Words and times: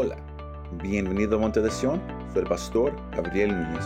Hola, 0.00 0.16
bienvenido 0.80 1.34
a 1.34 1.40
Monte 1.40 1.60
de 1.60 1.72
Sion, 1.72 2.00
soy 2.32 2.42
el 2.42 2.48
pastor 2.48 2.94
Gabriel 3.10 3.48
Núñez. 3.50 3.84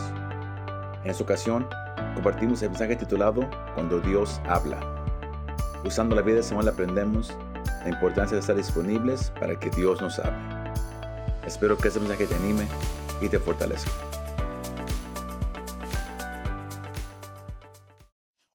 En 1.03 1.09
esta 1.09 1.23
ocasión 1.23 1.67
compartimos 2.13 2.61
el 2.61 2.69
mensaje 2.69 2.95
titulado 2.95 3.49
Cuando 3.73 3.99
Dios 3.99 4.39
habla. 4.45 4.79
Usando 5.83 6.15
la 6.15 6.21
vida 6.21 6.35
de 6.35 6.43
Samuel 6.43 6.67
aprendemos 6.67 7.33
la 7.83 7.89
importancia 7.89 8.35
de 8.35 8.41
estar 8.41 8.55
disponibles 8.55 9.31
para 9.39 9.59
que 9.59 9.71
Dios 9.71 10.01
nos 10.01 10.19
hable. 10.19 10.37
Espero 11.47 11.79
que 11.79 11.87
este 11.87 11.99
mensaje 11.99 12.27
te 12.27 12.35
anime 12.35 12.67
y 13.19 13.27
te 13.27 13.39
fortalezca. 13.39 13.89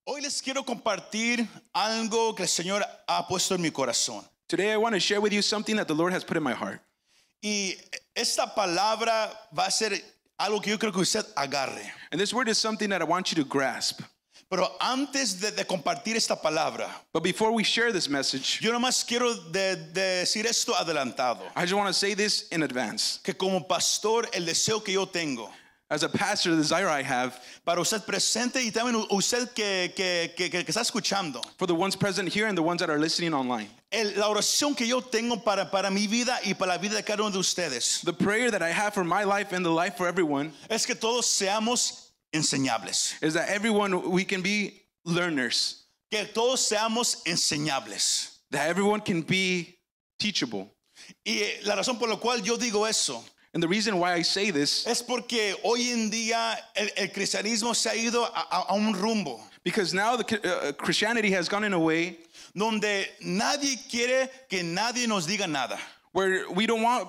Hoy 0.05 0.21
les 0.21 0.41
quiero 0.41 0.63
compartir 0.63 1.45
algo 1.73 2.37
que 2.37 2.45
el 2.45 2.49
Señor 2.49 2.85
ha 3.09 3.27
puesto 3.27 3.57
en 3.57 3.63
mi 3.63 3.73
corazón. 3.73 4.25
Today, 4.47 4.75
I 4.75 4.77
want 4.77 4.95
to 4.95 5.01
share 5.01 5.21
with 5.21 5.33
you 5.33 5.43
something 5.43 5.75
that 5.75 5.89
the 5.89 5.95
Lord 5.95 6.13
has 6.15 6.25
put 6.25 6.37
in 6.37 6.45
my 6.45 6.55
heart. 6.55 6.88
Y 7.43 7.77
esta 8.15 8.55
palabra 8.55 9.31
va 9.57 9.67
a 9.67 9.71
ser 9.71 9.93
algo 10.39 10.61
que 10.61 10.71
yo 10.71 10.79
creo 10.79 10.93
que 10.93 11.01
usted 11.01 11.25
agarre. 11.37 11.93
And 12.11 12.21
this 12.21 12.33
word 12.33 12.49
is 12.49 12.59
something 12.59 12.89
that 12.91 13.01
I 13.01 13.05
want 13.05 13.31
you 13.31 13.37
to 13.43 13.49
grasp. 13.49 14.01
Pero 14.51 14.67
antes 14.81 15.39
de, 15.41 15.51
de 15.51 15.65
compartir 15.67 16.17
esta 16.17 16.35
palabra, 16.35 16.89
But 17.13 17.23
before 17.23 17.53
we 17.53 17.63
share 17.63 17.93
this 17.93 18.09
message, 18.09 18.61
yo 18.63 18.73
nomás 18.73 19.05
quiero 19.07 19.35
de- 19.53 19.77
de 19.93 20.23
decir 20.25 20.47
esto 20.47 20.73
adelantado. 20.75 21.43
I 21.55 21.63
just 21.63 21.75
want 21.75 21.89
to 21.89 21.93
say 21.93 22.15
this 22.15 22.49
in 22.51 22.63
advance. 22.63 23.21
Que 23.23 23.35
como 23.35 23.61
pastor, 23.69 24.27
el 24.33 24.47
deseo 24.47 24.83
que 24.83 24.95
yo 24.95 25.05
tengo 25.07 25.51
As 25.91 26.03
a 26.03 26.09
pastor, 26.09 26.51
the 26.51 26.59
desire 26.59 26.87
I 26.87 27.03
have 27.03 27.41
para 27.65 27.81
usted 27.81 28.03
presente 28.05 28.57
y 28.63 28.71
también 28.71 29.07
usted 29.11 29.49
que, 29.55 29.91
que, 29.97 30.35
que, 30.37 30.51
que- 30.51 30.61
está 30.67 30.83
escuchando, 30.83 31.43
for 31.57 31.67
the 31.67 31.75
ones 31.75 31.97
present 31.97 32.29
here 32.29 32.47
and 32.47 32.59
the 32.59 32.63
ones 32.63 32.81
that 32.81 32.91
are 32.91 32.99
listening 32.99 33.33
online, 33.33 33.71
el- 33.91 34.13
la 34.19 34.27
oración 34.29 34.77
que 34.77 34.87
yo 34.87 35.01
tengo 35.01 35.43
para, 35.43 35.71
para 35.71 35.91
mi 35.91 36.07
vida 36.07 36.39
y 36.45 36.53
para 36.53 36.73
la 36.73 36.79
vida 36.79 36.95
de 36.95 37.03
cada 37.03 37.23
uno 37.23 37.31
de 37.31 37.39
ustedes, 37.39 38.03
the 38.03 38.13
prayer 38.13 38.51
that 38.51 38.63
I 38.63 38.69
have 38.71 38.93
for 38.93 39.03
my 39.03 39.25
life 39.25 39.53
and 39.55 39.65
the 39.65 39.71
life 39.71 39.97
for 39.97 40.07
everyone 40.07 40.53
es 40.69 40.85
que 40.85 40.95
todos 40.95 41.25
seamos 41.27 42.09
enseñables. 42.35 43.15
is 43.23 43.33
that 43.33 43.49
everyone, 43.49 44.11
we 44.11 44.27
can 44.27 44.43
be 44.43 44.83
learners, 45.07 45.85
Que 46.11 46.27
todos 46.27 46.61
seamos 46.69 47.23
enseñables. 47.27 48.37
that 48.51 48.69
everyone 48.69 49.01
can 49.01 49.23
be 49.23 49.79
teachable. 50.19 50.69
Y 51.25 51.39
eh, 51.41 51.61
la 51.65 51.77
razón 51.77 51.99
por 51.99 52.09
la 52.09 52.17
cual 52.17 52.43
yo 52.43 52.59
digo 52.59 52.87
eso 52.87 53.25
And 53.59 53.63
the 53.65 53.67
reason 53.67 53.99
why 53.99 54.15
I 54.15 54.23
say 54.23 54.53
this, 54.53 54.87
es 54.87 55.03
porque 55.03 55.57
hoy 55.65 55.91
en 55.91 56.11
día 56.13 56.57
el, 56.77 56.91
el 56.97 57.09
cristianismo 57.09 57.75
se 57.75 57.91
ha 57.91 57.95
ido 57.97 58.23
a, 58.23 58.47
a- 58.53 58.67
a 58.69 58.75
un 58.77 58.93
rumbo 58.95 59.41
because 59.65 59.93
now 59.93 60.15
the 60.15 60.69
uh, 60.69 60.71
Christianity 60.75 61.33
has 61.33 61.49
gone 61.49 61.65
in 61.65 61.73
a 61.73 61.79
way 61.79 62.19
donde 62.55 63.09
nadie 63.21 63.77
quiere 63.91 64.31
que 64.49 64.63
nadie 64.63 65.09
nos 65.09 65.27
diga 65.27 65.49
nada. 65.51 65.77
where 66.13 66.49
we 66.53 66.67
don't 66.67 66.83
want 66.83 67.09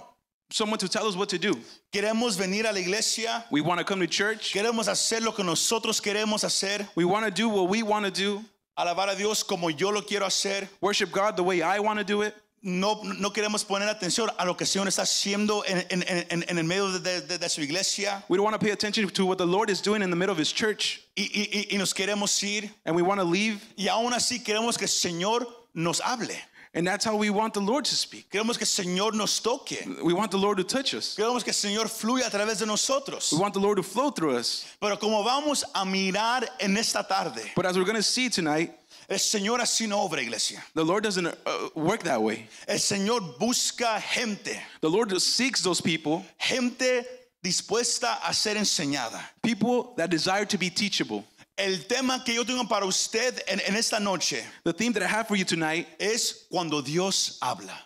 someone 0.50 0.80
to 0.80 0.90
tell 0.90 1.06
us 1.08 1.16
what 1.16 1.30
to 1.30 1.38
do. 1.38 1.54
Queremos 1.94 2.36
venir 2.36 2.66
a 2.68 2.74
la 2.74 2.80
iglesia, 2.80 3.46
We 3.52 3.62
want 3.62 3.78
to 3.78 3.86
come 3.86 4.00
to 4.00 4.08
church. 4.08 4.52
queremos 4.52 4.88
hacer 4.88 5.22
lo 5.22 5.34
que 5.34 5.44
nosotros 5.44 6.02
queremos 6.02 6.44
hacer, 6.44 6.88
We 6.96 7.06
want 7.06 7.26
to 7.26 7.32
do 7.32 7.48
what 7.48 7.70
we 7.70 7.84
want 7.84 8.06
to 8.06 8.12
do, 8.12 8.44
alabar 8.76 9.08
a 9.12 9.16
Dios 9.16 9.44
como 9.44 9.68
yo 9.68 9.92
lo 9.92 10.02
quiero 10.02 10.26
hacer. 10.26 10.68
worship 10.82 11.12
God 11.12 11.38
the 11.38 11.44
way 11.44 11.62
I 11.62 11.78
want 11.78 12.00
to 12.00 12.04
do 12.04 12.24
it. 12.24 12.34
No, 12.62 13.02
no 13.04 13.32
queremos 13.32 13.64
poner 13.64 13.88
atención 13.88 14.30
a 14.38 14.44
lo 14.46 14.56
que 14.58 14.66
el 14.66 14.68
Señor 14.70 14.88
está 14.90 15.04
haciendo 15.04 15.64
en, 15.66 15.86
en- 15.90 16.04
en- 16.30 16.46
en 16.48 16.58
el 16.58 16.64
medio 16.66 17.00
de, 17.00 17.22
de- 17.22 17.38
de 17.38 17.50
su 17.50 17.62
iglesia 17.62 18.24
We 18.28 18.38
don't 18.38 18.44
want 18.46 18.60
to 18.60 18.60
pay 18.60 18.72
attention 18.72 19.08
to 19.10 19.26
what 19.26 19.38
the 19.38 19.46
Lord 19.48 19.70
is 19.70 19.82
doing 19.82 20.02
in 20.02 20.10
the 20.10 20.16
middle 20.18 20.34
of 20.34 20.38
His 20.40 20.52
church, 20.52 21.02
y, 21.16 21.30
y- 21.34 21.68
y- 21.72 21.78
nos 21.78 21.94
queremos 21.94 22.42
ir 22.44 22.70
and 22.86 22.96
we 22.96 23.02
want 23.02 23.20
to 23.22 23.26
leave, 23.26 23.62
y 23.78 23.88
aún 23.88 24.12
así 24.14 24.44
queremos 24.44 24.78
que 24.78 24.86
el 24.86 24.90
Señor 24.90 25.48
nos 25.74 26.02
hable. 26.02 26.36
and 26.76 26.86
that's 26.86 27.04
how 27.04 27.16
we 27.16 27.32
want 27.32 27.54
the 27.56 27.60
Lord 27.62 27.84
to 27.86 27.96
speak. 27.96 28.30
Queremos 28.30 28.56
que 28.58 28.62
el 28.64 28.68
Señor 28.86 29.14
nos 29.16 29.40
toque. 29.42 29.88
We 30.04 30.14
want 30.14 30.30
the 30.30 30.38
Lord 30.38 30.58
to 30.58 30.64
touch 30.64 30.94
us. 30.94 31.16
Queremos 31.18 31.44
que 31.44 31.50
el 31.52 31.56
Señor 31.56 31.88
fluya 31.90 32.28
a 32.28 32.30
través 32.30 32.60
de 32.60 32.66
nosotros. 32.68 33.32
We 33.32 33.40
want 33.40 33.56
the 33.56 33.60
Lord 33.60 33.78
to 33.78 33.84
flow 33.84 34.12
through 34.12 34.36
us. 34.38 34.66
Pero 34.80 34.98
como 34.98 35.24
vamos 35.24 35.64
a 35.74 35.84
mirar 35.86 36.48
en 36.60 36.78
esta 36.78 37.02
tarde, 37.08 37.42
But 37.56 37.66
as 37.66 37.76
we're 37.76 37.86
going 37.86 37.96
to 37.96 38.04
see 38.04 38.30
tonight, 38.30 38.72
el 39.10 39.20
Señor 39.20 39.60
así 39.60 39.88
no 39.88 39.98
obra, 40.08 40.22
iglesia. 40.22 40.64
the 40.76 40.84
Lord 40.84 41.04
doesn't 41.04 41.26
uh, 41.28 41.70
work 41.76 42.04
that 42.04 42.22
way. 42.22 42.48
El 42.68 42.78
Señor 42.80 43.38
busca 43.40 44.00
gente, 44.00 44.60
The 44.82 44.90
Lord 44.90 45.12
seeks 45.20 45.62
those 45.62 45.82
people, 45.82 46.24
gente 46.38 47.06
dispuesta 47.44 48.20
a 48.24 48.34
ser 48.34 48.56
enseñada. 48.56 49.20
people 49.42 49.94
that 49.98 50.10
desire 50.10 50.46
to 50.46 50.58
be 50.58 50.70
teachable. 50.70 51.24
El 51.58 51.78
tema 51.90 52.24
que 52.26 52.34
yo 52.36 52.44
tengo 52.46 52.68
para 52.70 52.86
usted 52.86 53.42
en, 53.48 53.60
en 53.68 53.76
esta 53.76 54.00
noche 54.00 54.42
The 54.64 54.72
theme 54.74 54.94
that 54.94 55.04
I 55.04 55.08
have 55.08 55.28
for 55.28 55.36
you 55.36 55.44
tonight 55.44 55.88
es 56.00 56.46
cuando 56.50 56.82
Dios 56.82 57.38
habla. 57.42 57.78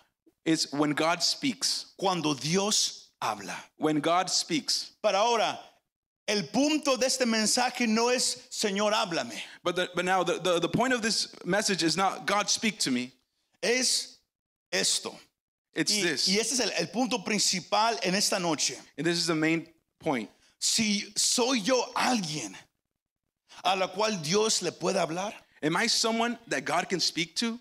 is 0.44 0.68
when 0.72 0.90
God 0.92 1.22
speaks. 1.22 1.86
Cuando 1.98 2.34
Dios 2.34 3.08
habla. 3.20 3.56
When 3.78 4.00
God 4.00 4.28
speaks. 4.30 4.92
Para 5.02 5.16
ahora, 5.18 5.58
el 6.26 6.44
punto 6.48 6.96
de 6.96 7.06
este 7.06 7.26
mensaje 7.26 7.86
no 7.86 8.08
es 8.10 8.46
Señor, 8.50 8.92
háblame. 8.94 9.40
But, 9.62 9.76
the, 9.76 9.88
but 9.94 10.04
now, 10.04 10.22
the, 10.24 10.38
the, 10.38 10.58
the 10.60 10.68
point 10.68 10.92
of 10.94 11.02
this 11.02 11.28
message 11.44 11.82
is 11.82 11.96
not 11.96 12.26
God 12.26 12.48
speak 12.48 12.78
to 12.80 12.90
me, 12.90 13.12
Es 13.62 14.18
esto. 14.72 15.14
it's 15.74 15.92
Y, 15.92 16.02
this. 16.02 16.28
y 16.28 16.38
este 16.38 16.52
es 16.54 16.60
el, 16.60 16.70
el 16.78 16.86
punto 16.88 17.18
principal 17.24 17.98
en 18.02 18.14
esta 18.14 18.38
noche. 18.38 18.76
And 18.98 19.06
this 19.06 19.18
is 19.18 19.26
the 19.26 19.34
main 19.34 19.66
point. 20.00 20.30
Si 20.58 21.04
soy 21.16 21.60
yo 21.60 21.82
alguien 21.94 22.54
a 23.64 23.76
la 23.76 23.88
cual 23.88 24.22
Dios 24.22 24.62
le 24.62 24.70
puede 24.72 24.96
hablar. 24.98 25.32
Am 25.62 25.76
I 25.76 25.86
someone 25.88 26.38
that 26.48 26.64
God 26.64 26.88
can 26.88 27.00
speak 27.00 27.34
to? 27.36 27.58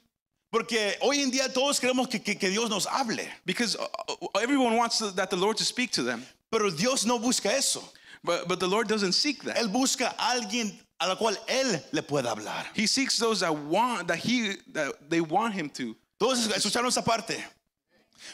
Porque 0.51 0.95
hoy 1.01 1.21
en 1.21 1.31
día 1.31 1.51
todos 1.51 1.79
queremos 1.79 2.09
que, 2.09 2.19
que- 2.19 2.35
que 2.35 2.49
Dios 2.49 2.69
nos 2.69 2.85
hable, 2.85 3.27
Because 3.45 3.75
uh, 3.75 3.87
uh, 4.21 4.27
everyone 4.41 4.75
wants 4.77 4.99
that 4.99 5.29
the 5.29 5.35
Lord 5.35 5.57
to 5.57 5.65
speak 5.65 5.91
to 5.91 6.03
them, 6.03 6.23
pero 6.51 6.69
Dios 6.69 7.05
no 7.05 7.17
busca 7.17 7.49
eso. 7.51 7.81
But, 8.23 8.47
but 8.47 8.59
the 8.59 8.67
Lord 8.67 8.87
doesn't 8.87 9.13
seek 9.13 9.43
that. 9.43 9.57
Él 9.57 9.71
busca 9.71 10.13
a 10.17 10.39
alguien 10.39 10.71
a 10.99 11.07
la 11.07 11.15
cual 11.15 11.35
Él 11.47 11.81
le 11.91 12.01
puede 12.01 12.25
hablar. 12.25 12.65
He 12.73 12.87
seeks 12.87 13.17
those 13.17 13.41
that 13.41 13.55
want 13.55 14.07
that 14.07 14.17
he 14.17 14.53
that 14.71 15.09
they 15.09 15.21
want 15.21 15.53
him 15.53 15.69
to. 15.71 15.95
Todos 16.19 16.47
escucharon 16.47 16.87
esa 16.87 17.01
parte. 17.01 17.35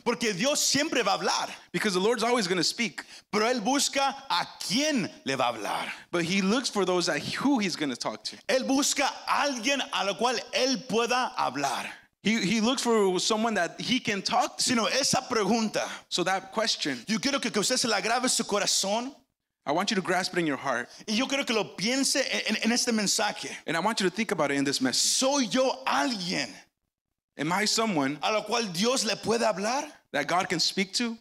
Porque 0.03 0.33
Dios 0.33 0.61
siempre 0.61 1.01
va 1.01 1.13
a 1.13 1.17
hablar, 1.17 1.50
Because 1.72 1.95
the 1.95 2.00
Lord's 2.00 2.22
always 2.22 2.47
going 2.47 2.59
to 2.59 2.63
speak, 2.63 3.03
pero 3.31 3.45
Él 3.45 3.59
busca 3.61 4.13
a 4.29 4.45
quién 4.59 5.09
le 5.25 5.35
va 5.35 5.45
a 5.50 5.53
hablar. 5.53 5.89
but 6.11 6.23
he 6.23 6.44
looks 6.44 6.69
for 6.69 6.85
those 6.85 7.07
that 7.07 7.19
who 7.19 7.57
he's 7.57 7.75
going 7.75 7.89
to 7.89 7.95
talk 7.95 8.23
to. 8.23 8.35
Él 8.47 8.67
busca 8.67 9.09
a 9.27 9.47
alguien 9.47 9.81
a 9.94 10.06
la 10.06 10.13
cual 10.13 10.38
Él 10.53 10.88
pueda 10.88 11.33
hablar. 11.35 11.88
He, 12.21 12.39
he 12.39 12.61
looks 12.61 12.83
for 12.83 13.17
someone 13.19 13.56
that 13.56 13.79
he 13.81 14.00
can 14.00 14.21
talk 14.21 14.57
to. 14.57 14.63
Sino 14.63 14.85
esa 14.85 15.21
pregunta, 15.27 15.88
So 16.09 16.23
that 16.23 16.51
question, 16.51 17.03
yo 17.07 17.17
quiero 17.17 17.39
que, 17.39 17.50
usted 17.50 17.77
se 17.77 17.88
la 17.88 18.00
grabe 18.00 18.29
su 18.29 18.44
corazón 18.44 19.16
I 19.66 19.72
want 19.72 19.92
you 19.92 19.96
to 19.96 20.02
grasp 20.02 20.34
it 20.34 20.40
in 20.40 20.47
your 20.47 20.58
heart, 20.58 20.90
y 21.08 21.14
yo 21.16 21.28
quiero 21.28 21.44
que 21.44 21.53
lo 21.53 21.64
piense 21.75 22.22
en, 22.47 22.56
en- 22.64 22.72
este 22.72 22.88
mensaje. 22.92 23.50
and 23.68 23.75
I 23.78 23.80
want 23.80 24.00
you 24.00 24.09
to 24.09 24.16
think 24.16 24.31
about 24.31 24.52
it 24.52 24.58
in 24.58 24.64
this 24.64 24.81
message. 24.81 25.02
¿Soy 25.12 25.47
yo 25.47 25.84
alguien 25.86 26.50
Am 27.38 27.52
I 27.53 27.66
someone 27.66 28.18
a 28.22 28.31
la 28.34 28.42
cual 28.44 28.72
Dios 28.74 29.06
le 29.06 29.16
puede 29.16 29.42
hablar? 29.44 29.86
that 30.12 30.28
God 30.28 30.50
can 30.50 30.59
speak 30.59 30.94
to? 30.94 31.18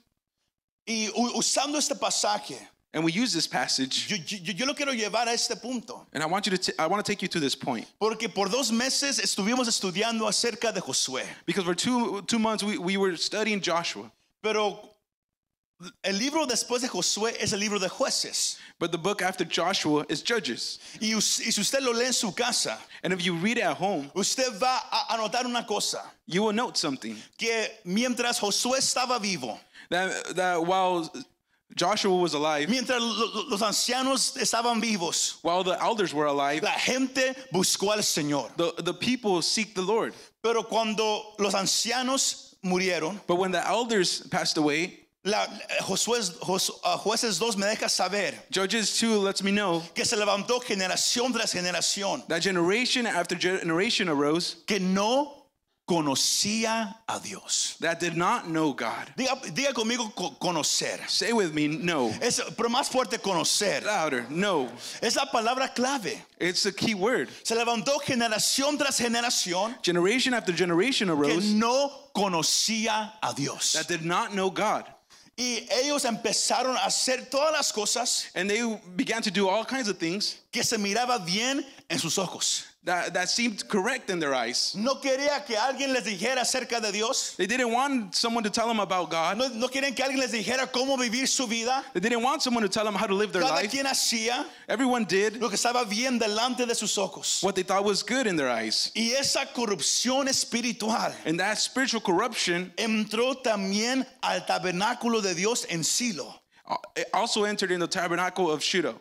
Y 0.87 1.10
u- 1.16 1.32
usando 1.38 1.77
este 1.77 1.94
pasaje, 1.94 2.59
And 2.94 3.04
we 3.04 3.12
use 3.12 3.34
this 3.34 3.47
passage, 3.47 4.09
yo, 4.10 4.16
yo- 4.27 4.53
yo 4.54 4.65
lo 4.66 4.72
quiero 4.72 4.93
llevar 4.93 5.27
a 5.28 5.32
este 5.32 5.54
punto. 5.60 6.06
and 6.15 6.22
I 6.22 6.27
want 6.27 6.47
you 6.47 6.56
to 6.56 6.59
t- 6.59 6.72
I 6.78 6.87
want 6.87 7.04
to 7.04 7.12
take 7.12 7.21
you 7.21 7.28
to 7.28 7.38
this 7.38 7.54
point 7.54 7.87
Porque 8.00 8.28
por 8.34 8.48
dos 8.48 8.71
meses 8.72 9.19
estuvimos 9.21 9.69
estudiando 9.69 10.27
acerca 10.27 10.72
de 10.72 10.81
Josué. 10.81 11.25
because 11.44 11.65
for 11.65 11.75
two 11.75 12.22
two 12.22 12.38
months 12.38 12.65
we, 12.65 12.78
we 12.78 12.97
were 12.97 13.15
studying 13.16 13.60
Joshua, 13.60 14.10
Pero 14.43 14.88
el 16.03 16.19
libro 16.19 16.44
después 16.47 16.81
de 16.83 16.89
Josué 16.89 17.37
es 17.41 17.53
el 17.53 17.61
libro 17.61 17.78
de 17.78 17.89
jueces. 17.89 18.56
but 18.81 18.91
the 18.93 18.99
book 18.99 19.22
after 19.22 19.44
Joshua 19.44 20.05
is 20.09 20.22
Judges. 20.22 20.78
Y, 21.00 21.15
y 21.15 21.21
si 21.21 21.61
usted 21.61 21.81
lo 21.83 21.93
lee 21.93 22.06
en 22.06 22.12
su 22.12 22.33
casa, 22.33 22.78
And 23.03 23.12
if 23.12 23.22
you 23.25 23.34
read 23.34 23.59
it 23.59 23.65
at 23.65 23.77
home, 23.77 24.11
usted 24.15 24.59
va 24.61 24.81
a 24.91 25.15
anotar 25.16 25.44
una 25.47 25.65
cosa, 25.65 26.03
you 26.27 26.43
will 26.43 26.53
note 26.53 26.77
something 26.77 27.16
que 27.37 27.69
mientras 27.84 28.39
Josué 28.41 28.78
estaba 28.78 29.21
vivo, 29.21 29.59
that 29.91 30.34
that 30.36 30.65
while 30.66 31.09
Joshua 31.77 32.15
was 32.16 32.34
alive, 32.34 32.69
mientras 32.69 32.98
lo- 33.01 33.27
lo- 33.42 33.48
los 33.51 33.60
ancianos 33.63 34.36
estaban 34.36 34.81
vivos, 34.81 35.39
while 35.42 35.63
the 35.63 35.77
elders 35.81 36.13
were 36.13 36.27
alive, 36.27 36.63
la 36.63 36.72
gente 36.72 37.34
buscó 37.53 37.92
al 37.92 37.98
Señor. 38.03 38.51
the, 38.57 38.72
the 38.83 38.95
people 38.95 39.42
seek 39.42 39.74
the 39.74 39.83
Lord. 39.83 40.13
Pero 40.42 40.63
cuando 40.65 41.34
los 41.39 41.54
ancianos 41.54 42.57
murieron, 42.65 43.21
But 43.27 43.36
when 43.36 43.53
the 43.53 43.65
elders 43.66 44.22
passed 44.28 44.57
away, 44.57 45.01
la, 45.24 45.47
Josué, 45.82 46.20
Jos- 46.41 46.70
ah, 46.84 46.97
jueces 46.97 47.38
2 47.38 47.56
me 47.56 47.66
deja 47.66 47.88
saber 47.88 48.34
Judges 48.53 48.98
2 49.00 49.22
lets 49.24 49.42
me 49.42 49.50
know 49.50 49.82
que 49.94 50.04
se 50.04 50.16
levantó 50.16 50.60
generación 50.60 51.32
tras 51.32 51.53
generación 51.53 52.22
that 52.28 52.42
generation 52.42 53.06
after 53.06 53.36
generation 53.36 54.09
arose 54.09 54.56
que 54.66 54.78
no 54.78 55.34
conocía 55.88 56.94
a 57.09 57.18
Dios. 57.18 57.76
that 57.80 57.98
did 57.98 58.15
not 58.16 58.44
know 58.47 58.72
God. 58.74 59.09
Diga, 59.16 59.41
diga 59.54 59.72
conmigo 59.72 60.15
co- 60.15 60.30
conocer. 60.38 61.00
Say 61.09 61.32
with 61.32 61.53
me, 61.54 61.66
no. 61.66 62.10
Es, 62.21 62.41
pero 62.56 62.68
más 62.68 62.88
fuerte 62.91 63.18
conocer. 63.18 63.82
Louder, 63.84 64.26
no. 64.30 64.71
Es 65.03 65.16
la 65.16 65.24
palabra 65.32 65.72
clave. 65.74 66.22
It's 66.38 66.66
a 66.66 66.72
key 66.72 66.94
word. 66.94 67.28
Se 67.42 67.54
levantó 67.54 67.98
generación 68.03 68.76
tras 68.78 68.98
generación 68.98 69.76
Generation 69.82 70.34
after 70.34 70.53
generation 70.54 71.09
que 71.09 71.14
arose 71.32 71.54
no 71.54 71.91
conocía 72.14 73.14
a 73.22 73.32
Dios. 73.34 73.72
that 73.72 73.88
did 73.88 74.04
not 74.04 74.32
know 74.32 74.50
God. 74.50 74.84
Y 75.38 75.68
ellos 75.70 76.04
empezaron 76.04 76.76
a 76.76 76.86
hacer 76.86 77.30
todas 77.30 77.52
las 77.52 77.72
cosas 77.72 78.26
And 78.34 78.50
they 78.50 78.60
began 78.96 79.22
to 79.22 79.30
do 79.30 79.48
all 79.48 79.64
kinds 79.64 79.88
of 79.88 79.96
things 79.96 80.40
que 80.50 80.64
se 80.64 80.76
miraba 80.76 81.24
bien 81.24 81.64
en 81.88 81.98
sus 82.00 82.18
ojos. 82.18 82.64
That, 82.84 83.13
that 83.15 83.28
seemed 83.28 83.69
correct 83.69 84.09
in 84.09 84.19
their 84.19 84.34
eyes. 84.34 84.75
No 84.77 84.95
quería 84.97 85.45
que 85.45 85.57
alguien 85.57 85.92
les 85.92 86.04
dijera 86.04 86.41
acerca 86.41 86.80
de 86.80 86.91
Dios. 86.92 87.34
They 87.36 87.47
didn't 87.47 87.71
want 87.72 88.15
someone 88.15 88.42
to 88.45 88.51
tell 88.51 88.69
them 88.69 88.80
about 88.80 89.10
God. 89.10 89.36
No, 89.36 89.48
no 89.48 89.69
quieren 89.69 89.95
que 89.95 90.04
alguien 90.04 90.21
les 90.21 90.33
dijera 90.33 90.71
cómo 90.72 90.97
vivir 90.97 91.27
su 91.28 91.47
vida. 91.47 91.84
They 91.92 92.01
didn't 92.01 92.22
want 92.22 92.42
someone 92.42 92.63
to 92.63 92.69
tell 92.69 92.84
them 92.84 92.95
how 92.95 93.07
to 93.07 93.15
live 93.15 93.33
their 93.33 93.42
Cada 93.42 93.54
life. 93.63 93.71
quien 93.71 93.84
hacía 93.84 94.45
Everyone 94.69 95.04
did 95.04 95.36
lo 95.41 95.48
que 95.48 95.57
estaba 95.57 95.84
bien 95.89 96.19
delante 96.19 96.66
de 96.66 96.75
sus 96.75 96.97
ojos. 96.97 97.42
what 97.42 97.54
they 97.54 97.63
thought 97.63 97.84
was 97.84 98.03
good 98.03 98.27
in 98.27 98.36
their 98.36 98.48
eyes. 98.48 98.91
Y 98.95 99.13
esa 99.19 99.45
corrupción 99.54 100.28
espiritual 100.28 101.13
And 101.27 101.39
that 101.41 101.59
spiritual 101.59 102.01
corruption 102.01 102.72
entró 102.77 103.42
también 103.42 104.07
al 104.22 104.47
tabernáculo 104.47 105.21
de 105.22 105.34
Dios 105.34 105.66
en 105.69 105.83
Silo. 105.84 106.34
uh, 106.66 106.77
it 106.97 107.07
also 107.13 107.45
entered 107.45 107.71
in 107.71 107.81
the 107.81 107.86
tabernacle 107.89 108.51
of 108.51 108.63
Shiloh. 108.63 109.01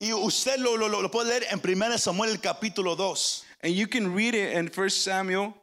Y 0.00 0.12
usted 0.12 0.58
lo, 0.60 0.76
lo, 0.76 0.86
lo 0.88 1.08
puede 1.08 1.28
leer 1.40 1.44
en 1.50 1.58
1 1.60 1.98
Samuel 1.98 2.30
el 2.30 2.38
capítulo 2.40 2.96
2. 2.96 3.44
And 3.64 3.74
you 3.74 3.86
can 3.88 4.14
read 4.14 4.34
it 4.34 4.52
in 4.56 4.68
1 4.68 4.90
Samuel 4.90 5.54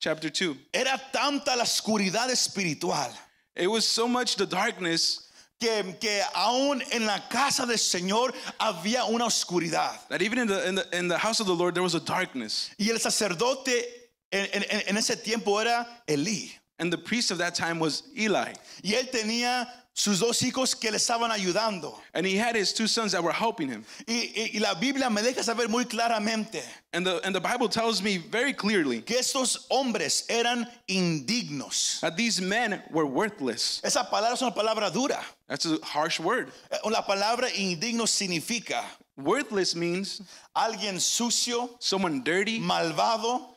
chapter 0.00 0.28
2. 0.30 0.56
Era 0.74 1.00
tanta 1.12 1.56
la 1.56 1.64
oscuridad 1.64 2.28
espiritual 2.30 3.10
It 3.56 3.66
was 3.68 3.86
so 3.88 4.06
much 4.06 4.36
the 4.36 4.46
darkness 4.46 5.30
que, 5.58 5.82
que 6.00 6.20
aún 6.36 6.82
en 6.92 7.06
la 7.06 7.18
casa 7.30 7.66
del 7.66 7.78
Señor 7.78 8.32
había 8.60 9.04
una 9.10 9.24
oscuridad. 9.24 9.98
that 10.10 10.22
even 10.22 10.38
in 10.40 10.46
the, 10.48 10.68
in 10.68 10.74
the, 10.76 10.86
in 10.96 11.08
the 11.08 11.18
house 11.18 11.40
of 11.40 11.46
the 11.46 11.54
Lord, 11.54 11.74
there 11.74 11.82
was 11.82 11.94
a 11.94 12.00
darkness. 12.00 12.70
Y 12.78 12.90
el 12.90 12.98
sacerdote 12.98 13.82
en, 14.30 14.46
en- 14.52 14.82
en 14.86 14.96
ese 14.98 15.16
tiempo 15.16 15.58
era 15.58 15.86
Elí. 16.06 16.52
And 16.78 16.92
the 16.92 16.98
priest 16.98 17.32
of 17.32 17.38
that 17.38 17.56
time 17.56 17.80
was 17.80 18.04
Eli. 18.16 18.52
Y 18.84 18.92
él 18.94 19.10
tenía 19.10 19.66
sus 20.00 20.20
dos 20.20 20.40
hijos 20.42 20.76
que 20.78 20.92
le 20.92 20.96
estaban 20.96 21.32
ayudando. 21.32 21.98
And 22.14 22.24
he 22.24 22.36
had 22.36 22.54
his 22.54 22.72
two 22.72 22.86
sons 22.86 23.10
that 23.12 23.20
were 23.24 23.32
helping 23.32 23.68
him. 23.68 23.84
Y, 24.06 24.32
y- 24.36 24.50
y 24.54 24.58
la 24.60 24.74
Biblia 24.74 25.10
me 25.10 25.22
deja 25.22 25.42
saber 25.42 25.68
muy 25.68 25.86
claramente 25.86 26.62
And 26.92 27.04
the, 27.04 27.20
and 27.26 27.34
the 27.34 27.40
Bible 27.40 27.68
tells 27.68 28.00
me 28.00 28.16
very 28.18 28.52
clearly 28.52 29.02
que 29.02 29.18
estos 29.18 29.66
hombres 29.70 30.24
eran 30.28 30.68
indignos. 30.88 32.00
that 32.00 32.16
these 32.16 32.40
men 32.40 32.80
were 32.90 33.06
worthless. 33.06 33.80
Esa 33.84 34.04
palabra 34.10 34.34
es 34.34 34.42
una 34.42 34.52
palabra 34.54 34.92
dura. 34.92 35.20
That's 35.48 35.66
a 35.66 35.78
harsh 35.82 36.20
word. 36.20 36.52
Eh, 36.70 36.76
La 36.88 37.02
palabra 37.02 37.48
indigno 37.56 38.06
significa 38.06 38.84
Worthless 39.16 39.74
means 39.74 40.22
alguien 40.56 41.00
sucio, 41.00 41.70
someone 41.80 42.22
dirty, 42.22 42.60
malvado, 42.60 43.48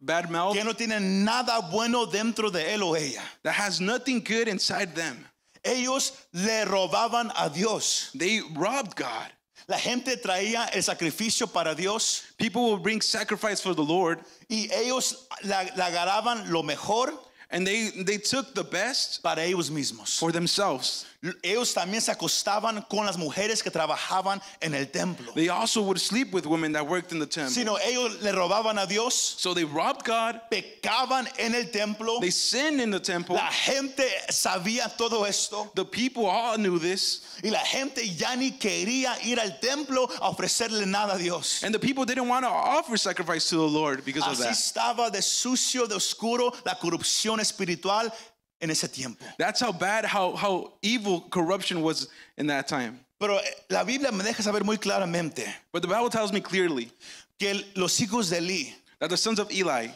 bad 0.00 0.30
mouth, 0.30 0.54
que 0.54 0.62
no 0.62 0.74
tiene 0.74 1.00
nada 1.00 1.60
bueno 1.72 2.06
dentro 2.06 2.50
de 2.50 2.72
él 2.72 2.82
o 2.82 2.94
ella. 2.94 3.20
that 3.42 3.52
has 3.54 3.80
nothing 3.80 4.20
good 4.22 4.46
inside 4.46 4.94
them. 4.94 5.26
Ellos 5.64 6.12
le 6.32 6.64
robaban 6.64 7.30
a 7.36 7.48
Dios. 7.48 8.10
They 8.14 8.40
robbed 8.54 8.96
God. 8.96 9.28
La 9.68 9.78
gente 9.78 10.16
traía 10.16 10.68
el 10.74 10.82
sacrificio 10.82 11.46
para 11.46 11.74
Dios 11.74 12.22
People 12.36 12.64
will 12.64 12.78
bring 12.78 13.00
sacrifice 13.00 13.60
for 13.60 13.74
the 13.74 13.82
Lord, 13.82 14.18
y 14.50 14.68
ellos 14.72 15.28
la, 15.44 15.64
la 15.76 15.86
agarraban 15.86 16.50
lo 16.50 16.62
mejor 16.62 17.12
and 17.50 17.66
they, 17.66 17.90
they 17.90 18.18
took 18.18 18.54
the 18.54 18.64
best 18.64 19.22
para 19.22 19.42
ellos 19.42 19.70
mismos. 19.70 20.18
for 20.18 20.32
themselves. 20.32 21.06
Ellos 21.42 21.72
también 21.72 22.02
se 22.02 22.10
acostaban 22.10 22.82
con 22.90 23.06
las 23.06 23.16
mujeres 23.16 23.62
que 23.62 23.70
trabajaban 23.70 24.42
en 24.60 24.74
el 24.74 24.90
templo. 24.90 25.32
They 25.34 25.48
also 25.50 25.80
would 25.82 26.00
sleep 26.00 26.32
with 26.32 26.46
women 26.46 26.72
that 26.72 26.84
worked 26.84 27.12
in 27.12 27.20
the 27.20 27.26
temple. 27.26 27.52
Sino 27.52 27.76
ellos 27.78 28.20
le 28.22 28.32
robaban 28.32 28.76
a 28.82 28.86
Dios, 28.88 29.14
So 29.38 29.54
they 29.54 29.62
robbed 29.62 30.04
God, 30.04 30.40
pecaban 30.50 31.28
en 31.38 31.54
el 31.54 31.66
templo. 31.70 32.18
they 32.20 32.30
sinned 32.30 32.80
in 32.80 32.90
the 32.90 32.98
temple. 32.98 33.36
La 33.36 33.50
gente 33.52 34.02
sabía 34.30 34.96
todo 34.96 35.22
esto 35.24 35.70
The 35.76 35.84
people 35.84 36.26
all 36.26 36.56
knew 36.58 36.80
this, 36.80 37.20
y 37.44 37.50
la 37.50 37.60
gente 37.60 38.02
ya 38.16 38.34
ni 38.34 38.50
quería 38.58 39.16
ir 39.24 39.38
al 39.38 39.60
templo 39.60 40.08
a 40.20 40.28
ofrecerle 40.28 40.86
nada 40.86 41.14
a 41.14 41.18
Dios. 41.18 41.62
and 41.62 41.72
the 41.72 41.78
people 41.78 42.04
didn't 42.04 42.26
want 42.26 42.44
to 42.44 42.50
offer 42.50 42.96
sacrifice 42.96 43.48
to 43.48 43.56
the 43.56 43.62
Lord 43.62 44.04
because 44.04 44.24
of 44.26 44.32
Así 44.38 44.42
that. 44.42 44.54
estaba 44.56 45.12
de 45.12 45.22
sucio, 45.22 45.86
de 45.86 45.94
oscuro 45.94 46.52
la 46.64 46.74
corrupción 46.74 47.38
espiritual 47.38 48.12
en 48.62 48.70
ese 48.70 48.88
tiempo. 48.90 49.22
That's 49.38 49.60
how 49.60 49.72
bad, 49.72 50.04
how, 50.06 50.34
how 50.36 50.72
evil 50.80 51.20
corruption 51.30 51.82
was 51.82 52.08
in 52.38 52.46
that 52.46 52.68
time. 52.68 53.00
Pero 53.20 53.36
eh, 53.38 53.42
la 53.68 53.84
Biblia 53.84 54.10
me 54.12 54.24
deja 54.24 54.42
saber 54.42 54.64
muy 54.64 54.76
claramente 54.78 55.44
But 55.72 55.82
the 55.82 55.88
Bible 55.88 56.08
tells 56.10 56.32
me 56.32 56.40
clearly 56.40 56.90
que 57.38 57.50
el- 57.50 57.64
los 57.76 57.98
hijos 58.00 58.30
de 58.30 58.38
Elí 58.38 58.72
that 59.00 59.10
the 59.10 59.16
sons 59.16 59.38
of 59.40 59.50
Eli, 59.50 59.88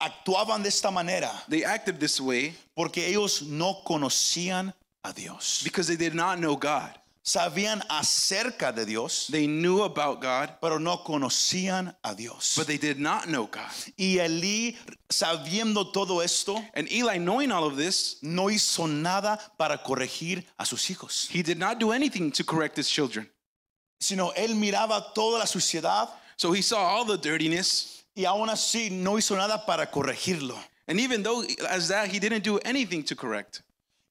actuaban 0.00 0.62
de 0.62 0.68
esta 0.68 0.90
manera 0.90 1.30
they 1.48 1.62
acted 1.64 1.98
this 2.00 2.20
way 2.20 2.54
porque 2.76 3.06
ellos 3.06 3.42
no 3.42 3.82
conocían 3.86 4.72
a 5.04 5.12
Dios. 5.12 5.62
because 5.62 5.86
they 5.86 5.96
did 5.96 6.14
not 6.14 6.38
know 6.38 6.56
God. 6.56 6.90
Sabían 7.26 7.82
acerca 7.88 8.70
de 8.70 8.84
Dios, 8.84 9.28
They 9.30 9.46
knew 9.46 9.82
about 9.84 10.20
God, 10.20 10.58
pero 10.60 10.78
no 10.78 11.02
conocían 11.02 11.96
a 12.04 12.14
Dios. 12.14 12.54
but 12.54 12.66
they 12.66 12.76
did 12.76 12.98
not 13.00 13.28
know 13.28 13.46
God. 13.46 13.70
Y 13.96 14.18
Elí, 14.18 14.76
sabiendo 15.08 15.90
todo 15.90 16.20
esto, 16.20 16.62
And 16.74 16.86
Eli, 16.92 17.16
knowing 17.16 17.50
all 17.50 17.64
of 17.64 17.76
this, 17.78 18.16
no 18.22 18.48
hizo 18.50 18.86
nada 18.86 19.38
para 19.56 19.78
corregir 19.82 20.44
a 20.58 20.66
sus 20.66 20.84
hijos, 20.90 21.28
he 21.30 21.42
did 21.42 21.58
not 21.58 21.78
do 21.80 21.92
anything 21.92 22.30
to 22.30 22.44
correct 22.44 22.76
his 22.76 22.90
children. 22.90 23.26
sino 23.98 24.32
él 24.36 24.54
miraba 24.54 25.14
toda 25.14 25.38
la 25.38 25.46
suciedad 25.46 26.10
So 26.36 26.52
he 26.52 26.60
saw 26.62 26.76
all 26.78 27.04
the 27.06 27.16
dirtiness, 27.16 28.04
y 28.14 28.24
aún 28.24 28.50
así 28.50 28.90
no 28.90 29.12
hizo 29.16 29.34
nada 29.34 29.64
para 29.64 29.86
corregirlo. 29.90 30.58
and 30.88 31.00
even 31.00 31.22
though 31.22 31.42
as 31.70 31.88
that, 31.88 32.08
he 32.08 32.18
didn't 32.18 32.44
do 32.44 32.58
anything 32.66 33.02
to 33.04 33.16
correct. 33.16 33.62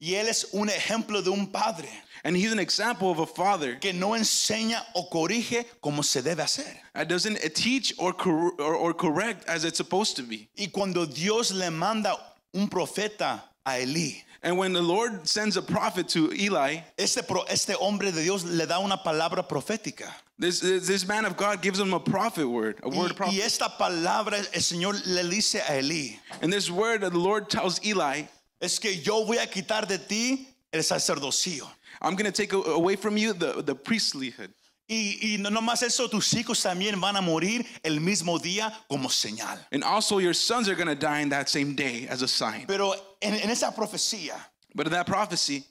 Y 0.01 0.15
él 0.15 0.27
es 0.27 0.45
un 0.53 0.67
ejemplo 0.69 1.21
de 1.23 1.29
un 1.31 1.47
padre 1.47 1.87
And 2.25 2.37
he's 2.37 2.53
an 2.53 2.59
example 2.59 3.09
of 3.11 3.19
a 3.19 3.25
father 3.25 3.75
que 3.75 3.91
no 3.91 4.11
enseña 4.15 4.81
o 4.95 5.09
corrige 5.09 5.65
como 5.81 6.01
se 6.03 6.21
debe 6.21 6.39
hacer. 6.41 6.65
that 6.93 7.07
doesn't 7.09 7.37
teach 7.53 7.93
or, 7.97 8.13
cor- 8.13 8.53
or, 8.59 8.75
or 8.75 8.93
correct 8.93 9.47
as 9.49 9.65
it's 9.65 9.77
supposed 9.77 10.15
to 10.15 10.23
be. 10.23 10.47
Y 10.57 10.67
cuando 10.73 11.05
Dios 11.05 11.51
le 11.51 11.69
manda 11.69 12.15
un 12.53 12.67
profeta 12.69 13.41
a 13.65 13.71
Elí, 13.81 14.21
And 14.41 14.57
when 14.57 14.73
the 14.73 14.81
Lord 14.81 15.25
sends 15.27 15.55
a 15.57 15.61
prophet 15.61 16.07
to 16.09 16.31
Eli, 16.33 16.79
este, 16.97 17.23
pro- 17.25 17.43
este 17.49 17.75
hombre 17.79 18.11
de 18.11 18.21
Dios 18.23 18.43
le 18.43 18.65
da 18.65 18.79
una 18.79 18.97
palabra 18.97 19.47
profética. 19.47 20.09
this, 20.39 20.59
this 20.61 21.05
man 21.07 21.23
of 21.25 21.35
God 21.37 21.61
gives 21.61 21.79
him 21.79 21.93
a 21.93 21.99
prophet 21.99 22.45
word, 22.47 22.79
a 22.83 22.89
word 22.89 23.11
of 23.11 23.19
Y, 23.19 23.25
y 23.25 23.35
prophet. 23.35 23.39
esta 23.43 23.69
palabra 23.77 24.33
el 24.53 24.61
Señor 24.61 24.95
le 25.05 25.23
dice 25.29 25.55
a 25.61 25.73
Elí, 25.79 26.17
And 26.41 26.51
this 26.53 26.69
word 26.71 27.01
that 27.01 27.11
the 27.11 27.19
Lord 27.19 27.49
tells 27.49 27.79
Eli, 27.85 28.23
es 28.63 28.79
que 28.79 29.01
yo 29.01 29.25
voy 29.25 29.37
a 29.37 29.47
quitar 29.49 29.87
de 29.87 29.97
ti 29.99 30.47
el 30.71 30.81
sacerdocio. 30.83 31.69
I'm 32.01 32.15
going 32.15 32.25
to 32.25 32.31
take 32.31 32.53
away 32.53 32.95
from 32.95 33.17
you 33.17 33.33
the, 33.33 33.61
the 33.61 33.75
priestlyhood. 33.75 34.51
Y, 34.89 35.17
y 35.21 35.37
no 35.39 35.49
nomás 35.49 35.81
eso, 35.83 36.07
tus 36.09 36.33
hijos 36.33 36.61
también 36.61 36.99
van 36.99 37.15
a 37.15 37.21
morir 37.21 37.65
el 37.83 37.99
mismo 38.01 38.37
día 38.39 38.71
como 38.89 39.09
señal. 39.09 39.57
And 39.71 39.83
also 39.83 40.19
your 40.19 40.33
sons 40.33 40.67
are 40.67 40.75
going 40.75 40.87
to 40.87 40.95
die 40.95 41.21
in 41.21 41.29
that 41.29 41.47
same 41.49 41.73
day 41.75 42.05
as 42.09 42.21
a 42.21 42.27
sign. 42.27 42.65
Pero 42.67 42.93
en, 43.21 43.33
en 43.35 43.49
esa 43.49 43.71
profecía, 43.73 44.35
But 44.75 44.87
in 44.87 44.93
that 44.93 45.05
prophecy, 45.05 45.63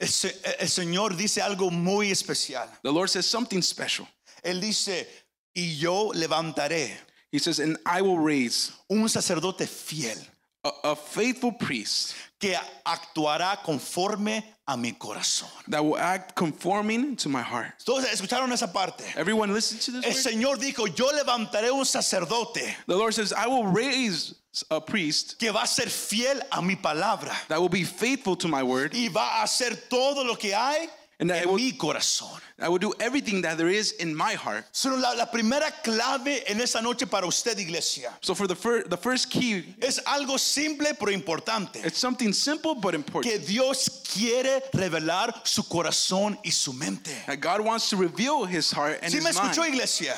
el, 0.00 0.08
Se- 0.08 0.34
el 0.60 0.68
Señor 0.68 1.16
dice 1.16 1.40
algo 1.40 1.70
muy 1.70 2.10
especial. 2.10 2.68
the 2.82 2.90
Lord 2.92 3.08
says 3.08 3.26
something 3.26 3.62
special. 3.62 4.06
Él 4.44 4.60
dice, 4.60 5.06
y 5.54 5.76
yo 5.78 6.10
levantaré 6.14 6.90
He 7.32 7.38
says, 7.38 7.58
And 7.60 7.78
I 7.86 8.02
will 8.02 8.18
raise 8.18 8.72
un 8.90 9.08
sacerdote 9.08 9.66
fiel 9.66 10.18
a, 10.64 10.90
a 10.92 10.96
faithful 10.96 11.52
priest 11.52 12.14
que 12.40 12.56
actuará 12.84 13.62
conforme 13.62 14.42
a 14.66 14.76
mi 14.76 14.92
corazón. 14.92 15.48
that 15.68 15.84
will 15.84 15.98
act 15.98 16.34
conforming 16.34 17.16
to 17.16 17.28
my 17.28 17.42
heart. 17.42 17.72
Todos 17.84 18.04
escucharon 18.06 18.50
esa 18.52 18.66
parte. 18.72 19.04
Everyone 19.16 19.52
listen 19.52 19.78
to 19.78 20.06
El 20.06 20.12
this. 20.12 20.24
word? 20.24 20.34
Señor 20.34 20.58
dijo, 20.58 20.86
yo 20.94 21.06
levantaré 21.12 21.70
un 21.70 21.84
sacerdote 21.84 22.74
The 22.86 22.96
Lord 22.96 23.12
says, 23.14 23.32
I 23.32 23.46
will 23.46 23.66
raise 23.66 24.34
a 24.70 24.80
priest 24.80 25.38
que 25.38 25.50
va 25.50 25.62
a 25.62 25.66
ser 25.66 25.86
fiel 25.88 26.40
a 26.52 26.62
mi 26.62 26.76
palabra 26.76 27.32
that 27.48 27.60
will 27.60 27.68
be 27.68 27.84
faithful 27.84 28.36
to 28.36 28.48
my 28.48 28.62
word, 28.62 28.94
y 28.94 29.08
va 29.08 29.40
a 29.40 29.42
hacer 29.42 29.76
todo 29.88 30.24
lo 30.24 30.36
que 30.36 30.54
hay 30.54 30.88
And 31.30 31.42
en 31.42 31.48
will- 31.48 31.56
mi 31.56 31.72
corazón. 31.72 32.40
that 32.58 32.70
will 32.70 32.78
do 32.78 32.92
everything 33.00 33.42
that 33.42 33.58
there 33.58 33.68
is 33.68 33.92
in 33.98 34.14
my 34.14 34.34
heart. 34.34 34.64
Solo 34.72 34.96
la, 34.96 35.12
la 35.12 35.26
primera 35.26 35.70
clave 35.82 36.44
en 36.48 36.60
esta 36.60 36.80
noche 36.80 37.06
para 37.06 37.26
usted, 37.26 37.58
iglesia, 37.58 38.12
So 38.20 38.34
for 38.34 38.46
the 38.46 38.54
first, 38.54 38.88
the 38.90 38.96
first 38.96 39.28
key, 39.30 39.74
es 39.82 39.98
algo 40.06 40.38
simple 40.38 40.94
pero 40.98 41.10
importante. 41.10 41.84
it's 41.84 41.98
something 41.98 42.32
simple 42.32 42.74
but 42.76 42.90
Que 42.92 42.96
important. 42.98 43.46
Dios 43.46 43.88
quiere 44.14 44.62
revelar 44.72 45.34
su 45.44 45.62
corazón 45.64 46.38
y 46.44 46.50
su 46.50 46.72
mente. 46.72 47.10
That 47.26 47.40
God 47.40 47.60
wants 47.62 47.90
to 47.90 47.96
reveal 47.96 48.44
His 48.44 48.70
heart 48.70 49.00
and 49.02 49.12
¿Sí 49.12 49.20
me 49.20 49.30
His 49.30 49.36
escuchó, 49.36 49.62
mind. 49.62 49.74
iglesia? 49.74 50.14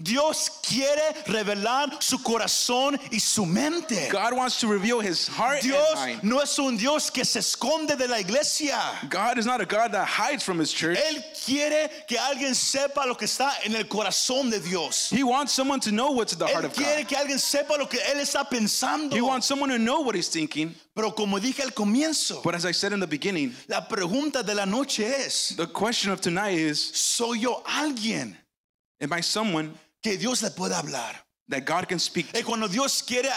Dios 0.00 0.50
quiere 0.62 1.02
revelar 1.26 2.02
su 2.02 2.18
corazón 2.18 2.98
y 3.10 3.18
su 3.18 3.44
mente. 3.46 4.08
God 4.10 4.34
wants 4.34 4.60
to 4.60 4.68
reveal 4.68 5.00
his 5.00 5.28
heart 5.28 5.62
Dios 5.62 5.98
and 5.98 6.12
mind. 6.12 6.24
no 6.24 6.40
es 6.40 6.58
un 6.58 6.76
Dios 6.76 7.10
que 7.10 7.24
se 7.24 7.40
esconde 7.40 7.96
de 7.96 8.06
la 8.08 8.18
iglesia. 8.18 8.78
God 9.08 9.38
is 9.38 9.46
not 9.46 9.60
a 9.60 9.66
God 9.66 9.92
that 9.92 10.06
hides 10.06 10.42
from 10.42 10.58
his 10.58 10.72
church. 10.72 10.98
Él 10.98 11.22
quiere 11.44 11.90
que 12.06 12.18
alguien 12.18 12.54
sepa 12.54 13.06
lo 13.06 13.14
que 13.14 13.26
está 13.26 13.52
en 13.64 13.74
el 13.74 13.84
corazón 13.84 14.50
de 14.50 14.60
Dios. 14.60 15.10
He 15.10 15.22
wants 15.22 15.52
someone 15.52 15.80
to 15.80 15.90
know 15.90 16.12
what's 16.12 16.32
in 16.32 16.38
the 16.38 16.46
heart 16.46 16.64
Él 16.64 16.66
of 16.66 16.74
quiere 16.74 17.02
God. 17.02 17.08
que 17.08 17.16
alguien 17.16 17.38
sepa 17.38 17.76
lo 17.78 17.86
que 17.86 17.98
él 18.12 18.20
está 18.20 18.48
pensando. 18.48 19.14
He 19.14 19.20
wants 19.20 19.46
someone 19.46 19.70
to 19.70 19.78
know 19.78 20.00
what 20.00 20.14
he's 20.14 20.28
thinking. 20.28 20.74
Pero 20.94 21.12
como 21.12 21.38
dije 21.38 21.62
al 21.62 21.70
comienzo, 21.70 22.42
But 22.42 22.54
as 22.54 22.66
I 22.66 22.72
said 22.72 22.92
in 22.92 23.00
the 23.00 23.06
beginning, 23.06 23.54
la 23.66 23.80
pregunta 23.88 24.44
de 24.44 24.54
la 24.54 24.66
noche 24.66 25.04
es, 25.04 25.54
the 25.56 25.66
question 25.66 26.12
of 26.12 26.20
tonight 26.20 26.52
is 26.58 26.92
¿soy 26.94 27.40
yo 27.40 27.62
alguien 27.64 28.36
Am 29.00 29.12
I 29.12 29.20
someone 29.20 29.72
que 30.02 30.16
Dios 30.16 30.42
le 30.42 30.50
puede 30.50 30.72
hablar? 30.74 31.14
that 31.48 31.64
God 31.64 31.86
can 31.88 31.98
speak 31.98 32.26
Y 32.34 32.42
cuando 32.42 32.66
Dios 32.68 33.02
quiere 33.02 33.28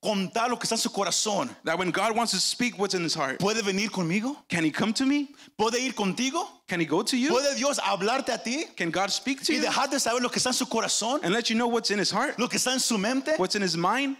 contar 0.00 0.50
lo 0.50 0.56
que 0.56 0.64
está 0.66 0.72
en 0.74 0.78
su 0.78 0.90
corazón, 0.90 1.50
That 1.64 1.78
when 1.78 1.90
God 1.90 2.14
wants 2.14 2.30
to 2.32 2.38
speak 2.38 2.78
what's 2.78 2.94
in 2.94 3.02
his 3.02 3.14
heart, 3.14 3.38
¿puede 3.40 3.62
venir 3.62 3.88
conmigo? 3.90 4.36
can 4.48 4.62
he 4.64 4.70
come 4.70 4.92
to 4.92 5.04
me? 5.06 5.34
¿Puede 5.58 5.80
ir 5.80 5.94
contigo? 5.94 6.46
Can 6.68 6.80
he 6.80 6.86
go 6.86 7.02
to 7.02 7.16
you? 7.16 7.30
¿Puede 7.30 7.56
Dios 7.56 7.78
hablarte 7.78 8.32
a 8.32 8.38
ti? 8.38 8.66
Can 8.76 8.90
God 8.90 9.10
speak 9.10 9.42
to 9.42 9.52
Y 9.52 9.56
you 9.56 9.62
dejarte 9.64 9.98
saber 9.98 10.22
lo 10.22 10.28
que 10.28 10.38
está 10.38 10.48
en 10.48 10.54
su 10.54 10.66
corazón, 10.66 11.20
and 11.24 11.32
let 11.32 11.48
you 11.50 11.56
know 11.56 11.66
what's 11.66 11.90
in 11.90 11.98
his 11.98 12.10
heart? 12.10 12.38
lo 12.38 12.46
que 12.46 12.58
está 12.58 12.72
en 12.72 12.78
su 12.80 12.98
mente. 12.98 13.32
What's 13.38 13.56
in 13.56 13.62
his 13.62 13.76
mind? 13.76 14.16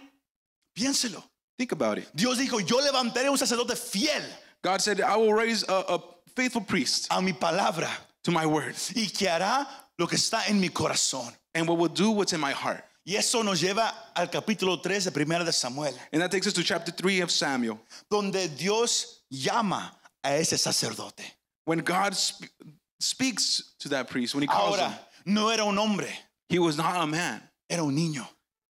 Piénselo. 0.77 1.23
Think 1.57 1.71
about 1.71 1.97
it. 1.99 2.07
Dios 2.13 2.37
dijo, 2.37 2.59
yo 2.59 2.77
levantaré 2.81 3.29
un 3.29 3.37
sacerdote 3.37 3.75
fiel 3.77 4.21
God 4.63 4.81
said, 4.81 4.99
I 5.01 5.15
will 5.15 5.33
raise 5.33 5.63
a, 5.69 5.73
a 5.95 5.99
faithful 6.35 6.61
priest 6.61 7.07
a 7.11 7.21
mi 7.21 7.31
palabra 7.33 7.89
to 8.23 8.31
my 8.31 8.45
word 8.45 8.75
y 8.95 9.07
que 9.07 9.27
hará 9.27 9.65
lo 9.97 10.07
que 10.07 10.15
está 10.17 10.47
en 10.47 10.59
mi 10.59 10.69
corazón. 10.69 11.33
and 11.55 11.67
what 11.67 11.77
will 11.77 11.89
do 11.89 12.11
what's 12.11 12.33
in 12.33 12.39
my 12.39 12.51
heart. 12.53 12.83
Y 13.05 13.15
eso 13.15 13.41
nos 13.41 13.61
lleva 13.61 13.91
al 14.15 14.27
capítulo 14.29 14.81
3 14.81 15.05
de 15.05 15.11
Primera 15.11 15.43
de 15.45 15.51
Samuel, 15.53 15.93
And 16.11 16.21
that 16.21 16.29
takes 16.29 16.45
us 16.45 16.53
to 16.53 16.63
chapter 16.63 16.91
3 16.91 17.21
of 17.21 17.31
Samuel. 17.31 17.79
donde 18.11 18.47
Dios 18.57 19.21
llama 19.31 19.91
a 20.23 20.29
ese 20.37 20.57
sacerdote. 20.61 21.23
When 21.65 21.79
God 21.79 22.13
sp- 22.15 22.51
speaks 22.99 23.75
to 23.79 23.89
that 23.89 24.09
priest, 24.09 24.35
when 24.35 24.41
he 24.43 24.47
calls 24.47 24.77
him, 24.77 24.85
Ahora, 24.85 24.99
no 25.25 25.49
era 25.49 25.65
un 25.65 25.77
hombre, 25.77 26.09
he 26.49 26.59
was 26.59 26.77
not 26.77 26.95
a 26.95 27.07
man. 27.07 27.41
era 27.69 27.83
un 27.83 27.95
niño. 27.95 28.27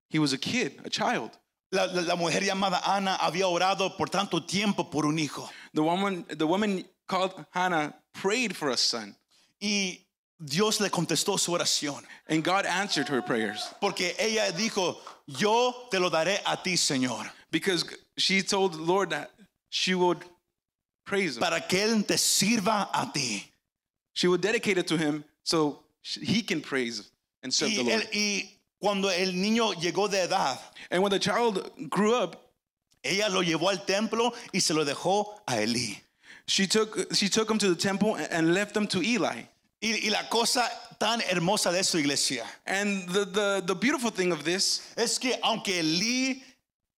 He 0.10 0.20
was 0.20 0.34
a 0.34 0.38
kid, 0.38 0.80
a 0.86 0.90
child. 0.90 1.32
La, 1.72 1.86
la- 1.86 2.02
la 2.02 2.16
mujer 2.16 2.42
llamada 2.42 2.82
Ana 2.86 3.18
había 3.20 3.48
orado 3.48 3.98
por 3.98 4.08
tanto 4.08 4.40
tiempo 4.46 4.84
por 4.90 5.06
un 5.06 5.18
hijo. 5.18 5.50
The 5.74 5.82
woman, 5.84 6.26
the 6.30 6.46
woman 6.48 6.86
called 7.08 7.34
Hannah 7.52 7.94
prayed 8.14 8.56
for 8.56 8.70
a 8.70 8.78
son, 8.78 9.16
Y 9.62 10.05
Dios 10.44 10.80
le 10.82 10.90
contestó 10.90 11.40
su 11.40 11.52
oración. 11.54 12.04
and 12.28 12.44
God 12.44 12.66
answered 12.66 13.08
her 13.08 13.22
prayers 13.22 13.62
Porque 13.80 14.14
ella 14.20 14.52
dijo, 14.52 14.98
yo 15.28 15.88
te 15.90 15.98
lo 16.00 16.10
daré 16.10 16.40
a 16.46 16.58
ti, 16.62 16.74
Señor, 16.76 17.30
because 17.52 17.86
she 18.18 18.42
told 18.42 18.74
the 18.74 18.82
Lord 18.82 19.12
that 19.12 19.32
she 19.70 19.96
would 19.96 20.24
praise 21.06 21.38
him. 21.38 21.42
para 21.42 21.62
que 21.62 21.80
Él 21.80 22.06
te 22.06 22.16
sirva 22.16 22.90
a 22.94 23.10
ti. 23.14 23.50
She 24.14 24.28
would 24.28 24.42
dedicate 24.42 24.78
it 24.78 24.88
to 24.88 24.98
him 24.98 25.24
so 25.44 25.80
he 26.02 26.42
can 26.42 26.62
praise 26.62 27.10
and 27.44 27.54
serve 27.54 27.72
Y, 27.72 27.76
the 27.78 27.84
Lord. 27.84 28.02
él- 28.02 28.10
y 28.14 28.50
cuando 28.82 29.10
el 29.10 29.32
niño 29.34 29.74
llegó 29.74 30.10
de 30.10 30.22
edad, 30.28 30.60
And 30.92 31.02
when 31.02 31.12
the 31.12 31.20
child 31.20 31.90
grew 31.90 32.14
up, 32.16 32.38
ella 33.04 33.28
lo 33.30 33.42
llevó 33.42 33.70
al 33.70 33.86
templo 33.86 34.34
y 34.54 34.60
se 34.60 34.74
lo 34.74 34.84
dejó 34.86 35.40
a 35.48 35.54
Elí. 35.62 35.98
she 36.48 36.68
took 36.68 37.14
she 37.16 37.28
took 37.30 37.50
him 37.50 37.58
to 37.58 37.70
the 37.74 37.76
temple 37.82 38.16
and- 38.16 38.28
and 38.32 38.54
left 38.54 38.76
him 38.76 38.86
to 38.88 39.02
Eli. 39.02 39.44
Y, 39.82 40.08
y 40.08 40.10
la 40.10 40.28
cosa 40.30 40.70
tan 41.00 41.22
hermosa 41.22 41.72
de 41.72 41.84
su 41.84 41.98
iglesia. 41.98 42.46
And 42.66 43.08
the, 43.10 43.26
the, 43.26 43.64
the 43.66 43.76
beautiful 43.76 44.12
thing 44.12 44.32
of 44.32 44.44
this, 44.44 44.82
es 44.98 45.20
que 45.20 45.38
aunque 45.44 45.80
Elí 45.80 46.42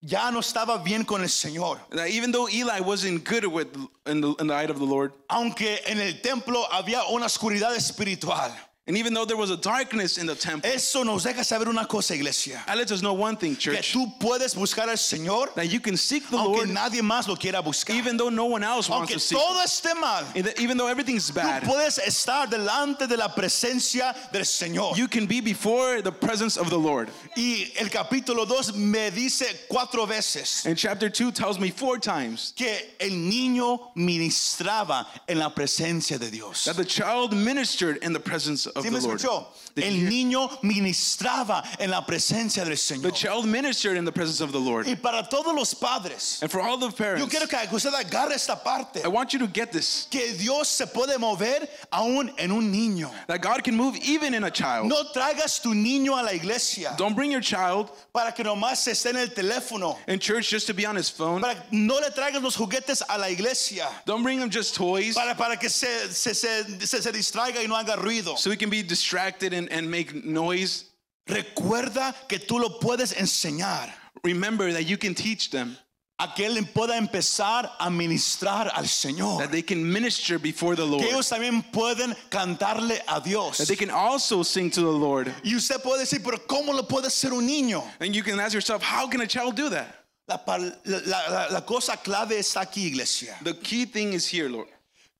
ya 0.00 0.30
no 0.30 0.38
estaba 0.38 0.82
bien 0.82 1.04
con 1.04 1.22
el 1.22 1.28
Señor, 1.28 1.78
that 1.90 2.08
even 2.08 2.30
though 2.30 2.48
Eli 2.48 2.80
wasn't 2.80 3.24
good 3.24 3.44
with 3.46 3.68
in 4.06 4.20
the, 4.20 4.34
in 4.38 4.46
the 4.46 4.54
eye 4.54 4.62
of 4.62 4.78
the 4.78 4.84
Lord, 4.84 5.12
aunque 5.28 5.80
en 5.86 5.98
el 6.00 6.20
templo 6.22 6.64
había 6.70 7.02
una 7.12 7.26
oscuridad 7.26 7.74
espiritual, 7.74 8.52
and 8.88 8.96
even 8.96 9.12
though 9.14 9.24
there 9.26 9.36
was 9.36 9.50
a 9.50 9.56
darkness 9.56 10.18
in 10.18 10.26
the 10.26 10.34
temple, 10.34 10.68
eso 10.68 11.02
nos 11.04 11.22
deja 11.24 11.44
saber 11.44 11.68
una 11.68 11.84
cosa, 11.86 12.14
iglesia, 12.14 12.62
that 12.66 12.76
lets 12.76 12.90
us 12.90 13.02
know 13.02 13.12
one 13.12 13.36
thing, 13.36 13.54
que 13.54 13.72
church, 13.74 13.92
tú 13.92 14.10
puedes 14.18 14.54
buscar 14.56 14.88
al 14.88 14.96
Señor 14.96 15.54
that 15.54 15.66
you 15.68 15.78
can 15.78 15.96
seek 15.96 16.28
the 16.30 16.36
aunque 16.36 16.64
Lord 16.64 16.68
nadie 16.70 17.02
más 17.02 17.28
lo 17.28 17.36
quiera 17.36 17.62
buscar. 17.62 17.94
even 17.94 18.16
though 18.16 18.30
no 18.30 18.46
one 18.46 18.64
else 18.64 18.88
wants 18.88 19.10
Aunque 19.10 19.14
to 19.14 19.20
seek. 19.20 19.38
todo 19.38 19.60
esté 19.62 19.94
mal, 20.00 20.24
Even 20.58 20.76
though 20.76 20.88
everything's 20.88 21.30
tú 21.30 21.34
bad, 21.34 21.62
puedes 21.64 21.98
estar 21.98 22.48
delante 22.48 23.06
de 23.06 23.16
la 23.16 23.28
presencia 23.28 24.14
del 24.32 24.42
Señor. 24.44 24.96
you 24.96 25.06
can 25.06 25.26
be 25.26 25.40
before 25.40 26.00
the 26.02 26.10
presence 26.12 26.56
of 26.56 26.70
the 26.70 26.78
Lord. 26.78 27.10
Y 27.36 27.70
el 27.78 27.88
capítulo 27.90 28.46
2 28.48 28.74
me 28.74 29.10
dice 29.10 29.44
cuatro 29.68 30.06
veces 30.06 30.64
And 30.66 30.76
chapter 30.78 31.10
2 31.10 31.30
tells 31.32 31.58
me 31.60 31.70
four 31.70 31.98
times 31.98 32.52
que 32.56 32.74
el 32.98 33.10
niño 33.10 33.90
ministraba 33.94 35.06
en 35.28 35.38
la 35.38 35.50
presencia 35.50 36.18
de 36.18 36.30
Dios. 36.30 36.64
that 36.64 36.76
the 36.76 36.84
child 36.84 37.34
ministered 37.34 37.98
in 38.02 38.12
the 38.12 38.20
presence 38.20 38.66
of 38.66 38.77
¿Sí 38.82 38.90
me 38.90 38.98
the 39.00 39.06
escuchó? 39.08 39.46
El 39.76 40.08
niño 40.08 40.48
ministraba 40.62 41.62
en 41.78 41.90
la 41.90 42.04
presencia 42.04 42.64
del 42.64 42.74
The 42.74 42.76
Señor. 42.76 43.12
child 43.12 43.46
ministered 43.46 43.96
in 43.96 44.04
the 44.04 44.10
presence 44.12 44.40
of 44.40 44.50
the 44.52 44.58
Lord. 44.58 44.86
Y 44.88 44.94
para 44.96 45.22
todos 45.28 45.54
los 45.54 45.74
padres, 45.74 46.40
And 46.42 46.50
for 46.50 46.60
all 46.60 46.76
the 46.78 46.86
yo 46.88 46.92
parents, 46.92 47.28
quiero 47.28 47.46
que 47.46 47.58
usted 47.76 47.92
agarre 47.94 48.32
esta 48.34 48.56
parte, 48.56 49.02
I 49.04 49.08
want 49.08 49.32
you 49.32 49.38
to 49.40 49.46
get 49.46 49.70
this 49.72 50.06
que 50.10 50.32
Dios 50.32 50.68
se 50.68 50.86
puede 50.86 51.18
mover 51.18 51.68
aún 51.92 52.32
en 52.38 52.50
un 52.50 52.72
niño. 52.72 53.10
that 53.28 53.40
God 53.40 53.62
can 53.62 53.76
move 53.76 53.96
even 54.02 54.34
in 54.34 54.44
a 54.44 54.50
child. 54.50 54.86
No 54.88 55.04
traigas 55.14 55.60
tu 55.62 55.70
niño 55.74 56.18
a 56.18 56.22
la 56.24 56.32
iglesia 56.32 56.94
Don't 56.96 57.14
bring 57.14 57.30
your 57.30 57.40
child 57.40 57.90
para 58.12 58.32
que 58.32 58.42
nomás 58.44 58.86
esté 58.88 59.10
en 59.10 59.16
el 59.16 59.28
teléfono. 59.28 59.96
in 60.08 60.18
church 60.18 60.50
just 60.50 60.66
to 60.66 60.74
be 60.74 60.84
on 60.86 60.96
his 60.96 61.08
phone. 61.08 61.40
Para, 61.40 61.56
no 61.70 61.98
le 62.00 62.10
traigas 62.10 62.42
los 62.42 62.56
juguetes 62.56 63.02
a 63.08 63.16
la 63.18 63.26
iglesia 63.28 63.86
Don't 64.06 64.22
bring 64.22 64.40
him 64.40 64.50
just 64.50 64.74
toys 64.74 65.14
para, 65.14 65.34
para 65.36 65.56
que 65.56 65.68
se, 65.68 66.08
se, 66.12 66.34
se, 66.34 66.64
se- 66.84 67.00
se 67.02 67.12
distraiga 67.12 67.62
y 67.62 67.66
no 67.68 67.74
haga 67.76 67.96
ruido. 67.96 68.36
so 68.36 68.50
he 68.50 68.56
can 68.56 68.67
be 68.70 68.82
distracted 68.82 69.52
and, 69.52 69.70
and 69.72 69.90
make 69.90 70.24
noise. 70.24 70.84
Recuerda 71.28 72.14
que 72.28 72.38
tú 72.38 72.58
lo 72.58 72.78
puedes 72.78 73.12
enseñar 73.14 73.90
Remember 74.24 74.72
that 74.72 74.84
you 74.84 74.96
can 74.96 75.14
teach 75.14 75.50
them, 75.50 75.76
a 76.18 76.26
que 76.34 76.44
él 76.46 76.56
pueda 76.74 76.96
empezar 76.96 77.70
a 77.78 77.88
ministrar 77.90 78.68
al 78.74 78.84
Señor. 78.88 79.38
that 79.38 79.52
they 79.52 79.62
can 79.62 79.88
minister 79.92 80.38
before 80.38 80.74
the 80.74 80.84
Lord, 80.84 81.02
Que 81.02 81.10
ellos 81.12 81.28
también 81.28 81.62
pueden 81.70 82.16
cantarle 82.30 82.98
a 83.06 83.20
Dios. 83.20 83.58
that 83.58 83.68
they 83.68 83.76
can 83.76 83.90
also 83.90 84.42
sing 84.42 84.70
to 84.70 84.80
the 84.80 84.86
Lord. 84.90 85.32
Y 85.44 85.54
usted 85.54 85.80
puede 85.82 86.00
decir, 86.00 86.20
pero 86.24 86.38
¿cómo 86.48 86.74
lo 86.74 86.82
puede 86.88 87.06
hacer 87.06 87.32
un 87.32 87.46
niño? 87.46 87.84
And 88.00 88.14
you 88.14 88.22
can 88.24 88.40
ask 88.40 88.52
yourself, 88.54 88.82
how 88.82 89.06
can 89.06 89.20
a 89.20 89.26
child 89.26 89.54
do 89.54 89.68
that? 89.68 89.94
La, 90.26 90.38
la- 90.46 91.00
la- 91.06 91.46
la 91.52 91.60
cosa 91.60 91.92
clave 91.96 92.38
está 92.38 92.62
aquí, 92.62 92.86
iglesia. 92.86 93.36
The 93.42 93.54
key 93.54 93.84
thing 93.84 94.12
is 94.14 94.26
here, 94.26 94.48
Lord, 94.48 94.68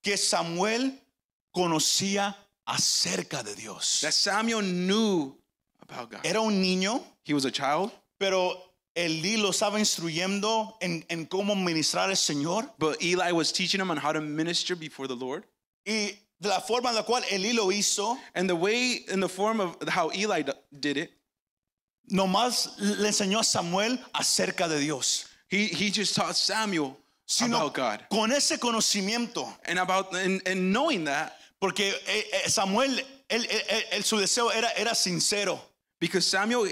Que 0.02 0.16
Samuel 0.16 0.92
conocía 1.54 2.34
acerca 2.68 3.42
de 3.42 3.54
Dios. 3.54 4.00
that 4.02 4.12
Samuel 4.12 4.60
knew 4.62 5.34
about 5.88 6.10
God. 6.10 6.20
Era 6.24 6.40
un 6.40 6.60
niño, 6.62 7.02
He 7.24 7.32
was 7.34 7.44
a 7.44 7.50
child, 7.50 7.90
pero 8.18 8.54
Elí 8.96 9.36
lo 9.40 9.50
estaba 9.50 9.78
instruyendo 9.78 10.74
en, 10.80 11.04
en 11.08 11.26
cómo 11.26 11.54
ministrar 11.54 12.08
al 12.08 12.16
Señor. 12.16 12.68
but 12.78 13.02
Eli 13.02 13.32
was 13.32 13.52
teaching 13.52 13.80
him 13.80 13.90
on 13.90 13.96
how 13.96 14.12
to 14.12 14.20
minister 14.20 14.74
before 14.76 15.06
the 15.06 15.14
Lord. 15.16 15.44
Y 15.86 16.12
de 16.40 16.48
la 16.48 16.60
forma 16.60 16.88
en 16.90 16.96
la 16.96 17.02
cual 17.04 17.22
Elí 17.30 17.54
lo 17.54 17.68
hizo, 17.70 18.16
And 18.34 18.48
the 18.50 18.56
way, 18.56 19.04
in 19.08 19.20
the 19.20 19.28
form 19.28 19.60
of 19.60 19.76
how 19.88 20.10
Eli 20.12 20.42
d- 20.42 20.52
did 20.78 20.96
it, 20.96 21.10
nomás 22.10 22.68
le 22.78 23.08
enseñó 23.08 23.38
a 23.40 23.44
Samuel 23.44 23.98
acerca 24.14 24.68
de 24.68 24.78
Dios. 24.80 25.26
he, 25.48 25.66
he 25.66 25.90
just 25.90 26.14
taught 26.14 26.34
Samuel 26.36 26.96
Sino 27.26 27.56
about 27.58 27.74
God. 27.74 28.04
con 28.10 28.30
ese 28.32 28.58
conocimiento, 28.58 29.46
And 29.66 29.78
about 29.78 30.14
and, 30.14 30.40
and 30.46 30.72
knowing 30.72 31.04
that, 31.04 31.37
porque 31.60 31.88
eh, 32.06 32.26
eh, 32.44 32.48
Samuel, 32.50 32.98
él, 33.28 33.46
él- 33.48 33.84
él- 33.92 34.04
su 34.04 34.16
deseo 34.18 34.50
era, 34.52 34.70
era 34.76 34.94
sincero. 34.94 35.60
because 36.00 36.24
Samuel, 36.26 36.64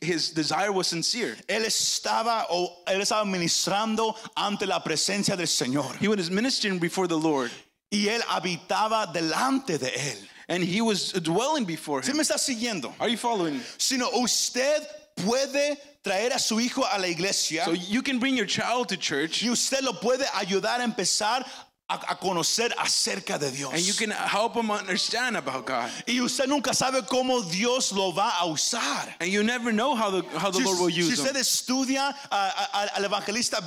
his 0.00 0.30
desire 0.34 0.72
was 0.72 0.88
sincere. 0.88 1.36
Él 1.48 1.64
estaba, 1.64 2.46
o 2.50 2.82
él 2.88 3.00
estaba 3.00 3.24
ministrando 3.24 4.16
ante 4.36 4.66
la 4.66 4.80
presencia 4.82 5.36
del 5.36 5.46
Señor. 5.46 5.96
He 6.00 6.08
was 6.08 6.30
ministering 6.30 6.78
before 6.80 7.06
the 7.06 7.16
Lord, 7.18 7.50
Y 7.92 8.08
él 8.08 8.20
habitaba 8.28 9.06
delante 9.12 9.78
de 9.78 9.88
él. 9.94 10.28
and 10.48 10.64
he 10.64 10.80
was 10.80 11.12
dwelling 11.12 11.64
before 11.64 12.02
¿Sí 12.02 12.10
him. 12.10 12.16
me 12.16 12.22
está 12.24 12.36
siguiendo? 12.38 12.92
Are 12.98 13.08
you 13.08 13.16
following? 13.16 13.58
me? 13.58 13.64
Sino 13.78 14.10
usted 14.10 14.82
puede 15.16 15.78
traer 16.02 16.32
a 16.32 16.38
su 16.40 16.56
hijo 16.58 16.82
a 16.84 16.98
la 16.98 17.06
iglesia 17.06 17.64
So 17.64 17.72
you 17.72 18.02
can 18.02 18.18
bring 18.18 18.36
your 18.36 18.46
child 18.46 18.88
to 18.88 18.96
church, 18.96 19.42
y 19.44 19.48
usted 19.50 19.82
lo 19.82 19.92
puede 20.00 20.24
ayudar 20.34 20.80
a 20.80 20.84
empezar 20.84 21.46
a, 21.88 22.16
conocer 22.16 22.70
acerca 22.78 23.38
de 23.38 23.50
Dios. 23.50 23.72
and 23.72 23.82
you 23.82 23.92
can 23.92 24.10
help 24.10 24.54
him 24.54 24.70
understand 24.70 25.36
about 25.36 25.66
God. 25.66 25.90
y 26.06 26.20
usted 26.20 26.48
nunca 26.48 26.70
sabe 26.74 27.02
cómo 27.06 27.42
Dios 27.50 27.92
lo 27.92 28.12
va 28.12 28.32
a 28.40 28.46
usar. 28.46 29.12
And 29.20 29.30
you 29.30 29.42
never 29.42 29.72
know 29.72 29.94
how 29.94 30.10
the 30.10 30.22
how 30.38 30.50
the 30.50 30.58
Si, 30.58 30.64
Lord 30.64 30.78
will 30.80 30.90
si 30.90 31.00
use 31.00 31.18
usted 31.18 31.36
him. 31.36 31.42
estudia 31.42 32.14
ah, 32.30 32.90
al 32.96 33.04
evangelista 33.04 33.60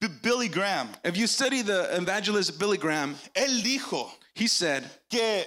B- 0.00 0.08
Billy 0.22 0.48
Graham, 0.48 0.90
If 1.04 1.16
you 1.16 1.26
study 1.26 1.62
the 1.62 1.96
evangelist 1.96 2.58
Billy 2.58 2.76
Graham, 2.76 3.16
él 3.34 3.62
dijo 3.62 4.08
he 4.34 4.46
said 4.46 4.84
que 5.10 5.44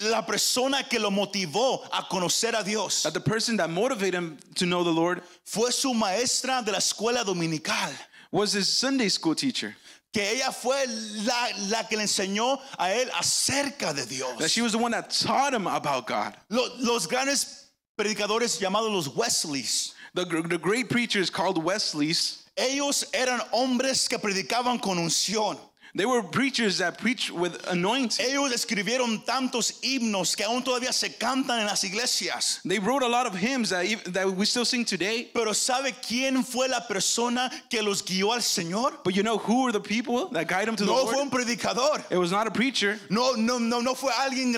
la 0.00 0.22
persona 0.22 0.82
que 0.88 0.98
lo 0.98 1.10
motivó 1.10 1.86
a 1.92 2.02
conocer 2.10 2.58
a 2.58 2.64
Dios 2.64 3.02
that 3.04 3.14
the 3.14 3.20
person 3.20 3.56
that 3.58 3.70
motivated 3.70 4.14
him 4.14 4.38
to 4.56 4.66
know 4.66 4.82
the 4.82 4.90
Lord 4.90 5.22
fue 5.44 5.70
su 5.70 5.92
maestra 5.94 6.62
de 6.64 6.72
la 6.72 6.78
escuela 6.78 7.24
dominical. 7.24 7.90
was 8.32 8.52
his 8.52 8.68
Sunday 8.68 9.08
school 9.08 9.34
teacher. 9.34 9.74
Que 10.12 10.28
ella 10.32 10.50
fue 10.50 10.84
la, 11.24 11.48
la 11.68 11.82
que 11.88 11.96
le 11.96 12.02
enseñó 12.02 12.58
a 12.78 12.92
él 12.92 13.08
acerca 13.16 13.92
de 13.94 14.02
That 14.02 14.08
Dios. 14.08 14.50
she 14.50 14.60
was 14.60 14.72
the 14.72 14.78
one 14.78 14.90
that 14.92 15.08
taught 15.10 15.54
him 15.54 15.66
about 15.68 16.06
God. 16.08 16.34
Lo- 16.48 16.68
los 16.80 17.06
grandes 17.06 17.70
predicadores 17.96 18.58
llamados 18.58 18.90
los 18.92 19.08
Wesleys, 19.14 19.94
The, 20.14 20.24
gr- 20.24 20.48
the 20.48 20.58
great 20.58 20.88
preachers 20.90 21.30
called 21.30 21.56
Wesley's, 21.62 22.44
ellos 22.56 23.04
eran 23.14 23.40
hombres 23.52 24.08
que 24.08 24.18
predicaban 24.18 24.80
con 24.82 24.98
unción. 24.98 25.56
They 25.94 26.06
were 26.06 26.22
preachers 26.22 26.78
that 26.78 26.98
preached 26.98 27.30
with 27.30 27.66
anointing. 27.68 28.24
Ellos 28.24 28.52
escribieron 28.52 29.24
tantos 29.24 29.80
himnos 29.82 30.36
que 30.36 30.44
aún 30.44 30.62
todavía 30.62 30.92
se 30.92 31.10
cantan 31.16 31.60
en 31.60 31.66
las 31.66 31.82
iglesias. 31.84 32.60
They 32.64 32.78
wrote 32.78 33.02
a 33.02 33.08
lot 33.08 33.26
of 33.26 33.34
hymns 33.34 33.70
that, 33.70 33.86
that 34.12 34.30
we 34.30 34.46
still 34.46 34.64
sing 34.64 34.84
today. 34.84 35.30
Pero 35.32 35.52
¿sabe 35.52 35.94
quién 36.00 36.44
fue 36.44 36.68
la 36.68 36.80
persona 36.86 37.50
que 37.68 37.82
los 37.82 38.02
guió 38.02 38.32
al 38.32 38.40
Señor? 38.40 39.02
But 39.04 39.14
you 39.14 39.22
know 39.22 39.38
who 39.38 39.64
were 39.64 39.72
the 39.72 39.80
people 39.80 40.28
that 40.30 40.46
guided 40.46 40.68
them 40.68 40.76
to 40.76 40.84
the 40.84 40.90
No 40.90 41.06
fue 41.06 41.16
Lord? 41.16 41.24
un 41.24 41.30
predicador. 41.30 42.04
It 42.10 42.18
was 42.18 42.30
not 42.30 42.46
a 42.46 42.50
preacher. 42.50 42.98
No, 43.08 43.32
no, 43.34 43.58
no, 43.58 43.80
no 43.80 43.94
fue 43.94 44.10
alguien 44.12 44.50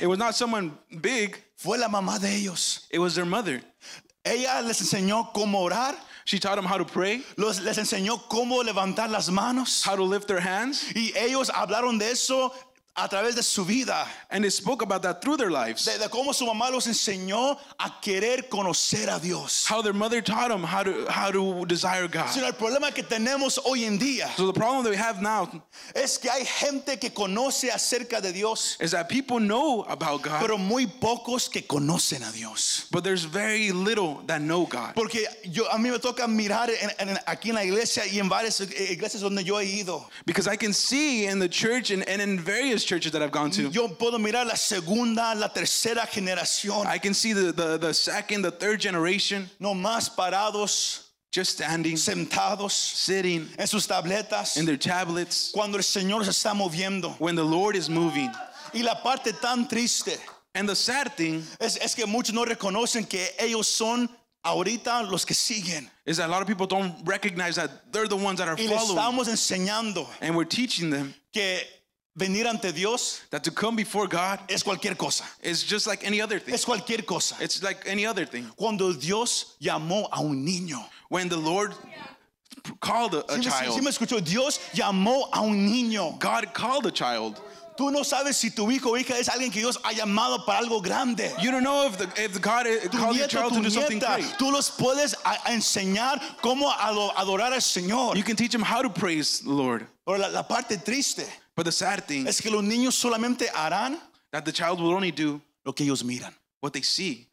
It 0.00 0.06
was 0.06 0.18
not 0.18 0.34
someone 0.34 0.72
big. 1.00 1.36
Fue 1.56 1.78
la 1.78 1.88
mamá 1.88 2.18
de 2.18 2.28
ellos. 2.28 2.86
It 2.90 2.98
was 2.98 3.14
their 3.14 3.26
mother. 3.26 3.62
Ella 4.24 4.60
les 4.62 4.80
enseñó 4.80 5.32
cómo 5.32 5.60
orar, 5.60 5.96
She 6.24 6.38
taught 6.38 6.56
them 6.56 6.64
how 6.66 6.78
to 6.78 6.84
pray, 6.84 7.22
los- 7.36 7.60
les 7.60 7.78
enseñó 7.78 8.28
cómo 8.28 8.62
levantar 8.62 9.10
las 9.10 9.28
manos. 9.28 9.82
how 9.84 9.96
to 9.96 10.04
lift 10.04 10.26
their 10.28 10.40
hands, 10.40 10.84
Y 10.94 11.12
ellos 11.16 11.50
hablaron 11.50 11.98
de 11.98 12.10
eso 12.12 12.52
a 12.94 13.08
través 13.08 13.34
de 13.34 13.42
su 13.42 13.64
vida. 13.64 14.06
and 14.30 14.44
they 14.44 14.50
spoke 14.50 14.82
about 14.82 15.02
that 15.02 15.22
through 15.22 15.36
their 15.38 15.50
lives. 15.50 15.84
De, 15.86 15.98
de 15.98 16.08
cómo 16.08 16.34
su 16.34 16.44
mamá 16.46 16.70
los 16.70 16.86
enseñó 16.86 17.58
a 17.78 17.90
querer 18.02 18.48
conocer 18.50 19.08
a 19.08 19.18
Dios. 19.18 19.66
How 19.66 19.80
their 19.82 19.94
mother 19.94 20.20
taught 20.20 20.48
them 20.50 20.62
how 20.62 20.82
to 20.82 21.06
how 21.08 21.30
to 21.30 21.64
desire 21.66 22.06
God. 22.08 22.28
Sino 22.28 22.46
el 22.46 22.52
problema 22.52 22.92
que 22.94 23.02
tenemos 23.02 23.58
hoy 23.64 23.84
en 23.84 23.98
día 23.98 24.28
So 24.36 24.46
the 24.46 24.52
problem 24.52 24.84
that 24.84 24.90
we 24.90 24.96
have 24.96 25.22
now 25.22 25.48
es 25.94 26.18
que 26.18 26.30
hay 26.30 26.44
gente 26.44 26.98
que 26.98 27.10
conoce 27.10 27.70
acerca 27.70 28.20
de 28.20 28.32
Dios, 28.32 28.76
is 28.80 28.90
that 28.90 29.08
people 29.08 29.40
know 29.40 29.82
about 29.88 30.22
God, 30.22 30.40
pero 30.40 30.58
muy 30.58 30.86
pocos 30.86 31.50
que 31.50 31.62
conocen 31.62 32.22
a 32.28 32.32
Dios. 32.32 32.88
but 32.90 33.02
there's 33.04 33.24
very 33.24 33.72
little 33.72 34.22
that 34.26 34.40
know 34.42 34.66
God. 34.66 34.94
Porque 34.94 35.24
yo, 35.50 35.64
a 35.70 35.78
mí 35.78 35.90
me 35.90 35.98
toca 35.98 36.26
mirar 36.28 36.68
en- 36.70 37.08
en- 37.08 37.18
aquí 37.26 37.48
en 37.48 37.54
la 37.54 37.62
iglesia 37.64 38.02
y 38.06 38.18
en 38.18 38.28
varias 38.28 38.60
iglesias 38.60 39.20
donde 39.22 39.42
yo 39.44 39.56
he 39.58 39.64
ido. 39.64 40.06
Because 40.26 40.46
I 40.46 40.56
can 40.56 40.72
see 40.72 41.24
in 41.26 41.38
the 41.38 41.48
church 41.48 41.90
and, 41.90 42.06
and 42.08 42.20
in 42.20 42.38
various 42.38 42.81
churches 42.84 43.12
that 43.12 43.22
I've 43.22 43.32
gone 43.32 43.50
to, 43.52 43.68
Yo 43.70 43.88
puedo 43.88 44.18
mirar 44.18 44.46
la 44.46 44.54
segunda, 44.56 45.34
la 45.34 45.48
tercera 45.48 46.06
generación, 46.06 46.86
I 46.86 46.98
can 46.98 47.14
see 47.14 47.32
the, 47.32 47.52
the, 47.52 47.78
the 47.78 47.92
second, 47.94 48.42
the 48.42 48.50
third 48.50 48.80
generation 48.80 49.48
no 49.58 49.74
más 49.74 50.08
parados, 50.14 51.08
just 51.30 51.52
standing, 51.58 51.96
sentados 51.96 52.72
sitting 52.72 53.48
en 53.58 53.66
sus 53.66 53.86
tabletas, 53.86 54.56
in 54.56 54.66
their 54.66 54.76
tablets 54.76 55.50
cuando 55.52 55.76
el 55.78 55.82
Señor 55.84 56.24
se 56.24 56.30
está 56.30 56.54
moviendo. 56.54 57.14
when 57.18 57.34
the 57.34 57.44
Lord 57.44 57.74
is 57.76 57.88
moving. 57.88 58.30
Y 58.74 58.82
la 58.82 58.94
parte 59.02 59.32
tan 59.40 59.66
triste 59.68 60.18
And 60.54 60.68
the 60.68 60.76
sad 60.76 61.14
thing 61.16 61.42
es, 61.60 61.76
es 61.78 61.94
que 61.94 62.04
muchos 62.06 62.34
no 62.34 62.44
reconocen 62.44 63.08
que 63.08 63.26
ellos 63.38 63.66
son 63.68 64.06
ahorita 64.44 65.08
los 65.10 65.24
que 65.24 65.34
siguen. 65.34 65.88
is 66.04 66.16
that 66.18 66.28
a 66.28 66.30
lot 66.30 66.42
of 66.42 66.48
people 66.48 66.66
don't 66.66 66.94
recognize 67.06 67.54
that 67.56 67.90
they're 67.92 68.08
the 68.08 68.16
ones 68.16 68.38
that 68.38 68.48
are 68.48 68.56
Y 68.58 68.66
following. 68.66 68.96
estamos 68.98 69.28
enseñando 69.28 70.06
And 70.20 70.36
we're 70.36 70.44
teaching 70.44 70.90
them 70.90 71.14
que 71.32 71.60
venir 72.16 72.46
ante 72.46 72.72
Dios 72.72 73.20
that 73.30 73.42
to 73.44 73.50
come 73.50 73.76
before 73.76 74.06
God 74.06 74.38
es 74.48 74.62
cualquier 74.62 74.94
cosa. 74.96 75.24
is 75.42 75.62
just 75.62 75.86
like 75.86 76.04
any 76.06 76.20
other 76.20 76.38
thing. 76.38 76.54
Es 76.54 76.64
cualquier 76.64 77.02
cosa. 77.06 77.36
It's 77.40 77.62
like 77.62 77.82
any 77.86 78.04
other 78.06 78.24
thing. 78.26 78.50
Cuando 78.56 78.92
Dios 78.92 79.56
llamó 79.60 80.08
a 80.12 80.20
un 80.20 80.44
niño. 80.46 80.84
When 81.08 81.28
the 81.28 81.36
Lord 81.36 81.74
called 82.80 83.14
a, 83.14 83.18
a 83.20 83.32
¿Sí 83.32 83.38
me- 83.38 83.42
child, 83.44 83.74
sí 83.78 83.82
me 83.82 83.90
escuchó? 83.90 84.20
Dios 84.24 84.58
llamó 84.74 85.28
a 85.32 85.40
un 85.42 85.66
niño. 85.66 86.18
God 86.20 86.52
called 86.54 86.86
a 86.86 86.90
child. 86.90 87.40
Tú 87.76 87.90
no 87.90 88.02
sabes 88.02 88.34
si 88.36 88.50
tu 88.50 88.70
hijo 88.70 88.90
o 88.90 88.96
hija 88.98 89.14
es 89.18 89.28
alguien 89.30 89.50
que 89.50 89.60
Dios 89.60 89.78
ha 89.82 89.92
llamado 89.94 90.44
para 90.44 90.58
algo 90.60 90.82
grande. 90.82 91.32
You 91.40 91.50
don't 91.50 91.62
know 91.64 91.86
if 91.86 91.96
the 91.96 92.04
if 92.22 92.38
God 92.40 92.66
called 92.92 93.16
your 93.16 93.26
child 93.26 93.54
to 93.54 93.62
do 93.62 93.70
something 93.70 93.98
great. 93.98 94.24
tú 94.38 94.52
los 94.52 94.70
puedes 94.70 95.14
a- 95.24 95.38
a 95.48 95.52
enseñar 95.52 96.20
cómo 96.42 96.70
ado- 96.70 97.12
adorar 97.16 97.52
al 97.54 97.60
Señor. 97.62 98.14
You 98.16 98.22
can 98.22 98.36
teach 98.36 98.52
them 98.52 98.60
how 98.62 98.82
to 98.82 98.90
praise 98.90 99.40
the 99.40 99.50
Lord. 99.50 99.86
Pero 100.06 100.18
la, 100.18 100.28
la 100.28 100.42
parte 100.42 100.76
triste 100.76 101.24
But 101.56 101.64
the 101.64 101.72
sad 101.72 102.04
thing 102.06 102.26
es 102.26 102.40
que 102.40 102.50
los 102.50 102.62
niños 102.62 102.94
solamente 102.94 103.48
harán 103.54 103.98
that 104.30 104.44
the 104.44 104.52
child 104.52 104.80
will 104.80 104.94
only 104.94 105.10
do 105.10 105.40
lo 105.64 105.72
que 105.72 105.84
ellos 105.84 106.02
miran. 106.02 106.34
what 106.60 106.72
they 106.72 106.82
see. 106.82 107.26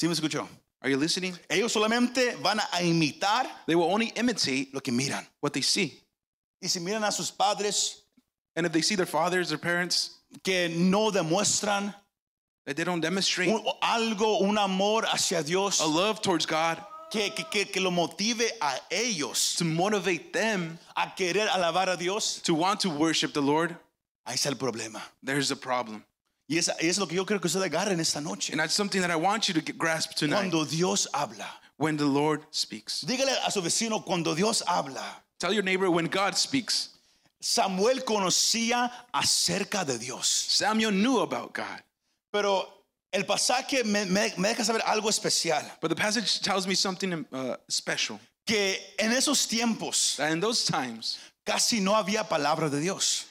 ¿Sí 0.00 0.06
me 0.08 0.14
escuchó? 0.14 0.46
Are 0.82 0.90
you 0.90 0.96
listening? 0.96 1.36
Ellos 1.50 1.72
solamente 1.72 2.36
van 2.42 2.60
a 2.60 2.82
imitar 2.82 3.46
They 3.66 3.74
will 3.74 3.90
only 3.92 4.12
imitate 4.16 4.68
lo 4.72 4.80
que 4.80 4.92
miran. 4.92 5.26
what 5.40 5.52
they 5.52 5.62
see. 5.62 6.00
Y 6.62 6.68
si 6.68 6.80
miran 6.80 7.04
a 7.04 7.12
sus 7.12 7.30
padres 7.30 8.02
And 8.56 8.64
if 8.66 8.72
they 8.72 8.80
see 8.82 8.94
their 8.94 9.04
fathers, 9.06 9.50
their 9.50 9.58
parents, 9.58 10.12
que 10.42 10.68
no 10.70 11.10
demuestran 11.10 11.94
that 12.64 12.74
they 12.76 12.84
don't 12.84 13.02
demonstrate 13.02 13.50
un- 13.50 13.62
algo, 13.82 14.40
un 14.40 14.56
amor 14.56 15.02
hacia 15.04 15.42
Dios, 15.42 15.80
a 15.80 15.86
love 15.86 16.22
towards 16.22 16.46
God 16.46 16.82
que, 17.10 17.30
que, 17.30 17.64
que, 17.66 17.80
lo 17.80 17.90
motive 17.90 18.50
a 18.60 18.78
ellos 18.90 19.56
to 19.56 19.64
motivate 19.64 20.32
them 20.32 20.78
a 20.96 21.14
querer 21.14 21.48
alabar 21.48 21.88
a 21.88 21.96
Dios, 21.96 22.40
to 22.42 22.54
want 22.54 22.80
to 22.80 22.90
worship 22.90 23.32
the 23.32 23.42
Lord, 23.42 23.76
ahí 24.26 24.34
está 24.34 24.46
el 24.46 24.56
problema. 24.56 25.02
there's 25.22 25.50
a 25.50 25.56
problem. 25.56 26.04
Y 26.48 26.56
es, 26.58 26.70
es 26.80 26.98
lo 26.98 27.06
que 27.06 27.16
yo 27.16 27.24
creo 27.24 27.40
que 27.40 27.48
usted 27.48 27.62
agarren 27.62 27.98
esta 27.98 28.20
noche. 28.20 28.52
And 28.52 28.60
that's 28.60 28.74
something 28.74 29.00
that 29.00 29.10
I 29.10 29.16
want 29.16 29.48
you 29.48 29.54
to 29.54 29.72
grasp 29.72 30.14
tonight 30.14 30.50
Cuando 30.50 30.64
Dios 30.64 31.08
habla. 31.12 31.48
when 31.76 31.96
the 31.96 32.06
Lord 32.06 32.42
speaks. 32.50 33.04
Dígale 33.04 33.34
a 33.44 33.50
su 33.50 33.60
vecino 33.60 34.04
cuando 34.04 34.34
Dios 34.34 34.62
habla. 34.66 35.22
Tell 35.38 35.52
your 35.52 35.62
neighbor 35.62 35.90
when 35.90 36.06
God 36.06 36.36
speaks. 36.36 36.90
Samuel 37.40 38.04
conocía 38.04 38.90
acerca 39.12 39.84
de 39.84 39.98
Dios. 39.98 40.26
Samuel 40.26 40.92
knew 40.92 41.20
about 41.20 41.52
God. 41.52 41.82
Pero 42.32 42.66
el 43.16 43.24
pasaje 43.24 43.82
me, 43.84 44.04
me- 44.04 44.32
me 44.36 44.48
deja 44.48 44.62
saber 44.64 44.82
algo 44.84 45.08
especial. 45.08 45.62
But 45.80 45.88
the 45.88 45.96
passage 45.96 46.40
tells 46.40 46.66
me 46.66 46.74
something 46.74 47.26
uh, 47.32 47.56
special. 47.68 48.20
Que 48.46 48.78
en 48.98 49.12
esos 49.12 49.48
tiempos 49.48 50.16
That 50.18 50.30
in 50.32 50.40
those 50.40 50.64
times, 50.64 51.18
casi 51.44 51.80
no 51.80 51.94
había 51.96 52.28
palabra 52.28 52.70
de 52.70 52.78
Dios. 52.80 53.24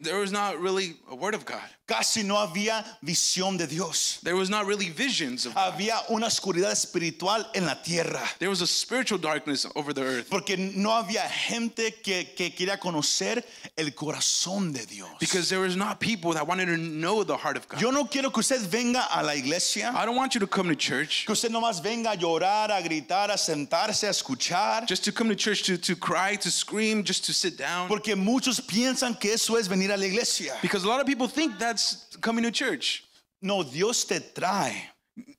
There 0.00 0.18
was 0.18 0.30
not 0.32 0.58
really 0.60 0.94
a 1.10 1.14
word 1.14 1.34
of 1.34 1.44
God. 1.44 1.62
Casi 1.88 2.22
no 2.22 2.34
había 2.36 2.84
visión 3.02 3.56
de 3.56 3.66
Dios. 3.66 4.20
There 4.22 4.36
was 4.36 4.50
not 4.50 4.66
really 4.66 4.90
visions 4.90 5.46
of 5.46 5.54
God. 5.54 5.72
Había 5.72 5.98
una 6.10 6.26
oscuridad 6.26 6.70
espiritual 6.70 7.46
en 7.54 7.64
la 7.64 7.76
tierra. 7.82 8.20
There 8.38 8.50
was 8.50 8.60
a 8.60 8.66
spiritual 8.66 9.18
darkness 9.18 9.66
over 9.74 9.94
the 9.94 10.02
earth 10.02 10.28
Porque 10.28 10.56
no 10.58 10.90
había 10.90 11.22
gente 11.22 11.94
que, 12.02 12.34
que 12.36 12.50
quería 12.50 12.78
conocer 12.78 13.42
el 13.76 13.90
corazón 13.92 14.72
de 14.74 14.84
Dios. 14.84 15.08
because 15.18 15.48
there 15.48 15.60
was 15.60 15.76
not 15.76 15.98
people 15.98 16.34
that 16.34 16.46
wanted 16.46 16.66
to 16.66 16.76
know 16.76 17.24
the 17.24 17.36
heart 17.36 17.56
of 17.56 17.66
God. 17.68 17.80
Yo 17.80 17.90
no 17.90 18.04
quiero 18.04 18.28
que 18.30 18.40
usted 18.40 18.60
venga 18.70 19.06
a 19.10 19.22
la 19.22 19.32
iglesia, 19.32 19.90
I 19.96 20.04
don't 20.04 20.16
want 20.16 20.34
you 20.34 20.40
to 20.40 20.46
come 20.46 20.68
to 20.68 20.76
church 20.76 21.24
que 21.26 21.32
usted 21.32 21.50
nomás 21.50 21.82
venga 21.82 22.10
a 22.10 22.16
llorar, 22.16 22.70
a 22.70 22.82
gritar, 22.82 23.30
a 23.30 23.38
sentarse, 23.38 24.04
a 24.06 24.10
escuchar. 24.10 24.86
just 24.86 25.04
to 25.04 25.10
come 25.12 25.28
to 25.30 25.34
church 25.34 25.62
to, 25.62 25.78
to 25.78 25.96
cry, 25.96 26.36
to 26.36 26.50
scream, 26.50 27.02
just 27.02 27.24
to 27.24 27.32
sit 27.32 27.56
down. 27.56 27.88
Porque 27.88 28.14
muchos 28.14 28.60
piensan 28.60 29.18
que 29.18 29.32
eso 29.32 29.56
es 29.56 29.68
venir 29.68 29.87
a 29.90 29.96
la 29.96 30.06
iglesia. 30.06 30.54
Because 30.62 30.84
a 30.84 30.88
lot 30.88 31.00
of 31.00 31.06
people 31.06 31.28
think 31.28 31.58
that's 31.58 32.06
coming 32.20 32.44
to 32.44 32.50
church. 32.50 33.04
No, 33.40 33.62
Dios 33.62 34.04
te 34.04 34.20
trae 34.20 34.74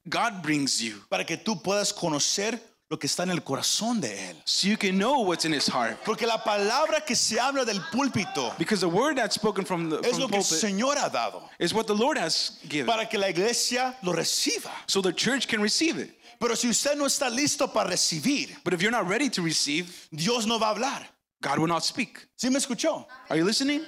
God 0.08 0.42
brings 0.42 0.82
you 0.82 0.96
para 1.10 1.24
que 1.24 1.38
tú 1.38 1.62
puedas 1.62 1.94
conocer 1.94 2.60
lo 2.90 2.98
que 2.98 3.08
está 3.08 3.24
en 3.24 3.30
el 3.30 3.42
corazón 3.42 4.02
de 4.02 4.08
Él. 4.10 4.36
so 4.46 4.68
you 4.68 4.76
can 4.76 4.98
know 4.98 5.22
what's 5.22 5.46
in 5.46 5.54
his 5.54 5.68
heart. 5.68 5.98
Porque 6.04 6.26
la 6.26 6.38
palabra 6.38 7.06
que 7.06 7.16
se 7.16 7.38
habla 7.38 7.64
del 7.66 7.80
púlpito 7.92 8.58
Because 8.58 8.82
the 8.82 8.90
word 8.90 9.18
that's 9.18 9.36
spoken 9.36 9.64
from 9.64 9.90
the, 9.90 10.00
es 10.00 10.12
from 10.12 10.22
lo 10.22 10.28
the 10.28 10.32
que 10.34 10.38
el 10.40 10.44
pulpit 10.44 10.60
Señor 10.60 10.96
ha 10.98 11.10
dado 11.10 11.44
is 11.60 11.74
what 11.74 11.86
the 11.88 11.94
Lord 11.94 12.18
has 12.18 12.58
given. 12.68 12.88
para 12.88 13.06
que 13.06 13.20
la 13.20 13.28
iglesia 13.28 13.96
lo 14.04 14.14
reciba. 14.14 14.72
So 14.88 15.02
the 15.02 15.14
church 15.14 15.48
can 15.48 15.62
receive 15.62 15.98
it. 16.00 16.16
Pero 16.40 16.56
si 16.56 16.70
usted 16.70 16.96
no 16.98 17.06
está 17.06 17.30
listo 17.30 17.72
para 17.72 17.90
recibir, 17.90 18.56
But 18.64 18.74
if 18.74 18.82
you're 18.82 18.92
not 18.92 19.08
ready 19.08 19.30
to 19.30 19.42
receive, 19.42 20.08
Dios 20.12 20.46
no 20.48 20.58
va 20.58 20.70
a 20.72 20.76
hablar. 20.76 21.06
God 21.42 21.60
will 21.60 21.68
not 21.68 21.84
speak. 21.84 22.28
¿Sí 22.38 22.50
me 22.50 22.58
escuchó? 22.58 23.06
Are 23.30 23.38
you 23.38 23.46
listening? 23.46 23.82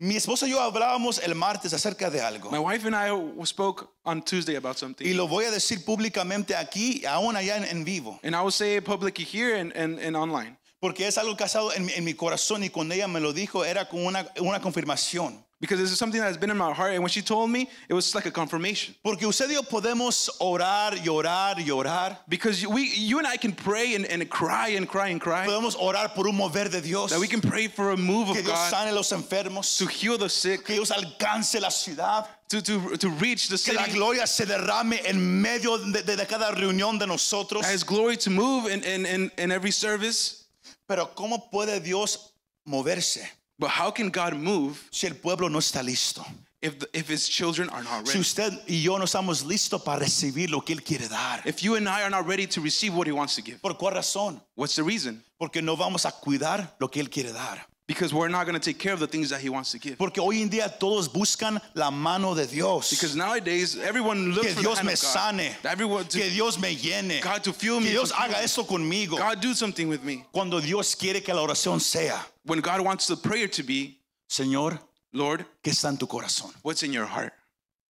Mi 0.00 0.14
esposa 0.14 0.46
y 0.46 0.50
yo 0.50 0.60
hablábamos 0.60 1.18
el 1.18 1.34
martes 1.34 1.72
acerca 1.72 2.08
de 2.08 2.20
algo. 2.20 2.50
My 2.52 2.58
wife 2.58 2.86
and 2.86 2.94
I 2.94 3.10
spoke 3.44 3.88
on 4.04 4.22
Tuesday 4.22 4.54
about 4.54 4.76
Y 4.76 4.78
something. 4.78 5.16
lo 5.16 5.26
voy 5.26 5.44
a 5.44 5.50
decir 5.50 5.84
públicamente 5.84 6.54
aquí, 6.54 7.04
aún 7.04 7.34
allá 7.34 7.56
en, 7.56 7.64
en 7.64 7.84
vivo. 7.84 8.20
And 8.22 8.36
I 8.36 8.40
will 8.40 8.52
say 8.52 8.76
it 8.76 8.84
publicly 8.84 9.24
here 9.24 9.58
and, 9.58 9.72
and, 9.76 9.98
and 9.98 10.14
online. 10.16 10.56
Porque 10.80 11.08
es 11.08 11.18
algo 11.18 11.36
casado 11.36 11.72
en, 11.72 11.90
en 11.90 12.04
mi 12.04 12.14
corazón 12.14 12.62
y 12.62 12.70
cuando 12.70 12.94
ella 12.94 13.08
me 13.08 13.18
lo 13.18 13.32
dijo 13.32 13.64
era 13.64 13.88
como 13.88 14.06
una, 14.06 14.24
una 14.40 14.60
confirmación. 14.60 15.44
Because 15.60 15.80
this 15.80 15.90
is 15.90 15.98
something 15.98 16.20
that 16.20 16.28
has 16.28 16.36
been 16.36 16.50
in 16.50 16.56
my 16.56 16.72
heart. 16.72 16.92
And 16.92 17.02
when 17.02 17.10
she 17.10 17.20
told 17.20 17.50
me, 17.50 17.68
it 17.88 17.92
was 17.94 18.14
like 18.14 18.26
a 18.26 18.30
confirmation. 18.30 18.94
Porque 19.02 19.22
usted 19.26 19.48
y 19.48 19.54
yo 19.54 19.62
podemos 19.62 20.30
orar 20.40 20.92
y 20.94 21.08
orar 21.08 21.56
y 21.58 21.70
orar. 21.72 22.18
Because 22.28 22.64
we, 22.64 22.88
you 22.94 23.18
and 23.18 23.26
I 23.26 23.36
can 23.36 23.50
pray 23.52 23.96
and, 23.96 24.04
and 24.06 24.30
cry 24.30 24.68
and 24.76 24.88
cry 24.88 25.08
and 25.08 25.20
cry. 25.20 25.46
Podemos 25.48 25.74
orar 25.74 26.14
por 26.14 26.28
un 26.28 26.36
mover 26.36 26.68
de 26.68 26.80
Dios. 26.80 27.10
That 27.10 27.18
we 27.18 27.26
can 27.26 27.40
pray 27.40 27.66
for 27.66 27.90
a 27.90 27.96
move 27.96 28.28
Que 28.28 28.38
of 28.38 28.44
Dios 28.46 28.56
God 28.56 28.70
sane 28.70 28.94
los 28.94 29.10
enfermos. 29.12 29.78
to 29.78 29.86
heal 29.86 30.16
the 30.16 30.28
sick, 30.28 30.64
Que 30.64 30.76
Dios 30.76 30.92
alcance 30.92 31.60
la 31.60 31.70
ciudad. 31.70 32.28
to, 32.50 32.62
to, 32.62 32.96
to 32.96 33.08
reach 33.10 33.48
the 33.48 33.58
city. 33.58 33.76
Que 33.76 33.82
la 33.84 33.92
gloria 33.92 34.28
se 34.28 34.44
derrame 34.44 35.00
en 35.04 35.42
medio 35.42 35.76
de, 35.78 36.02
de- 36.02 36.24
cada 36.26 36.52
reunión 36.54 37.00
de 37.00 37.06
nosotros. 37.06 37.68
His 37.68 37.82
glory 37.82 38.16
to 38.18 38.30
move 38.30 38.66
in, 38.70 38.84
in, 38.84 39.04
in, 39.04 39.30
in 39.36 39.50
every 39.50 39.72
service. 39.72 40.44
Pero 40.86 41.06
¿cómo 41.16 41.50
puede 41.50 41.82
Dios 41.82 42.32
moverse 42.64 43.28
But 43.58 43.70
how 43.70 43.90
can 43.90 44.10
God 44.10 44.34
move 44.34 44.78
si 44.90 45.06
el 45.06 45.14
pueblo 45.14 45.48
no 45.48 45.58
está 45.58 45.82
listo? 45.82 46.24
if, 46.60 46.78
the, 46.80 46.88
if 46.92 47.08
his 47.08 47.28
children 47.28 47.68
are 47.70 47.82
not 47.84 48.06
Si 48.06 48.14
ready? 48.14 48.20
usted 48.20 48.52
y 48.68 48.82
yo 48.82 48.98
no 48.98 49.04
estamos 49.04 49.44
listos 49.44 49.80
para 49.84 50.00
recibir 50.00 50.50
lo 50.50 50.60
que 50.60 50.72
Él 50.74 50.82
quiere 50.82 51.08
dar. 51.08 51.40
If 51.46 51.62
you 51.62 51.76
and 51.76 51.88
I 51.88 52.02
are 52.02 52.10
not 52.10 52.26
ready 52.26 52.46
to 52.48 52.60
receive 52.60 52.94
what 52.94 53.06
he 53.06 53.12
wants 53.12 53.36
to 53.36 53.42
give, 53.42 53.60
¿Por 53.62 53.74
cuál 53.76 53.94
razón? 53.94 54.40
what's 54.56 54.74
the 54.74 54.82
reason? 54.82 55.22
Porque 55.38 55.62
no 55.62 55.76
vamos 55.76 56.04
a 56.04 56.10
cuidar 56.10 56.74
lo 56.80 56.88
que 56.88 57.00
Él 57.00 57.10
quiere 57.10 57.32
dar. 57.32 57.64
Because 57.88 58.12
we're 58.12 58.28
not 58.28 58.44
going 58.44 58.54
to 58.54 58.60
take 58.60 58.78
care 58.78 58.92
of 58.92 59.00
the 59.00 59.06
things 59.06 59.30
that 59.30 59.40
he 59.40 59.48
wants 59.48 59.70
to 59.72 59.78
give. 59.78 59.96
Porque 59.96 60.18
hoy 60.20 60.42
en 60.42 60.50
día 60.50 60.68
todos 60.78 61.08
buscan 61.08 61.58
la 61.74 61.90
mano 61.90 62.34
de 62.34 62.46
Dios. 62.46 62.90
Because 62.90 63.16
nowadays 63.16 63.78
everyone 63.78 64.32
looks 64.32 64.48
que 64.48 64.54
for 64.56 64.60
Dios 64.60 64.74
the 64.74 64.78
hand 64.80 64.86
me 64.88 64.92
of 64.92 65.00
God. 65.00 65.08
sane. 65.08 65.56
Everyone 65.64 66.04
to, 66.04 66.18
Que 66.18 66.28
Dios 66.28 66.58
me 66.58 66.76
llene. 66.76 67.22
God 67.22 67.42
to 67.44 67.52
fuel 67.54 67.80
Que. 67.80 67.88
Dios 67.88 68.12
haga 68.12 68.34
me. 68.36 68.44
esto 68.44 68.64
conmigo. 68.64 69.16
God 69.16 69.40
do 69.40 69.54
something 69.54 69.88
with 69.88 70.04
me. 70.04 70.22
Cuando 70.30 70.60
Dios 70.60 70.94
quiere 70.94 71.22
que 71.22 71.32
la 71.32 71.40
oración 71.40 71.80
sea, 71.80 72.20
When 72.44 72.60
God 72.60 72.82
wants 72.82 73.06
the 73.06 73.16
prayer 73.16 73.48
to 73.48 73.62
be, 73.62 73.98
Señor, 74.28 74.78
Lord, 75.14 75.46
¿qué 75.64 75.70
está 75.70 75.88
en 75.88 75.96
tu 75.96 76.06
corazón? 76.06 76.52
what's 76.62 76.82
in 76.82 76.92
your 76.92 77.06
heart? 77.06 77.32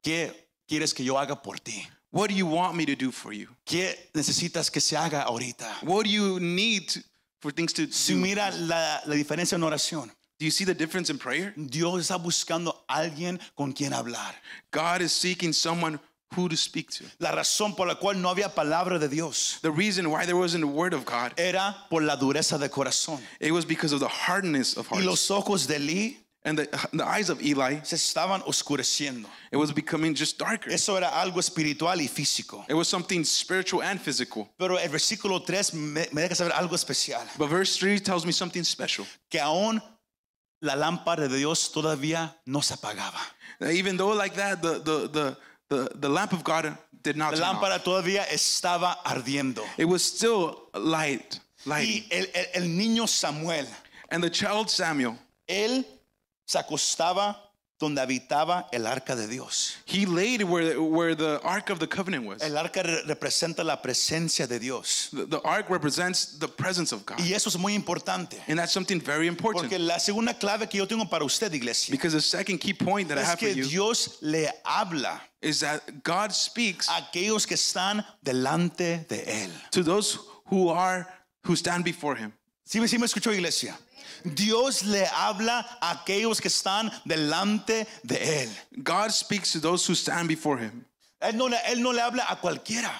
¿Qué 0.04 0.32
quieres 0.70 0.94
que 0.94 1.04
yo 1.04 1.16
haga 1.16 1.34
por 1.34 1.56
ti? 1.58 1.84
What 2.11 2.28
do 2.30 2.34
you 2.37 2.46
want 2.46 2.74
me 2.76 2.87
to 2.87 2.94
do 2.96 3.11
for 3.11 3.32
you? 3.32 3.48
¿Qué 3.66 3.94
necesitas 4.14 4.70
que 4.72 4.80
se 4.80 4.96
haga 4.96 5.24
ahorita? 5.26 5.82
What 5.82 6.04
do 6.04 6.11
you 6.11 6.38
need 6.40 6.88
to, 6.90 7.00
for 7.40 7.51
things 7.53 7.72
to 7.74 7.90
Si 7.92 8.14
do? 8.14 8.20
mira 8.20 8.51
la, 8.53 9.01
la 9.07 9.14
diferencia 9.14 9.55
en 9.57 9.62
oración, 9.62 10.11
Do 10.38 10.44
you 10.44 10.51
see 10.53 10.64
the 10.64 10.74
difference 10.74 11.11
in 11.11 11.18
prayer? 11.18 11.53
Dios 11.57 12.01
está 12.09 12.16
buscando 12.16 12.85
a 12.88 12.98
alguien 13.03 13.40
con 13.57 13.72
quien 13.72 13.92
hablar. 13.92 14.35
God 14.70 15.01
is 15.03 15.12
seeking 15.12 15.53
someone 15.53 15.98
who 16.37 16.48
to 16.48 16.57
speak 16.57 16.90
to. 16.92 17.05
La 17.18 17.33
razón 17.33 17.74
por 17.74 17.87
la 17.88 17.96
cual 17.96 18.20
no 18.22 18.29
había 18.29 18.55
palabra 18.55 19.01
de 19.01 19.09
Dios 19.09 19.59
The 19.62 19.70
reason 19.72 20.11
why 20.11 20.27
there 20.27 20.37
wasn't 20.37 20.62
a 20.62 20.66
word 20.68 20.92
of 20.94 21.05
God, 21.05 21.33
era 21.38 21.74
por 21.90 22.03
la 22.03 22.16
dureza 22.16 22.57
de 22.59 22.68
corazón. 22.68 23.18
it 23.40 23.51
was 23.51 23.64
because 23.64 23.92
of 23.92 23.98
the 24.01 24.07
hardness 24.09 24.77
of 24.77 24.87
Y 24.92 24.96
heart. 24.98 25.07
los 25.07 25.29
ojos 25.31 25.66
de 25.66 25.77
Elí 25.77 26.16
And 26.48 26.58
the, 26.58 26.88
the 26.94 27.04
eyes 27.04 27.28
of 27.28 27.42
Eli, 27.42 27.80
se 27.82 27.96
estaban 27.96 28.42
oscureciendo. 28.46 29.26
it 29.52 29.56
was 29.58 29.70
becoming 29.70 30.14
just 30.14 30.38
darker. 30.38 30.70
Eso 30.70 30.96
era 30.96 31.08
algo 31.08 31.38
espiritual 31.40 32.00
y 32.00 32.08
físico. 32.08 32.64
It 32.68 32.74
was 32.74 32.88
something 32.88 33.22
spiritual 33.24 33.82
and 33.82 34.00
physical. 34.00 34.48
Pero 34.58 34.76
el 34.78 34.88
versículo 34.88 35.44
3 35.44 35.74
me, 35.74 36.06
me 36.12 36.22
deja 36.22 36.34
saber 36.34 36.52
algo 36.52 36.74
especial. 36.74 37.20
But 37.37 37.50
verse 37.50 37.76
3 37.76 38.00
tells 38.00 38.24
me 38.24 38.32
something 38.32 38.64
special. 38.64 39.06
Que 39.30 39.40
aún 39.40 39.82
la 40.62 40.74
lámpara 40.74 41.28
de 41.28 41.37
Dios 41.37 41.70
todavía 41.70 42.34
no 42.46 42.61
se 42.62 42.74
apagaba. 42.74 43.20
Even 43.61 43.96
though 43.96 44.14
like 44.14 44.34
that, 44.34 44.62
the, 44.62 44.78
the, 44.78 45.08
the, 45.08 45.37
the, 45.68 45.90
the 45.96 46.08
lamp 46.08 46.32
of 46.32 46.42
God 46.44 46.76
did 47.02 47.16
not 47.16 47.37
La 47.37 47.52
lámpara 47.52 47.82
todavía 47.82 48.24
estaba 48.30 49.02
ardiendo. 49.04 49.62
It 49.76 49.84
was 49.84 50.02
still 50.02 50.70
light, 50.74 51.38
light. 51.66 51.87
Y 51.87 52.06
el, 52.11 52.26
el- 52.34 52.46
el 52.54 52.62
niño 52.68 53.06
Samuel, 53.06 53.66
And 54.11 54.22
the 54.24 54.30
child 54.30 54.70
Samuel, 54.70 55.18
él 55.46 55.84
se 56.48 56.58
acostaba 56.58 57.44
donde 57.78 58.00
habitaba 58.00 58.66
el 58.72 58.88
arca 58.88 59.14
de 59.14 59.28
Dios. 59.28 59.76
he 59.87 60.04
laid 60.04 60.42
where, 60.42 60.80
where 60.82 61.14
the 61.14 61.38
ark 61.44 61.70
of 61.70 61.78
the 61.78 61.87
covenant 61.87 62.26
was. 62.26 62.42
El 62.42 62.56
arca 62.58 62.82
re- 62.82 63.02
representa 63.06 63.62
la 63.62 63.80
presencia 63.80 64.48
de 64.48 64.58
Dios. 64.58 65.11
The, 65.12 65.26
the 65.26 65.40
ark 65.44 65.66
represents 65.70 66.38
the 66.40 66.48
presence 66.48 66.90
of 66.92 67.06
God. 67.06 67.20
Y 67.20 67.34
eso 67.34 67.48
es 67.48 67.56
muy 67.56 67.74
importante. 67.76 68.42
And 68.48 68.58
that's 68.58 68.72
something 68.72 68.98
very 69.00 69.28
important. 69.28 69.70
Porque 69.70 69.78
la 69.78 69.98
segunda 70.00 70.34
clave 70.34 70.68
que 70.68 70.78
yo 70.78 70.87
tengo 70.88 71.08
para 71.08 71.24
usted, 71.24 71.52
iglesia, 71.52 71.92
Because 71.92 72.14
the 72.14 72.20
second 72.20 72.58
key 72.58 72.72
point 72.74 73.08
that 73.11 73.18
I 73.18 73.20
es 73.20 73.28
have 73.28 73.38
for 73.38 73.46
que 73.46 73.54
you 73.54 73.64
Dios 73.68 74.16
le 74.22 74.48
habla 74.64 75.20
is 75.40 75.61
that 75.61 76.02
God 76.02 76.32
speaks 76.32 76.88
a 76.88 76.96
aquellos 77.12 77.46
que 77.46 77.54
están 77.54 78.04
delante 78.24 79.06
de 79.08 79.22
Él. 79.24 79.50
to 79.70 79.84
those 79.84 80.18
who 80.46 80.68
are 80.70 81.06
who 81.44 81.54
stand 81.54 81.84
before 81.84 82.16
him. 82.16 82.32
¿Sí, 82.66 82.80
me- 82.80 82.88
sí 82.88 82.98
me 82.98 83.06
escuchó, 83.06 83.32
iglesia? 83.32 83.78
Dios 84.25 84.85
le 84.85 85.07
habla 85.07 85.66
a 85.81 85.90
aquellos 85.90 86.40
que 86.40 86.49
están 86.49 86.90
delante 87.05 87.87
de 88.05 88.44
Él. 88.44 88.49
God 88.83 89.11
speaks 89.11 89.53
to 89.53 89.61
those 89.61 89.87
who 89.87 89.94
stand 89.94 90.29
before 90.29 90.59
him. 90.59 90.85
Él 91.21 91.37
no, 91.37 91.49
él 91.49 91.83
no 91.83 91.90
le 91.90 92.01
habla 92.01 92.25
a 92.29 92.37
cualquiera. 92.37 92.90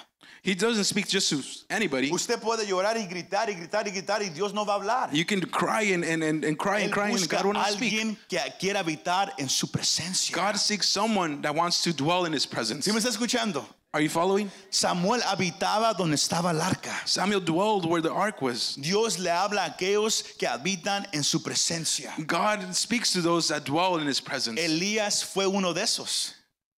He 0.41 0.55
doesn't 0.55 0.85
speak 0.85 1.07
just 1.07 1.29
to 1.29 1.43
anybody. 1.69 2.09
Usted 2.11 2.39
puede 2.39 2.65
llorar 2.65 2.97
y 2.97 3.05
gritar 3.07 3.49
y 3.49 3.55
gritar 3.55 3.87
y 3.87 3.91
gritar 3.91 4.21
y 4.21 4.29
Dios 4.29 4.53
no 4.53 4.63
va 4.63 4.73
a 4.73 4.79
hablar. 4.79 5.09
You 5.13 5.25
can 5.25 5.41
cry 5.41 5.93
and, 5.93 6.03
and, 6.05 6.23
and, 6.23 6.45
and 6.45 6.57
cry 6.57 6.79
and 6.79 6.91
cry 6.91 7.09
and 7.09 7.27
God 7.27 7.45
will 7.45 7.53
not 7.53 7.67
speak. 7.71 7.93
alguien 7.93 8.17
que 8.29 8.39
quiera 8.59 8.79
habitar 8.79 9.33
en 9.37 9.49
su 9.49 9.67
presencia. 9.67 10.33
God 10.33 10.55
seeks 10.55 10.87
someone 10.87 11.41
that 11.41 11.53
wants 11.53 11.81
to 11.83 11.91
dwell 11.93 12.25
in 12.25 12.33
his 12.33 12.45
presence. 12.45 12.85
¿Sí 12.85 12.93
me 12.93 12.99
está 12.99 13.09
escuchando? 13.09 13.65
Are 13.91 14.01
you 14.01 14.09
following? 14.09 14.51
Samuel 14.69 15.19
habitaba 15.21 15.97
donde 15.97 16.13
estaba 16.15 16.51
el 16.51 16.61
arca. 16.61 16.95
Samuel 17.07 17.39
dwelled 17.39 17.85
where 17.85 18.01
the 18.01 18.11
ark 18.11 18.39
was. 18.39 18.75
Dios 18.75 19.17
le 19.17 19.31
habla 19.31 19.65
a 19.65 19.69
aquellos 19.71 20.37
que 20.37 20.47
habitan 20.47 21.07
en 21.11 21.23
su 21.23 21.39
presencia. 21.39 22.13
God 22.27 22.75
speaks 22.75 23.11
to 23.13 23.21
those 23.21 23.47
that 23.47 23.63
dwell 23.63 23.97
in 23.97 24.05
his 24.05 24.21
presence. 24.21 24.59
Elías 24.59 25.23
fue 25.23 25.47
uno 25.47 25.73
de 25.73 25.81
esos. 25.81 26.33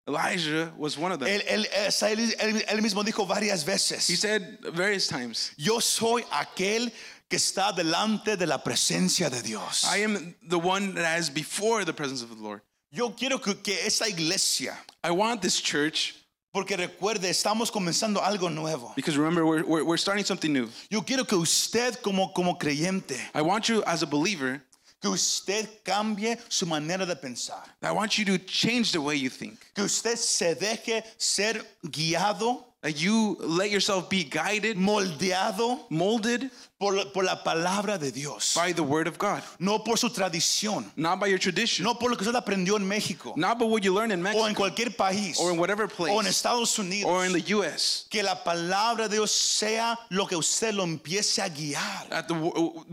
Elijah 0.08 0.72
was 0.78 0.98
one 0.98 1.12
of 1.12 1.20
them. 1.20 1.28
Él, 1.28 1.42
él- 1.48 1.66
eh, 1.74 1.88
él- 1.90 2.36
él- 2.40 2.66
él 2.66 2.82
mismo 2.82 3.04
dijo 3.04 3.28
varias 3.28 3.66
He 4.10 4.16
said 4.16 4.60
various 4.74 5.08
times, 5.08 5.52
yo 5.58 5.80
soy 5.80 6.24
aquel 6.32 6.92
que 7.30 7.38
está 7.38 7.74
delante 7.76 8.38
de 8.38 8.46
la 8.46 8.58
presencia 8.64 9.30
de 9.30 9.42
Dios. 9.42 9.84
I 9.84 9.98
am 9.98 10.34
the 10.48 10.58
one 10.58 10.96
that 10.96 11.20
is 11.20 11.30
before 11.30 11.84
the 11.84 11.94
presence 11.94 12.22
of 12.22 12.30
the 12.30 12.42
Lord. 12.42 12.62
Yo 12.90 13.10
quiero 13.12 13.38
que, 13.38 13.56
que 13.56 13.78
esta 13.86 14.06
iglesia, 14.08 14.78
I 15.04 15.12
want 15.12 15.42
this 15.42 15.60
church, 15.62 16.16
porque 16.52 16.76
recuerde, 16.76 17.30
estamos 17.30 17.72
comenzando 17.72 18.22
algo 18.22 18.50
nuevo. 18.50 18.94
because 18.96 19.18
remember, 19.18 19.46
we're, 19.46 19.64
we're, 19.64 19.84
we're 19.84 19.98
starting 19.98 20.26
something 20.26 20.52
new. 20.52 20.70
Yo 20.90 21.02
quiero 21.02 21.26
que 21.26 21.38
usted 21.38 21.96
como, 22.02 22.34
como 22.34 22.56
creyente, 22.58 23.18
I 23.34 23.42
want 23.42 23.70
you 23.70 23.84
as 23.86 24.04
a 24.04 24.06
believer, 24.06 24.62
que 25.02 25.10
usted 25.10 25.68
cambie 25.84 26.38
su 26.50 26.66
manera 26.66 27.06
de 27.06 27.16
pensar. 27.16 27.64
I 27.82 27.92
want 27.92 28.18
you 28.18 28.26
to 28.26 28.38
change 28.38 28.92
the 28.92 29.02
way 29.02 29.16
you 29.16 29.30
think. 29.30 29.58
Que 29.74 29.84
usted 29.84 30.16
se 30.16 30.54
deje 30.56 31.04
ser 31.18 31.66
guiado, 31.84 32.66
you 32.84 33.38
let 33.40 33.70
yourself 33.70 34.10
be 34.10 34.24
guided, 34.24 34.76
moldeado 34.76 35.80
molded 35.90 36.50
por, 36.80 36.96
por 37.14 37.24
la 37.24 37.44
palabra 37.44 38.00
de 38.00 38.12
Dios. 38.12 38.56
by 38.56 38.72
the 38.74 38.82
word 38.82 39.08
of 39.08 39.20
God. 39.20 39.44
No 39.60 39.80
por 39.84 39.98
su 39.98 40.10
tradición, 40.10 40.86
Not 40.96 41.20
by 41.20 41.28
your 41.28 41.38
tradition, 41.38 41.84
no 41.84 41.94
por 41.94 42.10
lo 42.10 42.16
que 42.18 42.26
usted 42.26 42.36
aprendió 42.36 42.78
en 42.78 42.88
México 42.88 43.34
not 43.38 43.60
by 43.60 43.66
what 43.66 43.84
you 43.84 43.94
learn 43.94 44.12
in 44.12 44.26
o 44.26 44.28
en 44.30 44.34
Mexico 44.34 44.54
cualquier 44.56 44.90
país 44.90 45.40
or 45.40 45.52
in 45.52 45.60
whatever 45.60 45.84
o 45.86 45.88
en 45.90 45.96
place 46.26 46.28
Estados 46.30 46.78
Unidos. 46.80 47.06
or 47.06 47.24
in 47.24 47.34
the 47.34 47.42
U.S. 47.54 48.06
Que 48.10 48.24
la 48.24 48.44
palabra 48.44 49.08
de 49.08 49.18
Dios 49.18 49.30
sea 49.32 49.96
lo 50.10 50.26
que 50.26 50.36
usted 50.36 50.74
lo 50.74 50.84
empiece 50.84 51.40
a 51.40 51.50
guiar. 51.50 52.10
That 52.10 52.28
the 52.28 52.34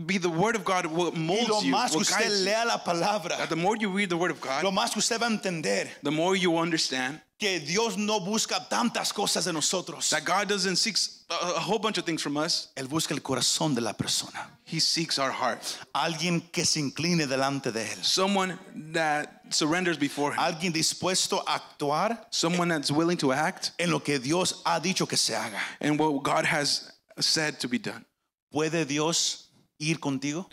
be 0.05 0.19
the 0.19 0.29
word 0.29 0.55
of 0.55 0.63
God 0.63 0.85
will 0.85 1.11
Y 1.15 1.17
mold 1.19 1.47
lo 1.49 1.61
you, 1.63 1.71
más 1.71 1.91
que 1.93 1.97
usted 2.01 2.25
you. 2.29 2.43
lea 2.45 2.63
la 2.65 2.77
palabra, 2.83 3.37
That 3.37 3.49
the 3.49 3.55
more 3.55 3.75
you 3.75 3.89
read 3.89 4.09
the 4.09 4.17
word 4.17 4.29
of 4.31 4.39
lo 4.39 4.69
God, 4.69 4.73
más 4.75 4.91
que 4.93 4.99
usted 4.99 5.19
va 5.19 5.25
a 5.25 5.31
entender 5.31 5.89
the 6.03 6.11
more 6.11 6.35
you 6.35 6.55
understand 6.59 7.19
que 7.39 7.59
Dios 7.59 7.97
no 7.97 8.19
busca 8.19 8.67
tantas 8.67 9.13
cosas 9.13 9.45
de 9.45 9.53
nosotros. 9.53 10.09
that 10.09 10.25
God 10.25 10.49
doesn't 10.49 10.75
seek 10.75 10.97
a, 11.29 11.59
whole 11.59 11.79
bunch 11.79 11.97
of 11.97 12.05
things 12.05 12.21
from 12.21 12.35
us. 12.35 12.67
Él 12.75 12.87
busca 12.87 13.11
el 13.13 13.21
corazón 13.21 13.73
de 13.73 13.81
la 13.81 13.93
persona. 13.93 14.45
He 14.65 14.79
seeks 14.79 15.17
our 15.17 15.31
heart. 15.31 15.61
Alguien 15.95 16.41
que 16.51 16.65
se 16.65 16.79
incline 16.81 17.25
delante 17.25 17.71
de 17.71 17.85
Él. 17.85 18.03
Someone 18.03 18.59
that 18.91 19.41
surrenders 19.51 19.97
before 19.97 20.33
Him. 20.33 20.39
Alguien 20.39 20.73
dispuesto 20.73 21.41
a 21.47 21.59
actuar 21.59 22.25
Someone 22.29 22.67
that's 22.67 22.91
willing 22.91 23.17
to 23.17 23.31
act 23.31 23.71
en 23.79 23.89
lo 23.89 23.99
que 23.99 24.19
Dios 24.19 24.61
ha 24.65 24.79
dicho 24.79 25.07
que 25.07 25.17
se 25.17 25.33
haga. 25.33 25.59
and 25.79 25.97
what 25.97 26.21
God 26.21 26.45
has 26.45 26.91
said 27.19 27.59
to 27.61 27.69
be 27.69 27.79
done. 27.79 28.05
¿Puede 28.53 28.85
Dios 28.85 29.47
ir 29.79 29.99
contigo? 29.99 30.45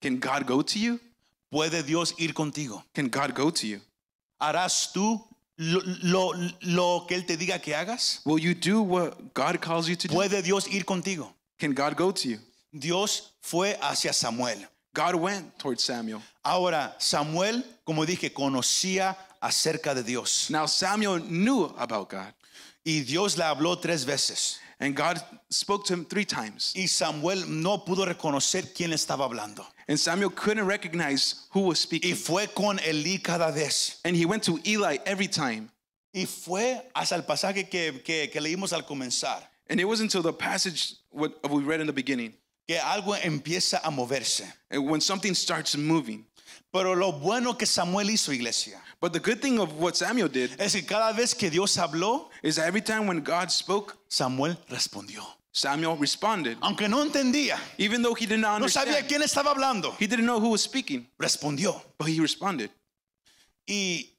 Can 0.00 0.18
God 0.18 0.46
go 0.46 0.62
to 0.62 0.78
you? 0.78 0.98
¿Puede 1.52 1.84
Dios 1.84 2.14
ir 2.18 2.32
contigo? 2.32 2.82
Can 2.94 3.08
God 3.08 3.34
go 3.34 3.50
to 3.50 3.66
you? 3.66 3.80
¿Harás 4.40 4.90
tú 4.92 5.20
lo, 5.62 5.80
lo- 6.02 6.32
lo 6.62 7.04
que 7.06 7.14
Él 7.16 7.26
te 7.26 7.36
diga 7.36 7.60
que 7.60 7.74
hagas? 7.74 8.20
Will 8.24 8.38
you 8.42 8.54
do 8.54 8.80
what 8.82 9.34
God 9.34 9.60
calls 9.60 9.86
you 9.88 9.96
to 9.96 10.08
do? 10.08 10.14
¿Puede 10.14 10.42
Dios 10.42 10.66
ir 10.68 10.84
contigo? 10.84 11.34
Can 11.58 11.74
God 11.74 11.96
go 11.96 12.10
to 12.12 12.28
you? 12.28 12.38
Dios 12.72 13.32
fue 13.42 13.76
hacia 13.82 14.12
Samuel. 14.12 14.66
God 14.94 15.14
went 15.16 15.58
towards 15.58 15.84
Samuel. 15.84 16.20
Ahora, 16.42 16.96
Samuel, 16.98 17.62
como 17.84 18.06
dije, 18.06 18.32
conocía 18.32 19.16
acerca 19.40 19.94
de 19.94 20.02
Dios. 20.02 20.48
Now 20.50 20.66
Samuel 20.66 21.20
knew 21.20 21.66
about 21.78 22.08
God, 22.10 22.32
Y 22.84 23.00
Dios 23.02 23.36
le 23.36 23.44
habló 23.44 23.78
tres 23.80 24.04
veces. 24.06 24.58
and 24.80 24.96
God 24.96 25.20
spoke 25.50 25.84
to 25.84 25.92
him 25.92 26.06
three 26.06 26.24
times. 26.24 26.72
Y 26.74 26.86
Samuel 26.88 27.44
no 27.46 27.84
pudo 27.84 28.06
reconocer 28.06 28.72
quién 28.72 28.92
estaba 28.94 29.26
hablando. 29.26 29.66
And 29.90 29.98
Samuel 29.98 30.30
couldn't 30.30 30.66
recognize 30.66 31.48
who 31.50 31.62
was 31.62 31.80
Y 31.80 31.82
speaking. 31.82 32.14
fue 32.14 32.46
con 32.54 32.78
Elí 32.78 33.20
cada 33.20 33.50
vez. 33.52 33.98
And 34.04 34.14
he 34.14 34.24
went 34.24 34.44
to 34.44 34.60
Eli 34.64 34.98
every 35.04 35.26
time. 35.26 35.68
Y 36.14 36.26
fue 36.26 36.80
hasta 36.94 37.16
el 37.16 37.22
pasaje 37.22 37.68
que, 37.68 38.00
que, 38.04 38.28
que 38.28 38.40
leímos 38.40 38.72
al 38.72 38.82
comenzar. 38.82 39.42
And 39.68 39.80
it 39.80 39.84
wasn't 39.84 40.14
until 40.14 40.22
the 40.22 40.32
passage 40.32 40.94
what 41.10 41.32
we 41.50 41.64
read 41.64 41.80
in 41.80 41.88
the 41.88 41.92
beginning. 41.92 42.34
Que 42.68 42.78
algo 42.78 43.16
empieza 43.16 43.80
a 43.82 43.90
moverse. 43.90 44.44
And 44.70 44.88
when 44.88 45.00
something 45.00 45.34
starts 45.34 45.76
moving. 45.76 46.24
Pero 46.72 46.94
lo 46.94 47.10
bueno 47.10 47.54
que 47.54 47.66
Samuel 47.66 48.10
hizo, 48.10 48.32
iglesia, 48.32 48.80
But 49.00 49.12
the 49.12 49.18
good 49.18 49.42
thing 49.42 49.58
of 49.58 49.76
what 49.80 49.96
Samuel 49.96 50.28
did 50.28 50.52
es 50.60 50.74
que 50.74 50.82
cada 50.82 51.12
vez 51.12 51.34
que 51.34 51.50
Dios 51.50 51.76
habló, 51.76 52.28
is 52.44 52.56
that 52.56 52.66
every 52.68 52.80
time 52.80 53.08
when 53.08 53.22
God 53.22 53.50
spoke, 53.50 53.96
Samuel 54.08 54.56
respondió. 54.70 55.24
Samuel 55.52 55.96
responded. 55.96 56.56
Aunque 56.62 56.88
no 56.88 57.02
entendía, 57.04 57.58
Even 57.78 58.02
though 58.02 58.14
he 58.14 58.26
did 58.26 58.38
not 58.38 58.60
no 58.60 58.66
sabía 58.68 58.98
understand, 59.02 59.08
quién 59.08 59.22
estaba 59.22 59.50
hablando, 59.54 59.94
he 59.98 60.06
didn't 60.06 60.26
know 60.26 60.38
who 60.40 60.50
was 60.50 60.62
speaking, 60.62 61.06
respondió. 61.18 61.80
but 61.98 62.06
he 62.08 62.20
responded. 62.20 62.70
Y 63.66 64.10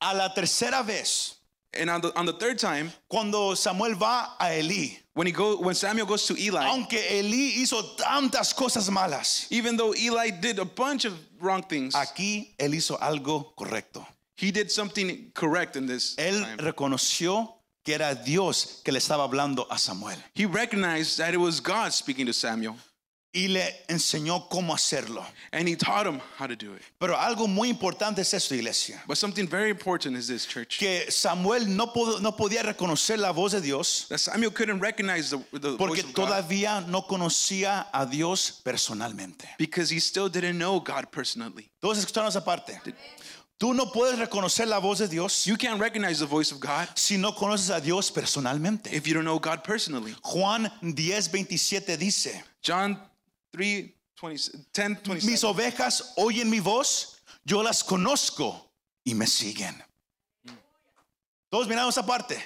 a 0.00 0.14
la 0.14 0.32
tercera 0.34 0.84
vez, 0.84 1.32
And 1.78 1.90
on 1.90 2.00
the, 2.00 2.10
on 2.18 2.24
the 2.24 2.32
third 2.32 2.58
time, 2.58 2.90
cuando 3.06 3.54
Samuel 3.54 3.94
va 3.96 4.34
a 4.40 4.44
Elí, 4.46 4.96
when 5.12 5.26
he 5.26 5.32
go 5.32 5.58
when 5.60 5.74
Samuel 5.74 6.06
goes 6.06 6.24
to 6.26 6.34
Eli, 6.38 6.64
aunque 6.64 6.98
Elí 7.20 7.56
hizo 7.60 7.82
tantas 7.96 8.54
cosas 8.54 8.88
malas, 8.88 9.46
even 9.50 9.76
though 9.76 9.92
Eli 9.94 10.30
did 10.30 10.58
a 10.58 10.64
bunch 10.64 11.04
of 11.04 11.12
wrong 11.38 11.62
things, 11.62 11.94
aquí 11.94 12.54
él 12.58 12.72
hizo 12.74 12.96
algo 12.98 13.54
correcto. 13.54 14.06
he 14.38 14.50
did 14.50 14.70
something 14.70 15.30
correct 15.34 15.76
in 15.76 15.86
this 15.86 16.14
Él 16.16 16.40
time. 16.42 16.56
reconoció 16.58 17.55
que 17.86 17.94
era 17.94 18.14
Dios 18.14 18.82
que 18.84 18.92
le 18.92 18.98
estaba 18.98 19.24
hablando 19.24 19.66
a 19.70 19.78
Samuel 19.78 20.18
He 20.34 20.44
recognized 20.44 21.16
that 21.18 21.32
it 21.32 21.38
was 21.38 21.60
God 21.60 21.92
speaking 21.92 22.26
to 22.26 22.32
Samuel, 22.34 22.74
y 23.32 23.48
le 23.48 23.84
enseñó 23.88 24.48
cómo 24.48 24.74
hacerlo. 24.74 25.22
and 25.52 25.68
he 25.68 25.76
taught 25.76 26.06
him 26.06 26.20
how 26.38 26.46
to 26.46 26.56
do 26.56 26.72
it. 26.74 26.80
Pero 26.98 27.14
algo 27.16 27.46
muy 27.46 27.68
importante 27.70 28.20
es 28.22 28.32
esto, 28.32 28.54
iglesia. 28.54 28.98
But 29.06 29.18
something 29.18 29.46
very 29.46 29.68
important 29.70 30.16
is 30.16 30.26
this, 30.26 30.46
church. 30.46 30.78
Que 30.78 31.10
Samuel 31.10 31.66
no, 31.68 31.86
pod- 31.92 32.20
no 32.22 32.32
podía 32.32 32.62
reconocer 32.62 33.18
la 33.18 33.32
voz 33.32 33.52
de 33.52 33.60
Dios 33.60 34.06
That 34.08 34.18
Samuel 34.20 34.52
couldn't 34.52 34.80
recognize 34.80 35.28
the, 35.30 35.38
the 35.58 35.76
porque 35.76 36.00
voice 36.00 36.04
of 36.04 36.14
God 36.14 36.28
todavía 36.28 36.86
no 36.88 37.02
conocía 37.02 37.86
a 37.92 38.06
Dios 38.06 38.62
personalmente. 38.64 39.46
because 39.58 39.90
he 39.90 40.00
still 40.00 40.28
didn't 40.30 40.56
know 40.58 40.80
God 40.80 41.10
personally. 41.12 41.68
Todos 41.82 41.98
escucharon 41.98 42.28
esa 42.28 42.40
parte. 42.42 42.80
Tú 43.58 43.72
no 43.72 43.90
puedes 43.90 44.18
reconocer 44.18 44.68
la 44.68 44.78
voz 44.78 44.98
de 44.98 45.08
Dios 45.08 45.46
You 45.46 45.56
can't 45.56 45.80
recognize 45.80 46.18
the 46.18 46.26
voice 46.26 46.52
of 46.52 46.60
God 46.60 46.88
si 46.94 47.16
no 47.16 47.32
conoces 47.34 47.70
a 47.70 47.80
Dios 47.80 48.10
personalmente. 48.10 48.92
if 48.92 49.06
you 49.06 49.14
don't 49.14 49.24
know 49.24 49.38
God 49.38 49.62
personally. 49.64 50.14
Juan 50.22 50.70
10, 50.82 51.28
27 51.30 51.96
dice, 51.96 52.44
John 52.62 53.00
3, 53.52 53.94
20, 54.20 54.36
10, 54.72 55.02
27. 55.04 55.26
mis 55.26 55.42
ovejas 55.44 56.12
oyen 56.16 56.50
mi 56.50 56.60
voz, 56.60 57.16
yo 57.44 57.62
las 57.62 57.82
conozco 57.82 58.70
y 59.04 59.14
me 59.14 59.26
siguen. 59.26 59.82
Todos 61.50 61.66
miramos 61.68 61.96
esa 61.96 62.04
parte. 62.04 62.36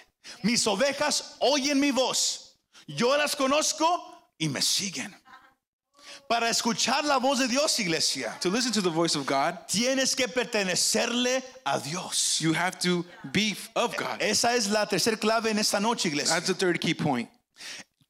Mis 0.43 0.65
ovejas 0.67 1.37
oyen 1.41 1.81
mi 1.81 1.91
voz, 1.91 2.57
yo 2.87 3.17
las 3.17 3.35
conozco 3.35 4.33
y 4.39 4.49
me 4.49 4.63
siguen. 4.63 5.20
Para 6.31 6.49
escuchar 6.49 7.05
la 7.05 7.17
voz 7.19 7.41
de 7.41 7.49
Dios, 7.49 7.77
iglesia, 7.81 8.37
To 8.41 8.51
listen 8.51 8.71
to 8.71 8.81
the 8.81 8.89
voice 8.89 9.17
of 9.17 9.27
God, 9.27 9.59
tienes 9.67 10.15
que 10.15 10.29
pertenecerle 10.29 11.43
a 11.67 11.81
Dios. 11.81 12.41
you 12.41 12.53
have 12.53 12.79
to 12.79 13.05
be 13.33 13.57
of 13.75 13.97
God. 13.97 14.23
Esa 14.23 14.55
es 14.55 14.69
la 14.71 14.87
tercera 14.87 15.19
clave 15.19 15.51
en 15.51 15.59
esta 15.59 15.81
noche, 15.81 16.07
iglesia. 16.07 16.33
That's 16.37 16.47
the 16.47 16.55
third 16.55 16.81
key 16.81 16.95
point. 16.95 17.29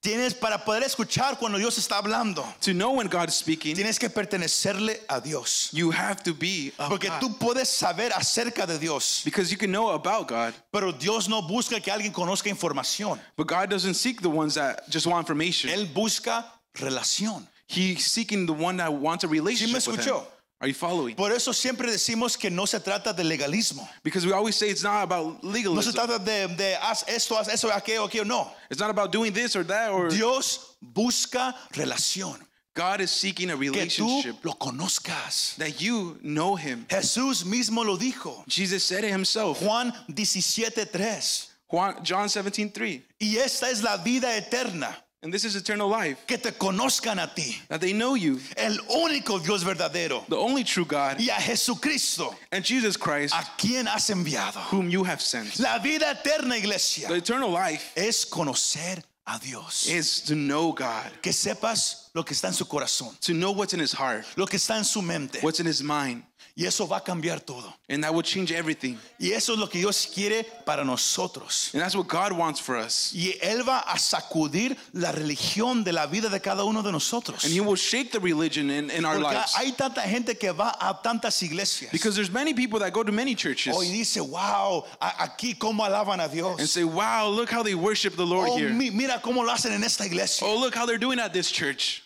Tienes 0.03 0.35
para 0.39 0.59
poder 0.63 0.83
escuchar 0.83 1.39
cuando 1.39 1.57
Dios 1.57 1.79
está 1.79 1.97
hablando, 1.97 2.45
To 2.61 2.75
know 2.75 2.91
when 2.93 3.07
God 3.09 3.31
is 3.31 3.37
speaking, 3.37 3.75
tienes 3.75 3.99
que 3.99 4.11
pertenecerle 4.11 5.01
a 5.09 5.19
Dios. 5.19 5.71
you 5.73 5.91
have 5.91 6.23
to 6.23 6.35
be 6.35 6.73
of 6.79 6.91
Porque 6.91 7.09
God. 7.09 7.21
tú 7.23 7.39
puedes 7.39 7.71
saber 7.71 8.11
acerca 8.13 8.67
de 8.67 8.79
Dios, 8.79 9.23
Because 9.25 9.51
you 9.51 9.57
can 9.57 9.71
know 9.73 9.91
about 9.95 10.29
God, 10.29 10.53
pero 10.71 10.93
Dios 10.93 11.27
no 11.27 11.41
busca 11.41 11.81
que 11.83 11.91
alguien 11.91 12.13
conozca 12.13 12.51
información. 12.51 13.19
but 13.37 13.47
God 13.47 13.71
doesn't 13.71 13.95
seek 13.95 14.21
the 14.21 14.29
ones 14.29 14.57
that 14.57 14.87
just 14.91 15.07
want 15.07 15.21
information. 15.27 15.71
Él 15.71 15.87
busca 15.91 16.45
relación. 16.75 17.47
He's 17.71 18.05
seeking 18.07 18.47
the 18.47 18.53
one 18.53 18.79
that 18.79 18.93
wants 18.93 19.23
a 19.25 19.29
relationship 19.29 19.87
with 19.87 20.01
him. 20.01 20.13
escuchó? 20.15 20.27
Are 20.63 20.67
you 20.69 20.75
following? 20.75 21.15
Por 21.15 21.31
eso 21.33 21.53
siempre 21.53 21.91
decimos 21.91 22.37
que 22.39 22.51
no 22.51 22.67
se 22.67 22.81
trata 22.81 23.15
de 23.17 23.23
legalismo. 23.25 23.89
Because 24.03 24.27
we 24.27 24.33
always 24.33 24.57
say 24.57 24.69
it's 24.69 24.83
not 24.83 25.03
about 25.05 25.43
No 25.43 25.53
se 25.53 25.63
legalism. 25.63 25.93
trata 25.95 26.19
de, 26.19 26.49
de 26.55 26.75
haz 26.83 27.05
esto, 27.09 27.35
haz 27.37 27.49
eso, 27.49 27.69
aquello, 27.71 28.05
aquello. 28.07 28.27
No. 28.27 28.51
It's 28.71 28.81
not 28.81 28.91
about 28.91 29.11
doing 29.13 29.33
this 29.33 29.55
or 29.57 29.63
that 29.65 29.91
or 29.91 30.09
Dios 30.11 30.77
busca 30.83 31.55
relación. 31.73 32.39
God 32.75 33.01
is 33.01 33.11
seeking 33.11 33.51
a 33.51 33.57
Que 33.57 33.71
tú 33.71 33.73
relationship 33.73 34.45
lo 34.45 34.53
conozcas. 34.53 35.57
that 35.57 35.81
you 35.81 36.19
know 36.23 36.57
him. 36.57 36.85
Jesús 36.89 37.45
mismo 37.45 37.85
lo 37.85 37.97
dijo. 37.97 38.45
Jesus 38.47 38.85
said 38.85 39.05
it 39.05 39.11
himself. 39.11 39.61
Juan 39.61 39.93
17:3. 40.11 41.47
Juan, 41.69 42.03
John 42.03 42.29
17, 42.29 42.73
3. 42.73 43.03
Y 43.21 43.37
esta 43.39 43.71
es 43.71 43.83
la 43.83 43.97
vida 43.99 44.37
eterna. 44.37 44.97
And 45.23 45.31
this 45.31 45.45
is 45.45 45.55
eternal 45.55 45.87
life. 45.89 46.27
Que 46.27 46.39
te 46.39 46.51
conozcan 46.51 47.23
a 47.23 47.31
ti. 47.35 47.61
That 47.69 47.83
they 47.83 47.93
know 47.93 48.15
you, 48.15 48.41
El 48.57 48.79
único 48.89 49.39
Dios 49.45 49.63
verdadero. 49.63 50.27
the 50.29 50.37
only 50.37 50.65
true 50.65 50.87
God, 50.87 51.19
Y 51.21 51.27
a 51.29 51.33
Jesucristo. 51.41 52.35
and 52.51 52.65
Jesus 52.65 52.97
Christ, 52.97 53.35
A 53.35 53.45
quien 53.59 53.85
has 53.87 54.09
enviado. 54.09 54.55
whom 54.71 54.89
you 54.89 55.05
have 55.05 55.21
sent. 55.21 55.59
La 55.59 55.79
vida 55.79 56.11
eterna, 56.11 56.57
iglesia. 56.57 57.09
The 57.09 57.17
eternal 57.17 57.51
life 57.51 57.93
Es 57.97 58.25
conocer 58.25 59.03
a 59.27 59.39
Dios. 59.39 59.87
is 59.89 60.23
to 60.23 60.35
know 60.35 60.73
God, 60.73 61.11
Que 61.21 61.33
sepas 61.33 62.00
lo 62.15 62.23
que 62.25 62.35
está 62.35 62.49
en 62.49 62.55
su 62.55 62.65
corazón. 62.65 63.19
to 63.21 63.33
know 63.33 63.53
what's 63.53 63.73
in 63.75 63.81
his 63.81 63.93
heart, 63.93 64.25
Lo 64.37 64.47
que 64.47 64.57
está 64.59 64.77
en 64.77 64.85
su 64.85 65.01
mente. 65.03 65.41
what's 65.43 65.61
in 65.61 65.67
his 65.67 65.83
mind. 65.83 66.23
Y 66.57 66.67
eso 66.67 66.87
va 66.87 66.97
a 66.99 67.01
cambiar 67.01 67.41
todo. 67.47 67.73
And 67.89 68.03
that 68.05 68.13
will 68.13 68.23
change 68.25 68.51
everything. 68.53 68.99
Y 69.19 69.31
eso 69.33 69.53
es 69.55 69.59
lo 69.59 69.67
que 69.69 69.81
Dios 69.81 70.07
quiere 70.13 70.45
para 70.67 70.85
nosotros. 70.85 71.71
And 71.73 71.81
that's 71.83 71.95
what 71.95 72.09
God 72.09 72.33
wants 72.33 72.61
for 72.61 72.77
us. 72.77 73.13
Y 73.15 73.35
Él 73.41 73.63
va 73.67 73.79
a 73.87 73.97
sacudir 73.99 74.77
la 74.93 75.13
religión 75.13 75.85
de 75.85 75.93
la 75.93 76.07
vida 76.07 76.29
de 76.29 76.41
cada 76.41 76.65
uno 76.65 76.83
de 76.83 76.91
nosotros. 76.93 77.45
And 77.45 77.53
he 77.53 77.61
will 77.61 77.77
shake 77.77 78.11
the 78.13 78.19
religion 78.21 78.69
in, 78.69 78.91
in 78.91 79.05
our 79.05 79.15
Porque 79.15 79.33
lives. 79.37 79.55
hay 79.55 79.73
tanta 79.73 80.03
gente 80.03 80.35
que 80.39 80.53
va 80.53 80.77
a 80.81 81.01
tantas 81.03 81.41
iglesias. 81.43 81.93
Because 81.93 82.15
there's 82.17 82.33
many 82.33 82.53
people 82.53 82.79
that 82.81 82.93
go 82.93 83.03
to 83.05 83.13
many 83.13 83.35
churches 83.35 83.75
Hoy 83.75 83.87
dice, 83.87 84.21
wow, 84.21 84.85
aquí 85.01 85.57
cómo 85.57 85.85
alaban 85.85 86.19
a 86.21 86.31
and 86.59 86.69
say, 86.69 86.85
wow, 86.85 87.29
look 87.29 87.49
how 87.49 87.63
they 87.63 87.75
worship 87.75 88.17
the 88.17 88.27
Lord 88.27 88.51
Oh, 88.51 88.57
here. 88.57 88.71
mira 88.71 89.21
cómo 89.23 89.45
lo 89.45 89.53
hacen 89.53 89.73
en 89.73 89.85
esta 89.85 90.05
iglesia. 90.05 90.47
Oh, 90.47 90.59
look 90.59 90.75
how 90.75 90.85
they're 90.85 90.99
doing 90.99 91.21
at 91.21 91.33
this 91.33 91.51
church. 91.51 92.03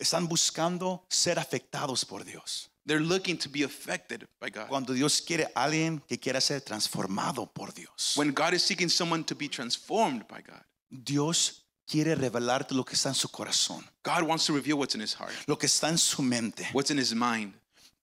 Están 0.00 0.26
buscando 0.26 1.04
ser 1.08 1.38
afectados 1.38 2.04
por 2.04 2.24
Dios. 2.24 2.70
They're 2.86 3.00
looking 3.04 3.38
to 3.38 3.48
be 3.48 3.62
affected 3.62 4.26
by 4.40 4.50
God. 4.50 4.66
Cuando 4.68 4.94
Dios 4.94 5.20
quiere 5.20 5.46
a 5.54 5.64
alguien 5.64 6.00
que 6.08 6.18
quiera 6.18 6.40
ser 6.40 6.60
transformado 6.62 7.46
por 7.46 7.72
Dios. 7.72 8.16
When 8.16 8.32
God 8.32 8.54
is 8.54 8.62
seeking 8.62 8.88
someone 8.88 9.22
to 9.24 9.36
be 9.36 9.48
transformed 9.48 10.26
by 10.26 10.40
God, 10.40 10.64
Dios 10.90 11.62
quiere 11.86 12.14
revelarte 12.14 12.74
lo 12.74 12.84
que 12.84 12.94
está 12.94 13.10
en 13.10 13.14
su 13.14 13.28
corazón, 13.28 13.84
God 14.02 14.22
wants 14.22 14.46
to 14.46 14.54
reveal 14.54 14.78
what's 14.78 14.94
in 14.94 15.00
his 15.00 15.14
heart, 15.14 15.32
lo 15.46 15.56
que 15.56 15.66
está 15.66 15.88
en 15.88 15.98
su 15.98 16.22
mente. 16.22 16.66
what's 16.72 16.90
in 16.90 16.98
his 16.98 17.14
mind. 17.14 17.52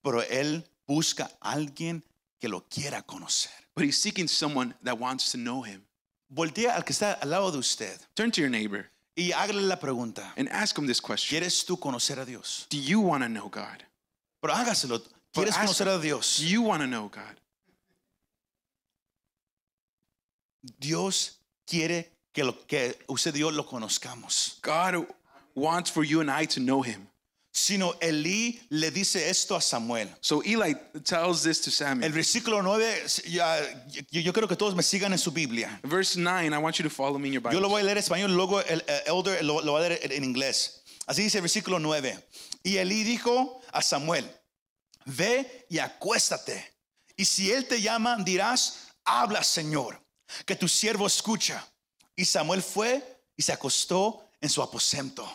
Pero 0.02 0.22
Él 0.22 0.64
busca 0.86 1.30
a 1.40 1.52
alguien 1.52 2.02
que 2.40 2.48
lo 2.48 2.60
quiera 2.68 3.02
conocer. 3.02 3.50
But 3.74 3.84
he's 3.84 4.00
seeking 4.00 4.28
someone 4.28 4.74
that 4.84 4.98
wants 4.98 5.32
to 5.32 5.38
know 5.38 5.62
him. 5.62 5.82
Voltea 6.30 6.74
al 6.76 6.84
que 6.84 6.92
está 6.92 7.18
al 7.20 7.30
lado 7.30 7.50
de 7.50 7.58
usted 7.58 7.98
Turn 8.14 8.30
to 8.30 8.40
your 8.40 8.50
neighbor 8.50 8.90
y 9.18 9.32
hágale 9.32 9.62
la 9.62 9.76
pregunta. 9.80 10.32
and 10.36 10.48
ask 10.50 10.78
him 10.78 10.86
this 10.86 11.00
question 11.00 11.40
¿Quieres 11.40 11.64
tú 11.64 11.78
conocer 11.78 12.20
a 12.20 12.24
Dios? 12.24 12.66
Do 12.70 12.78
you 12.78 13.00
want 13.00 13.24
to 13.24 13.28
know 13.28 13.48
God? 13.48 13.82
Pero 14.40 14.54
hágaselo. 14.54 15.02
¿Quieres 15.34 15.56
ask 15.56 15.60
conocer 15.62 15.88
a 15.88 15.98
Dios? 15.98 16.38
Do 16.38 16.46
you 16.46 16.62
want 16.62 16.82
to 16.82 16.86
know 16.86 17.08
God? 17.08 17.36
Dios 20.78 21.38
quiere 21.66 22.12
que, 22.32 22.44
lo, 22.44 22.52
que 22.66 22.96
usted 23.08 23.34
yo 23.34 23.50
lo 23.50 23.64
conozcamos. 23.64 24.60
God 24.62 25.06
wants 25.54 25.90
for 25.90 26.04
you 26.04 26.20
and 26.20 26.30
I 26.30 26.46
to 26.46 26.60
know 26.60 26.82
him. 26.82 27.08
Sino 27.50 27.94
Elí 28.00 28.60
le 28.70 28.90
dice 28.90 29.28
esto 29.30 29.56
a 29.56 29.60
Samuel. 29.60 30.08
So 30.20 30.42
Eli 30.42 30.74
tells 31.04 31.42
this 31.42 31.60
to 31.62 31.70
El 31.70 31.72
Samuel. 31.76 32.12
versículo 32.12 32.62
9, 32.62 33.04
ya- 33.26 33.86
yo, 34.10 34.20
yo 34.20 34.32
quiero 34.32 34.46
que 34.46 34.54
todos 34.56 34.74
me 34.76 34.82
sigan 34.82 35.12
en 35.12 35.18
su 35.18 35.30
Biblia. 35.32 35.80
Verse 35.82 36.16
9, 36.18 36.52
I 36.54 36.58
want 36.58 36.76
you 36.76 36.84
to 36.84 36.90
follow 36.90 37.18
me 37.18 37.28
in 37.28 37.34
your 37.34 37.42
Yo 37.42 37.58
lo 37.60 37.68
Bible. 37.68 37.68
voy 37.68 37.80
a 37.80 37.84
leer 37.84 37.96
en 37.96 38.02
español, 38.04 38.32
luego 38.34 38.60
el 38.60 38.84
elder 39.06 39.42
lo, 39.44 39.60
lo 39.62 39.72
va 39.72 39.78
a 39.80 39.88
leer 39.88 40.00
en, 40.04 40.12
en 40.12 40.24
inglés. 40.24 40.82
Así 41.06 41.22
dice 41.22 41.38
el 41.38 41.42
versículo 41.42 41.78
9. 41.78 42.22
Y 42.62 42.76
Elí 42.76 43.02
dijo 43.02 43.60
a 43.72 43.80
Samuel, 43.82 44.30
ve 45.06 45.66
y 45.70 45.78
acuéstate. 45.78 46.74
Y 47.16 47.24
si 47.24 47.50
él 47.50 47.66
te 47.66 47.80
llama, 47.80 48.16
dirás, 48.24 48.88
habla 49.04 49.42
Señor, 49.42 50.00
que 50.44 50.54
tu 50.54 50.68
siervo 50.68 51.06
escucha. 51.06 51.66
Y 52.14 52.24
Samuel 52.24 52.62
fue 52.62 53.02
y 53.36 53.42
se 53.42 53.52
acostó 53.52 54.22
en 54.40 54.50
su 54.50 54.62
aposento. 54.62 55.26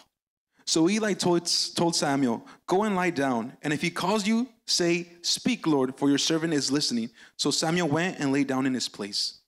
So 0.66 0.90
Eli 0.90 1.14
told, 1.14 1.50
told 1.76 1.96
Samuel, 1.96 2.46
Go 2.68 2.84
and 2.84 2.96
lie 2.96 3.10
down, 3.10 3.54
and 3.62 3.74
if 3.74 3.82
he 3.82 3.90
calls 3.90 4.26
you, 4.26 4.48
say, 4.66 5.08
Speak, 5.22 5.68
Lord, 5.68 5.98
for 5.98 6.10
your 6.10 6.18
servant 6.18 6.54
is 6.54 6.72
listening. 6.72 7.10
So 7.38 7.52
Samuel 7.52 7.88
went 7.88 8.20
and 8.20 8.32
lay 8.32 8.44
down 8.44 8.66
in 8.66 8.74
his 8.74 8.88
place. 8.88 9.40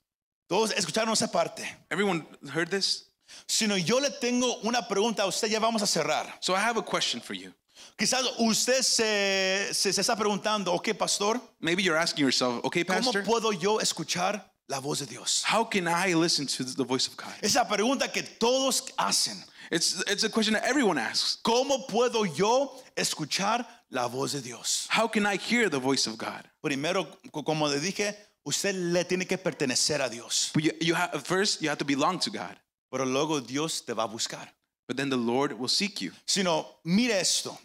Todos 0.48 0.72
escucharon 0.72 1.12
esa 1.12 1.28
parte. 1.28 1.64
Everyone 1.90 2.24
heard 2.50 2.70
this? 2.70 3.04
Sino 3.48 3.74
yo 3.76 3.98
le 3.98 4.10
tengo 4.20 4.60
una 4.64 4.82
pregunta 4.82 5.20
a 5.20 5.26
usted, 5.26 5.48
ya 5.48 5.58
vamos 5.58 5.82
a 5.82 5.86
cerrar. 5.86 6.32
So 6.40 6.54
I 6.54 6.60
have 6.60 6.76
a 6.76 6.82
question 6.82 7.20
for 7.20 7.34
you. 7.34 7.52
Quizás 7.98 8.24
usted 8.38 8.82
se, 8.82 9.68
se, 9.72 9.92
se 9.92 10.00
está 10.00 10.16
preguntando, 10.16 10.72
ok, 10.72 10.94
pastor, 10.94 11.40
Maybe 11.60 11.82
you're 11.82 11.96
asking 11.96 12.24
yourself, 12.24 12.64
okay, 12.64 12.84
pastor. 12.84 13.22
¿cómo 13.22 13.24
puedo 13.24 13.52
yo 13.52 13.80
escuchar 13.80 14.52
la 14.68 14.80
voz 14.80 15.00
de 15.00 15.06
Dios? 15.06 15.42
how 15.44 15.64
can 15.64 15.86
I 15.88 16.14
listen 16.14 16.46
to 16.46 16.64
the 16.64 16.84
voice 16.84 17.06
of 17.06 17.16
God? 17.16 17.32
Esa 17.42 17.64
pregunta 17.64 18.12
que 18.12 18.22
todos 18.22 18.82
hacen. 18.98 19.36
It's, 19.70 20.02
it's 20.08 20.22
a 20.24 20.28
question 20.28 20.54
that 20.54 20.64
everyone 20.64 20.98
asks. 20.98 21.38
¿Cómo 21.42 21.88
puedo 21.88 22.24
yo 22.36 22.72
escuchar 22.96 23.66
la 23.90 24.06
voz 24.08 24.32
de 24.32 24.40
Dios? 24.40 24.86
How 24.90 25.08
can 25.08 25.26
I 25.26 25.36
hear 25.36 25.68
the 25.68 25.80
voice 25.80 26.06
of 26.06 26.16
God? 26.16 26.44
Primero, 26.62 27.06
co- 27.32 27.42
como 27.42 27.66
le 27.66 27.78
dije, 27.80 28.14
usted 28.44 28.74
le 28.74 29.04
tiene 29.04 29.26
que 29.26 29.38
pertenecer 29.38 30.00
a 30.04 30.08
Dios. 30.08 30.50
But 30.54 30.64
you, 30.64 30.72
you 30.80 30.94
have, 30.94 31.26
first, 31.26 31.62
you 31.62 31.68
have 31.68 31.78
to 31.78 31.84
belong 31.84 32.20
to 32.20 32.30
God. 32.30 32.56
Pero 32.92 33.04
luego 33.04 33.40
Dios 33.40 33.80
te 33.80 33.92
va 33.92 34.04
a 34.04 34.08
buscar. 34.08 34.46
But 34.86 34.96
then 34.96 35.10
the 35.10 35.16
Lord 35.16 35.52
will 35.58 35.68
seek 35.68 36.00
you. 36.00 36.12
Sino, 36.26 36.66
mire 36.84 37.14
esto. 37.14 37.58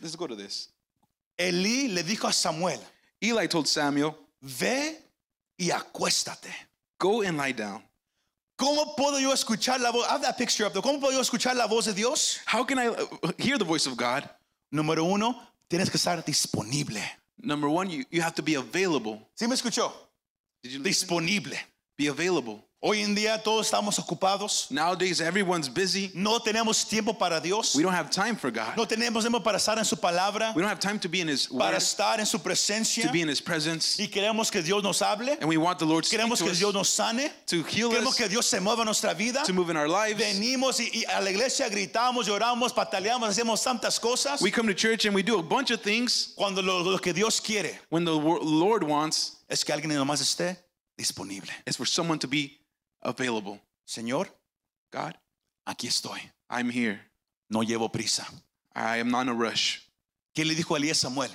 Let's 0.00 0.16
go 0.16 0.26
to 0.26 0.34
this. 0.34 0.68
Elí 1.38 1.92
le 1.92 2.02
dijo 2.02 2.26
a 2.26 2.32
Samuel, 2.32 2.80
Eli 3.20 3.46
told 3.48 3.68
Samuel, 3.68 4.14
ve 4.40 4.96
y 5.62 5.70
acuéstate. 5.70 6.50
Go 6.98 7.22
and 7.22 7.38
lie 7.38 7.52
down. 7.52 7.82
¿Cómo 8.56 8.96
puedo 8.96 9.18
yo 9.20 9.32
escuchar 9.32 9.80
la 9.80 9.90
voz? 9.90 10.06
Have 10.08 10.22
that 10.22 10.36
picture 10.36 10.66
up 10.66 10.72
there. 10.72 10.82
¿Cómo 10.82 11.00
puedo 11.00 11.12
yo 11.12 11.20
escuchar 11.20 11.56
la 11.56 11.66
voz 11.66 11.86
de 11.86 11.94
Dios? 11.94 12.40
How 12.46 12.64
can 12.64 12.78
I 12.78 12.88
uh, 12.88 13.32
hear 13.38 13.58
the 13.58 13.64
voice 13.64 13.86
of 13.86 13.96
God? 13.96 14.28
Número 14.72 15.04
uno, 15.04 15.40
tienes 15.68 15.90
que 15.90 15.98
estar 15.98 16.24
disponible. 16.24 17.00
Number 17.38 17.68
one, 17.68 17.90
you, 17.90 18.04
you 18.10 18.22
have 18.22 18.34
to 18.34 18.42
be 18.42 18.54
available. 18.54 19.20
¿Sí 19.34 19.48
me 19.48 19.54
escuchó? 19.54 19.92
Did 20.62 20.72
you 20.72 20.78
listen? 20.78 21.08
Disponible. 21.08 21.56
Be 21.96 22.08
available. 22.08 22.64
Hoy 22.84 23.00
en 23.00 23.14
día 23.14 23.40
todos 23.40 23.66
estamos 23.66 23.96
ocupados. 24.00 24.66
Nowadays, 24.68 25.20
everyone's 25.20 25.68
busy. 25.68 26.10
No 26.14 26.40
tenemos 26.40 26.84
tiempo 26.84 27.16
para 27.16 27.40
Dios. 27.40 27.76
We 27.76 27.84
don't 27.84 27.94
have 27.94 28.10
time 28.10 28.34
for 28.34 28.50
God. 28.50 28.76
No 28.76 28.86
tenemos 28.86 29.22
tiempo 29.22 29.38
para 29.38 29.56
estar 29.58 29.78
en 29.78 29.84
su 29.84 29.94
palabra, 29.94 30.52
We 30.56 30.62
don't 30.62 30.68
have 30.68 30.80
time 30.80 30.98
to 30.98 31.08
be 31.08 31.20
in 31.20 31.28
His 31.28 31.46
para 31.46 31.74
Word, 31.74 31.76
estar 31.76 32.18
en 32.18 32.26
su 32.26 32.40
presencia. 32.40 33.04
to 33.06 33.12
be 33.12 33.20
in 33.20 33.28
His 33.28 33.40
presence. 33.40 34.00
Y 34.00 34.08
queremos 34.08 34.50
que 34.50 34.62
Dios 34.62 34.82
nos 34.82 35.00
hable. 35.00 35.30
And 35.40 35.48
we 35.48 35.56
want 35.58 35.78
the 35.78 35.84
Lord 35.86 36.02
Queremos 36.06 36.38
to 36.38 36.44
que 36.46 36.50
us, 36.50 36.58
Dios 36.58 36.74
nos 36.74 36.88
sane. 36.88 37.30
to 37.46 37.62
heal 37.62 37.88
Queremos 37.88 38.08
us, 38.08 38.16
que 38.16 38.28
Dios 38.28 38.46
se 38.46 38.58
mueva 38.58 38.80
en 38.80 38.86
nuestra 38.86 39.14
vida. 39.14 39.44
to 39.44 39.52
move 39.52 39.70
in 39.70 39.76
our 39.76 39.88
lives. 39.88 40.20
Venimos 40.20 40.80
y, 40.80 40.90
y 40.92 41.04
a 41.04 41.20
la 41.20 41.30
iglesia 41.30 41.68
gritamos, 41.68 42.26
lloramos, 42.26 42.72
pataleamos, 42.74 43.28
hacemos 43.28 43.62
tantas 43.62 44.00
cosas. 44.00 44.42
We 44.42 44.50
come 44.50 44.66
to 44.66 44.74
church 44.74 45.04
and 45.04 45.14
we 45.14 45.22
do 45.22 45.38
a 45.38 45.42
bunch 45.42 45.70
of 45.70 45.80
things 45.82 46.32
Cuando 46.36 46.60
lo, 46.60 46.82
lo 46.82 46.98
que 46.98 47.12
Dios 47.12 47.38
quiere 47.38 47.78
when 47.90 48.04
the 48.04 48.10
Lord 48.12 48.82
wants 48.82 49.36
es 49.48 49.62
que 49.62 49.72
alguien 49.72 49.90
nomás 49.92 50.20
esté 50.20 50.56
disponible. 50.98 51.48
is 51.64 51.76
for 51.76 51.86
someone 51.86 52.18
to 52.18 52.26
be 52.26 52.58
available. 53.02 53.60
Señor, 53.86 54.28
God, 54.92 55.14
aquí 55.66 55.86
estoy. 55.88 56.20
I'm 56.50 56.70
here. 56.70 57.00
No 57.50 57.62
llevo 57.62 57.90
prisa. 57.90 58.26
I 58.74 58.98
am 58.98 59.10
not 59.10 59.22
in 59.22 59.28
a 59.28 59.34
rush. 59.34 59.80
¿Qué 60.34 60.44
le 60.44 60.54
dijo 60.54 60.76
Elías 60.76 60.96
Samuel? 60.98 61.30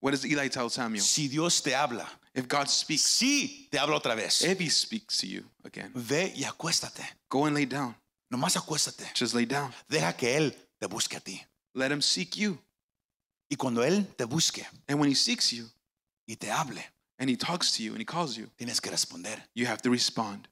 What 0.00 0.12
does 0.12 0.24
Eli 0.24 0.48
tell 0.48 0.70
Samuel? 0.70 1.00
Si 1.02 1.26
Dios 1.28 1.60
te 1.60 1.72
habla, 1.74 2.06
If 2.34 2.46
God 2.46 2.68
speaks, 2.68 3.02
sí 3.02 3.68
te 3.70 3.78
habla 3.78 3.96
otra 3.96 4.14
vez. 4.14 4.42
if 4.42 4.60
He 4.60 4.68
speaks 4.68 5.18
to 5.18 5.26
you 5.26 5.44
again, 5.64 5.90
Ve 5.94 6.32
y 6.36 6.44
acuéstate. 6.44 7.02
go 7.28 7.46
and 7.46 7.54
lay 7.56 7.66
down. 7.66 7.96
Nomás 8.32 8.56
acuéstate. 8.56 9.06
Just 9.14 9.34
lay 9.34 9.44
down. 9.46 9.72
Deja 9.88 10.12
que 10.12 10.36
Él 10.36 10.54
te 10.78 10.86
busque 10.86 11.16
a 11.16 11.20
ti. 11.20 11.42
Let 11.74 11.90
Him 11.90 12.00
seek 12.00 12.36
you. 12.36 12.58
Y 13.50 13.56
cuando 13.56 13.82
Él 13.82 14.06
te 14.16 14.24
busque 14.24 14.64
And 14.86 15.00
when 15.00 15.10
He 15.10 15.14
seeks 15.16 15.52
you 15.52 15.64
y 16.28 16.34
te 16.36 16.48
hable, 16.48 16.80
and 17.18 17.28
He 17.28 17.36
talks 17.36 17.72
to 17.76 17.82
you 17.82 17.90
and 17.92 18.00
He 18.00 18.04
calls 18.04 18.36
you, 18.36 18.46
tienes 18.56 18.80
que 18.80 18.90
responder. 18.92 19.36
you 19.54 19.66
have 19.66 19.82
to 19.82 19.90
respond. 19.90 20.46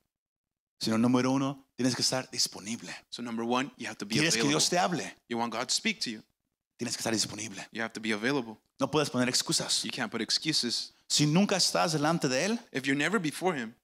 Sino 0.78 0.98
número 0.98 1.30
uno, 1.30 1.64
tienes 1.76 1.94
que 1.94 2.02
estar 2.02 2.28
disponible. 2.30 2.94
So, 3.10 3.22
number 3.22 3.44
one, 3.44 3.70
you 3.78 3.86
have 3.86 3.96
to 3.98 4.04
be 4.06 4.14
¿Quieres 4.16 4.34
que 4.34 4.40
available. 4.42 4.50
Dios 4.50 4.68
te 4.68 4.78
hable? 4.78 5.14
You 5.28 5.38
want 5.38 5.52
God 5.52 5.66
to 5.68 5.74
speak 5.74 6.00
to 6.00 6.10
you, 6.10 6.22
Tienes 6.78 6.94
que 6.96 7.00
estar 7.00 7.12
disponible. 7.12 7.62
you 7.72 7.80
have 7.82 7.92
to 7.94 8.00
be 8.00 8.12
available. 8.12 8.58
No 8.78 8.90
puedes 8.90 9.08
poner 9.10 9.28
excusas. 9.28 9.82
You 9.84 9.90
can't 9.90 10.10
put 10.10 10.20
excuses. 10.20 10.92
Si 11.08 11.24
nunca 11.24 11.56
estás 11.56 11.92
delante 11.92 12.28
de 12.28 12.44
Él, 12.44 12.58
If 12.72 12.84
you're 12.84 12.98
never 12.98 13.18
before 13.18 13.56
Him, 13.56 13.74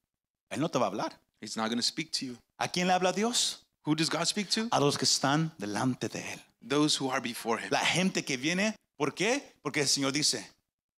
Él 0.51 0.61
no 0.61 0.69
te 0.69 0.79
va 0.79 0.87
a 0.87 0.89
hablar. 0.91 1.13
He's 1.41 1.57
not 1.57 1.69
going 1.69 1.79
to 1.79 1.83
speak 1.83 2.13
to 2.13 2.27
you. 2.27 2.37
¿A 2.59 2.69
quién 2.69 2.87
le 2.87 2.93
habla 2.93 3.13
Dios? 3.13 3.65
Who 3.87 3.95
does 3.97 4.11
God 4.11 4.27
speak 4.27 4.51
to? 4.51 4.69
A 4.71 4.79
los 4.79 4.97
que 4.99 5.05
están 5.07 5.51
delante 5.59 6.09
de 6.09 6.21
Él. 6.35 6.41
Those 6.61 6.97
who 7.01 7.11
are 7.11 7.21
before 7.21 7.59
Him. 7.59 7.71
La 7.71 7.81
gente 7.81 8.23
que 8.25 8.37
viene, 8.37 8.77
¿por 8.99 9.15
qué? 9.15 9.43
Porque 9.63 9.81
el 9.81 9.89
Señor 9.89 10.13
dice, 10.13 10.47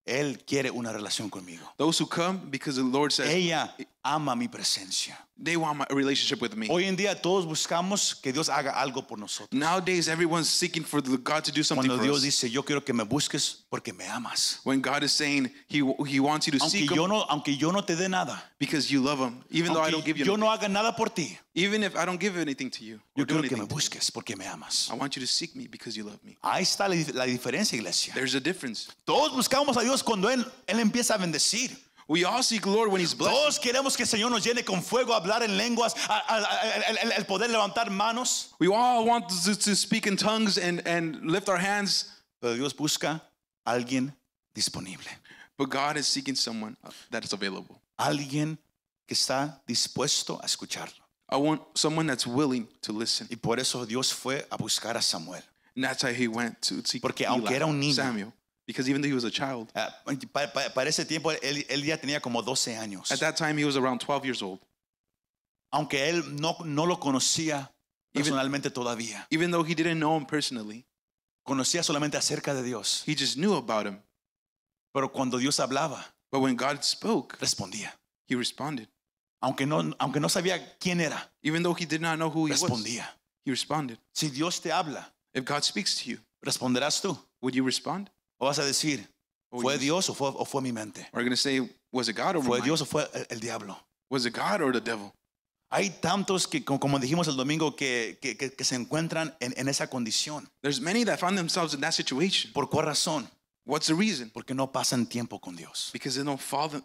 Él 0.05 0.43
quiere 0.45 0.71
una 0.71 0.93
relación 0.93 1.31
conmigo. 1.31 1.73
Those 1.79 2.03
who 2.03 2.09
come 2.09 2.41
because 2.51 2.77
the 2.77 2.87
Lord 2.87 3.13
says 3.13 3.31
Ella 3.31 3.75
ama 4.03 4.35
mi 4.35 4.49
presencia. 4.49 5.19
They 5.37 5.57
want 5.57 5.79
my, 5.79 5.87
a 5.90 5.94
relationship 5.94 6.40
with 6.40 6.57
me. 6.57 6.68
Hoy 6.70 6.85
en 6.85 6.97
día 6.97 7.20
todos 7.20 7.47
buscamos 7.47 8.14
que 8.14 8.33
Dios 8.33 8.49
haga 8.49 8.73
algo 8.73 9.07
por 9.07 9.18
nosotros. 9.18 9.53
Nowadays, 9.53 10.09
everyone's 10.09 10.49
seeking 10.49 10.85
for 10.85 11.01
God 11.01 11.44
to 11.44 11.53
do 11.53 11.62
something 11.62 11.88
Cuando 11.88 11.97
for 11.97 12.05
Dios 12.05 12.18
us. 12.18 12.23
dice, 12.23 12.51
yo 12.51 12.62
quiero 12.62 12.85
que 12.85 12.94
me 12.94 13.05
busques 13.05 13.64
porque 13.70 13.92
me 13.92 14.05
amas. 14.07 14.61
When 14.64 14.81
God 14.81 15.03
is 15.03 15.12
saying 15.12 15.51
He 15.68 15.79
He 16.07 16.20
wants 16.20 16.47
you 16.47 16.53
to 16.53 16.59
Aunque 16.59 16.70
seek 16.70 16.90
yo 16.90 17.05
Him 17.05 17.11
no, 17.11 17.25
aunque 17.29 17.57
yo 17.57 17.70
no 17.70 17.83
te 17.83 17.94
dé 17.97 18.09
nada, 18.09 18.42
because 18.59 18.90
you 18.90 19.01
love 19.03 19.18
Him, 19.18 19.42
even 19.51 19.73
though 19.73 19.83
I 19.83 19.90
don't 19.90 20.05
give 20.05 20.18
you, 20.18 20.25
yo 20.25 20.35
anything, 20.35 20.47
no 20.47 20.51
haga 20.53 20.68
nada 20.68 20.92
por 20.97 21.09
ti, 21.09 21.38
even 21.55 21.83
if 21.83 21.97
I 21.97 22.05
don't 22.05 22.20
give 22.20 22.37
anything 22.37 22.70
to 22.70 22.85
you, 22.85 23.01
yo 23.16 23.25
quiero 23.27 23.42
que 23.42 23.57
me 23.57 23.64
busques 23.66 24.11
porque 24.11 24.37
me 24.37 24.47
amas. 24.47 24.88
I 24.92 24.94
want 24.97 25.16
you 25.16 25.20
to 25.20 25.27
seek 25.29 25.57
me 25.57 25.66
because 25.66 25.97
you 25.97 26.05
love 26.05 26.23
me. 26.25 26.37
Ahí 26.42 26.62
está 26.62 26.88
la, 26.88 26.97
la 27.12 27.27
diferencia, 27.27 27.77
iglesia. 27.77 28.14
There's 28.14 28.35
a 28.35 28.40
difference. 28.40 28.88
Todos 29.05 29.33
buscamos 29.33 29.77
a 29.77 29.83
Dios 29.83 30.03
cuando 30.03 30.29
Él, 30.29 30.44
Él 30.66 30.79
empieza 30.81 31.14
a 31.14 31.18
bendecir. 31.18 31.77
We 32.09 32.25
all 32.25 32.43
seek 32.43 32.67
Lord 32.67 32.90
when 32.93 33.01
He's 33.01 33.14
blessed. 33.14 33.35
Todos 33.35 33.59
queremos 33.59 33.97
que 33.97 34.03
el 34.05 34.09
Señor 34.09 34.31
nos 34.31 34.45
llene 34.45 34.64
con 34.64 34.83
fuego, 34.83 35.14
hablar 35.14 35.43
en 35.43 35.57
lenguas, 35.57 35.95
a- 36.09 36.23
a- 36.29 36.45
a- 36.45 37.17
el, 37.17 37.25
poder 37.25 37.49
levantar 37.51 37.90
manos. 37.90 38.53
We 38.59 38.69
all 38.69 39.07
want 39.07 39.29
to, 39.31 39.55
to 39.57 39.75
speak 39.75 40.07
in 40.07 40.17
tongues 40.17 40.59
and, 40.59 40.87
and 40.87 41.25
lift 41.31 41.49
our 41.49 41.57
hands, 41.59 42.11
Pero 42.40 42.55
Dios 42.57 42.75
busca 42.75 43.23
a 43.67 43.71
alguien 43.73 44.12
disponible. 44.55 45.05
but 45.57 45.71
God 45.71 45.97
is 45.97 46.07
seeking 46.07 46.35
someone 46.35 46.77
uh, 46.85 46.90
that 47.11 47.25
is 47.25 47.33
available. 47.33 47.81
Alguien 47.99 48.59
que 49.09 49.14
está 49.17 49.61
dispuesto 49.67 50.38
a 50.43 50.47
escucharlo. 50.47 51.01
I 51.31 51.37
want 51.38 51.62
someone 51.75 52.07
that's 52.07 52.27
willing 52.27 52.69
to 52.83 52.93
listen. 52.93 53.27
Y 53.31 53.37
por 53.37 53.59
eso 53.59 53.85
Dios 53.87 54.12
fue 54.12 54.45
a 54.51 54.59
buscar 54.59 54.95
a 54.97 55.01
Samuel. 55.03 55.40
And 55.75 55.85
that's 55.85 56.05
why 56.05 56.12
he 56.12 56.29
went 56.29 56.61
to 56.62 56.83
seek 56.85 57.01
Porque 57.03 57.25
aunque 57.27 57.49
Eli, 57.49 57.55
era 57.57 57.67
un 57.67 57.81
niño. 57.81 57.95
Samuel. 57.95 58.33
Because 58.66 58.88
even 58.88 59.03
though 59.03 59.09
he 59.09 59.14
was 59.14 59.24
a 59.24 59.31
child, 59.31 59.70
Ah, 59.74 59.94
pa- 60.33 60.46
pa- 60.53 60.70
para 60.74 60.88
ese 60.88 61.05
tiempo 61.05 61.31
él, 61.33 61.66
él 61.68 61.83
ya 61.85 61.98
tenía 61.98 62.20
como 62.20 62.40
12 62.42 62.77
años. 62.77 63.11
at 63.12 63.18
that 63.20 63.37
time 63.37 63.59
he 63.59 63.64
was 63.64 63.77
around 63.77 64.00
12 64.00 64.24
years 64.24 64.40
old. 64.42 64.59
Aunque 65.72 66.09
él 66.09 66.22
no, 66.40 66.57
no 66.64 66.87
lo 66.87 66.98
conocía 66.98 67.70
personalmente 68.12 68.70
todavía. 68.70 69.27
Even 69.31 69.50
though 69.50 69.64
he 69.64 69.74
didn't 69.74 69.98
know 69.98 70.16
him 70.16 70.24
personally, 70.27 70.87
Conocía 71.46 71.83
solamente 71.83 72.16
acerca 72.16 72.55
de 72.55 72.62
Dios. 72.62 73.03
he 73.07 73.14
just 73.14 73.37
knew 73.37 73.55
about 73.55 73.87
him. 73.87 74.00
Pero 74.94 75.11
cuando 75.12 75.37
Dios 75.38 75.59
hablaba, 75.61 76.03
But 76.33 76.40
when 76.40 76.57
God 76.57 76.83
spoke, 76.83 77.37
respondía. 77.38 77.92
he 78.27 78.35
responded. 78.35 78.88
Aunque 79.42 79.66
no, 79.66 79.92
aunque 79.98 80.20
no 80.20 80.29
sabía 80.31 80.79
quién 80.79 81.03
era, 81.03 81.31
Even 81.42 81.62
though 81.62 81.74
he 81.74 81.85
did 81.85 82.00
not 82.00 82.16
know 82.16 82.31
who 82.31 82.46
he 82.46 82.53
was, 82.53 82.62
respondía. 82.62 83.07
he 83.44 83.50
responded. 83.50 83.98
Si 84.14 84.31
Dios 84.31 84.59
te 84.61 84.70
habla, 84.70 85.12
If 85.35 85.44
God 85.44 85.64
speaks 85.64 85.96
to 85.96 86.09
you, 86.09 86.18
¿responderás 86.42 87.03
tú? 87.03 87.18
would 87.42 87.55
you 87.55 87.62
respond? 87.62 88.09
¿O 88.38 88.47
vas 88.47 88.59
a 88.59 88.64
decir, 88.64 89.09
Or 89.51 89.62
fue 89.62 89.79
Dios 89.79 90.09
o 90.11 90.14
fue, 90.14 90.29
o 90.35 90.44
fue 90.44 90.61
mi 90.62 90.73
mente? 90.73 91.03
Are 91.12 91.23
you 91.23 91.29
going 91.29 91.31
to 91.31 91.37
say, 91.37 91.61
was 91.92 92.09
it 92.09 92.16
God 92.16 92.37
or 92.37 92.42
¿Fue 92.42 92.59
mine? 92.59 92.64
Dios 92.64 92.81
o 92.83 92.85
fue 92.85 93.09
el, 93.14 93.27
el 93.31 93.40
diablo? 93.40 93.79
Was 94.11 94.27
it 94.27 94.35
God 94.35 94.61
or 94.62 94.73
the 94.73 94.81
devil? 94.81 95.12
Hay 95.70 95.90
tantos 95.90 96.47
que, 96.47 96.64
como, 96.64 96.79
como 96.79 96.99
dijimos 96.99 97.27
el 97.27 97.37
domingo, 97.37 97.75
que, 97.75 98.18
que- 98.20 98.37
que- 98.37 98.53
que 98.53 98.64
se 98.64 98.77
encuentran 98.77 99.35
en, 99.40 99.55
en 99.57 99.68
esa 99.68 99.88
condición. 99.88 100.49
There's 100.62 100.81
many 100.81 101.05
that 101.05 101.18
find 101.18 101.37
themselves 101.37 101.75
in 101.75 101.81
that 101.81 101.92
situation. 101.92 102.53
¿Por 102.53 102.68
cuál 102.70 102.87
razón? 102.87 103.29
What's 103.66 103.87
the 103.87 103.94
reason? 103.94 104.31
Porque 104.31 104.55
no 104.55 104.70
pasan 104.70 105.07
tiempo 105.07 105.40
con 105.40 105.57
Dios. 105.57 105.90
Because 105.92 106.16
they 106.16 106.25
don't 106.25 106.40
follow, 106.40 106.81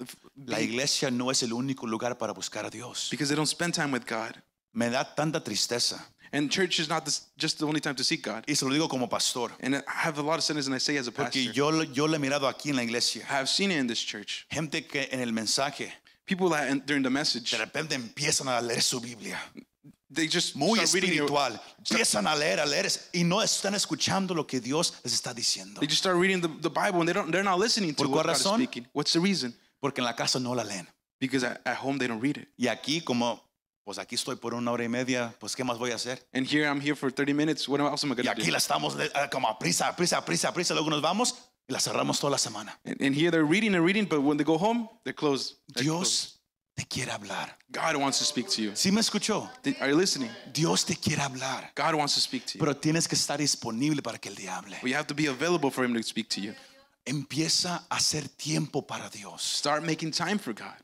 La 0.45 0.61
iglesia 0.61 1.11
no 1.11 1.29
es 1.29 1.43
el 1.43 1.51
único 1.53 1.85
lugar 1.85 2.17
para 2.17 2.31
buscar 2.33 2.65
a 2.65 2.69
Dios. 2.69 3.09
because 3.11 3.27
they 3.29 3.35
don't 3.35 3.49
spend 3.49 3.73
time 3.75 3.91
with 3.91 4.05
God. 4.07 4.41
Me 4.73 4.89
da 4.89 5.03
tanta 5.13 5.43
tristeza. 5.43 6.09
And 6.31 6.51
church 6.51 6.79
is 6.79 6.87
not 6.89 7.05
this, 7.05 7.27
just 7.37 7.57
the 7.59 7.65
only 7.65 7.79
time 7.79 7.95
to 7.95 8.03
seek 8.03 8.21
God. 8.23 8.43
Y 8.47 8.53
se 8.55 8.65
lo 8.65 8.71
digo 8.71 8.89
como 8.89 9.07
pastor. 9.07 9.51
And 9.61 9.75
I 9.75 9.81
have 9.87 10.17
a 10.19 10.21
lot 10.21 10.37
of 10.37 10.43
sinners, 10.43 10.67
and 10.67 10.75
I 10.75 10.79
say 10.79 10.97
as 10.97 11.07
a 11.07 11.11
pastor, 11.11 11.39
Porque 11.41 11.53
yo, 11.53 11.81
yo 11.83 12.05
lo 12.05 12.15
he 12.15 12.19
mirado 12.19 12.47
aquí 12.47 12.69
en 12.69 12.75
la 12.75 12.83
iglesia. 12.83 13.23
I 13.29 13.33
have 13.37 13.49
seen 13.49 13.71
it 13.71 13.77
in 13.77 13.87
this 13.87 13.99
church. 14.01 14.45
Gente 14.49 14.81
que 14.81 15.07
en 15.11 15.19
el 15.21 15.31
mensaje 15.31 15.91
People 16.25 16.49
that 16.49 16.69
in- 16.69 16.83
during 16.85 17.01
the 17.01 17.09
message, 17.09 17.49
de 17.51 17.57
repente 17.57 17.95
empiezan 17.95 18.47
a 18.47 18.61
leer 18.61 18.81
su 18.81 18.99
Biblia. 18.99 19.39
they 20.11 20.27
just 20.27 20.55
Muy 20.55 20.77
start 20.79 20.93
reading 20.93 21.13
your- 21.15 21.25
espiritual. 21.25 21.59
Empiezan 21.79 22.27
a 22.27 22.35
leer, 22.35 22.59
a 22.59 22.65
leer. 22.65 22.87
Y 23.13 23.23
no 23.23 23.41
están 23.41 23.73
escuchando 23.73 24.35
lo 24.35 24.45
que 24.45 24.59
Dios 24.59 24.93
les 25.03 25.13
está 25.13 25.33
diciendo. 25.33 25.79
They 25.79 25.87
just 25.87 25.99
start 25.99 26.17
reading 26.17 26.41
the, 26.41 26.47
the 26.61 26.69
Bible 26.69 26.99
and 26.99 27.07
they 27.07 27.13
don't 27.13 27.31
they're 27.31 27.43
not 27.43 27.59
listening 27.59 27.95
to 27.95 28.03
¿Por 28.03 28.11
what 28.11 28.25
God 28.27 28.35
is 28.35 28.43
speaking. 28.43 28.87
What's 28.93 29.13
the 29.13 29.19
reason? 29.19 29.55
Porque 29.81 29.99
en 29.99 30.05
la 30.05 30.13
casa 30.13 30.39
no 30.39 30.51
la 30.53 30.63
leen. 30.63 30.87
Because 31.19 31.43
at, 31.43 31.61
at 31.65 31.77
home 31.77 31.97
they 31.97 32.07
don't 32.07 32.21
read 32.21 32.37
it. 32.37 32.47
Y 32.57 32.67
aquí 32.67 33.03
como, 33.03 33.41
pues 33.89 33.97
aquí 33.97 34.13
estoy 34.13 34.35
por 34.35 34.53
una 34.53 34.69
hora 34.71 34.83
y 34.83 34.87
media, 34.87 35.33
pues 35.39 35.55
¿qué 35.55 35.63
más 35.63 35.79
voy 35.79 35.89
a 35.89 35.95
hacer? 35.95 36.23
And 36.31 36.45
here 36.45 36.63
I'm 36.67 36.79
here 36.79 36.95
for 36.95 37.11
30 37.11 37.33
minutes. 37.33 37.67
What 37.67 37.79
else 37.79 38.05
am 38.05 38.11
I 38.11 38.13
Y 38.13 38.17
gonna 38.17 38.31
aquí 38.33 38.45
do? 38.45 38.51
la 38.51 38.59
estamos 38.59 38.95
le- 38.95 39.09
ah, 39.15 39.27
como 39.31 39.47
a 39.49 39.57
prisa, 39.57 39.95
prisa, 39.95 40.23
prisa, 40.23 40.53
prisa. 40.53 40.75
Luego 40.75 40.91
nos 40.91 41.01
vamos 41.01 41.33
y 41.67 41.73
la 41.73 41.79
cerramos 41.79 42.19
toda 42.19 42.29
la 42.29 42.37
semana. 42.37 42.79
And, 42.85 43.01
and 43.01 43.15
here 43.15 43.31
they're 43.31 43.43
reading 43.49 43.73
and 43.73 43.83
reading, 43.83 44.05
but 44.07 44.19
when 44.21 44.37
they 44.37 44.43
go 44.45 44.59
home, 44.59 44.87
they're 45.03 45.15
closed. 45.15 45.55
They're 45.73 45.83
closed. 45.89 46.35
Dios 46.35 46.39
te 46.75 46.85
quiere 46.85 47.11
hablar. 47.11 47.57
God 47.71 47.95
wants 47.95 48.19
to 48.19 48.25
speak 48.25 48.47
to 48.49 48.61
you. 48.61 48.71
¿Sí 48.75 48.91
me 48.91 49.01
escuchó? 49.01 49.49
Are 49.81 49.89
you 49.89 49.97
listening? 49.97 50.29
Dios 50.53 50.85
te 50.85 50.93
quiere 50.95 51.23
hablar. 51.23 51.71
God 51.75 51.95
wants 51.95 52.13
to 52.13 52.21
speak 52.21 52.45
to 52.45 52.59
you. 52.59 52.59
Pero 52.59 52.75
tienes 52.77 53.07
que 53.07 53.15
estar 53.15 53.39
disponible 53.39 54.03
para 54.03 54.19
que 54.19 54.29
Él 54.29 54.35
te 54.35 54.47
hable. 54.47 54.77
But 54.83 54.89
you 54.91 54.95
have 54.95 55.07
to 55.07 55.15
be 55.15 55.25
available 55.25 55.71
for 55.71 55.83
Him 55.83 55.95
to 55.95 56.03
speak 56.03 56.29
to 56.35 56.41
you. 56.41 56.53
Empieza 57.05 57.87
a 57.89 57.95
hacer 57.95 58.29
tiempo 58.29 58.85
para 58.85 59.09
Dios. 59.09 59.41
Start 59.41 59.83
making 59.83 60.11
time 60.11 60.37
for 60.37 60.53
God. 60.53 60.77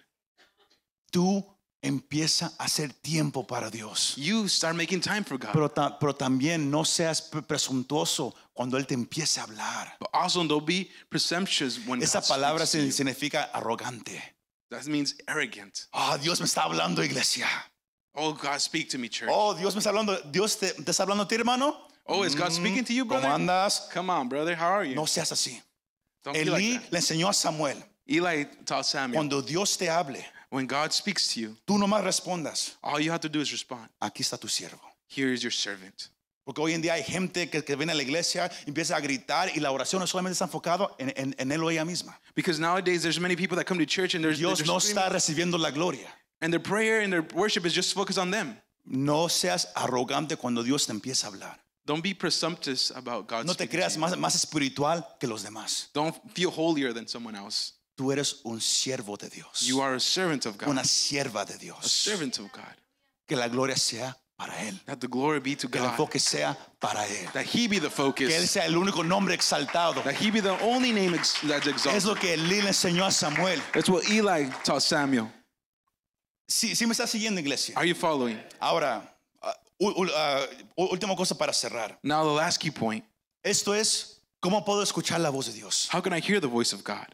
Tú 1.11 1.45
empieza 1.85 2.51
a 2.57 2.65
hacer 2.65 2.91
tiempo 2.93 3.45
para 3.45 3.69
Dios. 3.69 4.15
You 4.17 4.47
start 4.47 4.75
making 4.75 5.01
time 5.01 5.23
for 5.23 5.37
God. 5.37 5.51
Pero, 5.53 5.69
ta- 5.69 5.97
pero 5.99 6.13
también 6.13 6.69
no 6.69 6.83
seas 6.83 7.21
pre- 7.21 7.41
presuntuoso 7.41 8.33
cuando 8.53 8.77
Él 8.77 8.85
te 8.87 8.93
empiece 8.95 9.39
a 9.39 9.43
hablar. 9.43 9.95
But 9.99 10.09
also 10.13 10.43
don't 10.47 10.65
be 10.65 10.89
presumptuous 11.09 11.79
when 11.85 12.01
Esa 12.01 12.19
God 12.21 12.27
palabra 12.27 12.65
speaks 12.65 12.71
to 12.71 12.85
you. 12.85 12.91
significa 12.91 13.49
arrogante. 13.53 14.21
That 14.71 14.85
means 14.87 15.15
arrogant. 15.27 15.87
Ah, 15.93 16.17
Dios 16.17 16.39
me 16.39 16.45
está 16.47 16.63
hablando, 16.63 17.03
iglesia. 17.03 17.47
Oh, 18.15 18.33
God, 18.33 18.59
speak 18.59 18.89
to 18.89 18.97
me, 18.97 19.09
church. 19.09 19.29
Oh, 19.31 19.53
Dios 19.53 19.75
me 19.75 19.79
está 19.81 19.89
hablando. 19.91 20.17
Dios 20.31 20.55
te, 20.57 20.71
te 20.71 20.91
está 20.91 21.03
hablando 21.03 21.23
a 21.23 21.27
ti, 21.27 21.35
hermano. 21.35 21.75
Oh, 22.07 22.23
is 22.23 22.33
God 22.35 22.51
speaking 22.51 22.83
to 22.85 22.93
you, 22.93 23.03
¿Cómo 23.05 23.19
brother? 23.21 23.29
andas? 23.29 23.89
Come 23.91 24.09
on, 24.09 24.29
brother. 24.29 24.55
How 24.55 24.67
are 24.79 24.85
you? 24.85 24.95
No 24.95 25.05
seas 25.05 25.31
así. 25.31 25.61
Don't 26.23 26.33
be 26.33 26.45
like 26.45 26.63
Elí 26.63 26.73
that. 26.79 26.91
le 26.91 26.99
enseñó 26.99 27.29
a 27.29 27.33
Samuel. 27.33 27.77
Eli 28.07 28.45
taught 28.65 28.85
Samuel, 28.85 29.15
Cuando 29.15 29.41
Dios 29.41 29.75
te 29.77 29.87
hable, 29.89 30.23
when 30.55 30.65
God 30.67 30.91
speaks 30.93 31.33
to 31.33 31.39
you, 31.41 31.57
tú 31.67 31.77
nomás 31.77 32.03
respondas. 32.03 32.75
all 32.81 32.99
you 32.99 33.11
have 33.11 33.21
to 33.21 33.29
do 33.29 33.41
is 33.41 33.51
respond. 33.51 33.89
Aquí 34.01 34.21
está 34.23 34.37
tu 34.39 34.47
siervo. 34.47 34.79
Here 35.07 35.31
is 35.33 35.41
your 35.43 35.51
servant. 35.53 36.09
Porque 36.45 36.61
hoy 36.61 36.73
en 36.73 36.81
día 36.81 36.93
hay 36.93 37.03
gente 37.03 37.49
que, 37.49 37.63
que 37.63 37.75
viene 37.75 37.91
a 37.91 37.95
la 37.95 38.03
iglesia, 38.03 38.51
empieza 38.67 38.95
a 38.95 38.99
gritar 39.01 39.49
y 39.55 39.59
la 39.59 39.71
oración 39.71 39.99
no 39.99 40.05
solamente 40.07 40.33
está 40.33 40.45
enfocada 40.45 40.89
en, 40.99 41.11
en- 41.15 41.35
en 41.39 41.51
él 41.51 41.63
o 41.63 41.69
ella 41.71 41.83
misma. 41.83 42.19
Because 42.35 42.59
nowadays 42.59 43.01
there's 43.01 43.19
many 43.19 43.35
people 43.35 43.55
that 43.57 43.65
come 43.65 43.79
to 43.79 43.85
church 43.85 44.13
and 44.15 44.23
there's 44.23 44.37
Dios 44.37 44.63
no 44.65 44.77
está 44.77 45.09
recibiendo 45.09 45.57
la 45.59 45.71
gloria. 45.71 46.07
and 46.41 46.53
their 46.53 46.61
prayer 46.61 47.01
and 47.01 47.11
their 47.11 47.23
worship 47.33 47.65
is 47.65 47.73
just 47.73 47.93
focused 47.95 48.19
on 48.19 48.29
them. 48.31 48.57
No 48.85 49.27
seas 49.27 49.67
arrogante 49.75 50.37
cuando 50.37 50.61
Dios 50.63 50.85
te 50.85 50.93
empieza 50.93 51.25
a 51.25 51.31
hablar. 51.31 51.57
Don't 51.87 52.03
be 52.03 52.13
presumptuous 52.13 52.91
about 52.91 53.27
God. 53.27 53.45
No 53.45 53.53
te 53.53 53.67
creas 53.67 53.97
más, 53.97 54.15
más 54.17 54.35
espiritual 54.35 55.03
que 55.19 55.27
los 55.27 55.43
demás. 55.43 55.89
Don't 55.93 56.15
feel 56.33 56.51
holier 56.51 56.93
than 56.93 57.07
someone 57.07 57.35
else. 57.35 57.73
Tú 57.95 58.11
eres 58.11 58.41
un 58.43 58.59
siervo 58.59 59.17
de 59.17 59.29
Dios. 59.29 59.61
You 59.61 59.81
are 59.81 59.95
a 59.95 59.99
servant 59.99 60.45
of 60.45 60.57
God. 60.57 60.67
Una 60.69 60.83
sierva 60.83 61.45
de 61.45 61.53
a 61.53 61.57
Dios. 61.57 61.89
servant 61.91 62.37
of 62.39 62.51
God. 62.51 62.75
Que 63.27 63.35
la 63.37 63.47
gloria 63.47 63.77
sea 63.77 64.15
para 64.37 64.53
Él. 64.67 64.77
That 64.85 64.99
the 64.99 65.07
glory 65.07 65.39
be 65.39 65.55
to 65.55 65.69
Que 65.69 65.79
el 65.79 65.85
God. 65.85 65.91
enfoque 65.91 66.19
sea 66.19 66.57
para 66.79 67.07
Él. 67.07 67.31
That 67.31 67.45
He 67.45 67.67
be 67.67 67.79
the 67.79 67.87
Que 67.89 68.03
Él 68.27 68.31
focus. 68.41 68.49
sea 68.51 68.65
el 68.65 68.75
único 68.75 69.01
nombre 69.03 69.33
exaltado. 69.33 70.03
That 70.03 70.15
He 70.21 70.29
be 70.29 70.41
the 70.41 70.51
only 70.61 70.91
name 70.91 71.15
ex- 71.15 71.35
that's 71.47 71.65
Es 71.67 71.73
exalted. 71.73 72.03
lo 72.05 72.15
que 72.15 72.33
Elí 72.33 72.61
le 72.61 72.69
enseñó 72.69 73.05
a 73.05 73.11
Samuel. 73.11 73.61
That's 73.73 73.87
what 73.89 74.03
Eli 74.09 74.49
taught 74.65 74.81
Samuel. 74.81 75.31
Sí, 76.47 76.75
sí 76.75 76.85
me 76.85 76.91
está 76.91 77.07
siguiendo, 77.07 77.39
iglesia. 77.39 77.75
Are 77.77 77.87
you 77.87 77.95
following? 77.95 78.39
Ahora, 78.59 79.01
ah, 79.41 79.55
u- 79.79 80.03
u- 80.03 80.11
ah, 80.15 80.45
u- 80.77 80.87
última 80.91 81.15
cosa 81.15 81.33
para 81.35 81.53
cerrar. 81.53 81.97
Now 82.03 82.23
the 82.25 82.35
last 82.35 82.59
key 82.61 82.69
point. 82.71 83.03
Esto 83.41 83.73
es, 83.73 84.21
¿cómo 84.41 84.63
puedo 84.65 84.83
escuchar 84.83 85.19
la 85.21 85.29
voz 85.31 85.47
de 85.47 85.53
Dios? 85.53 85.87
How 85.91 86.01
can 86.01 86.13
I 86.13 86.19
hear 86.19 86.39
the 86.39 86.47
voice 86.47 86.73
of 86.73 86.83
God? 86.83 87.07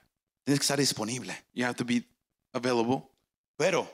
Tienes 0.45 0.59
que 0.59 0.63
estar 0.63 0.77
disponible. 0.77 1.33
You 1.53 1.65
have 1.65 1.75
to 1.77 1.85
be 1.85 2.03
available. 2.53 3.03
Pero, 3.57 3.87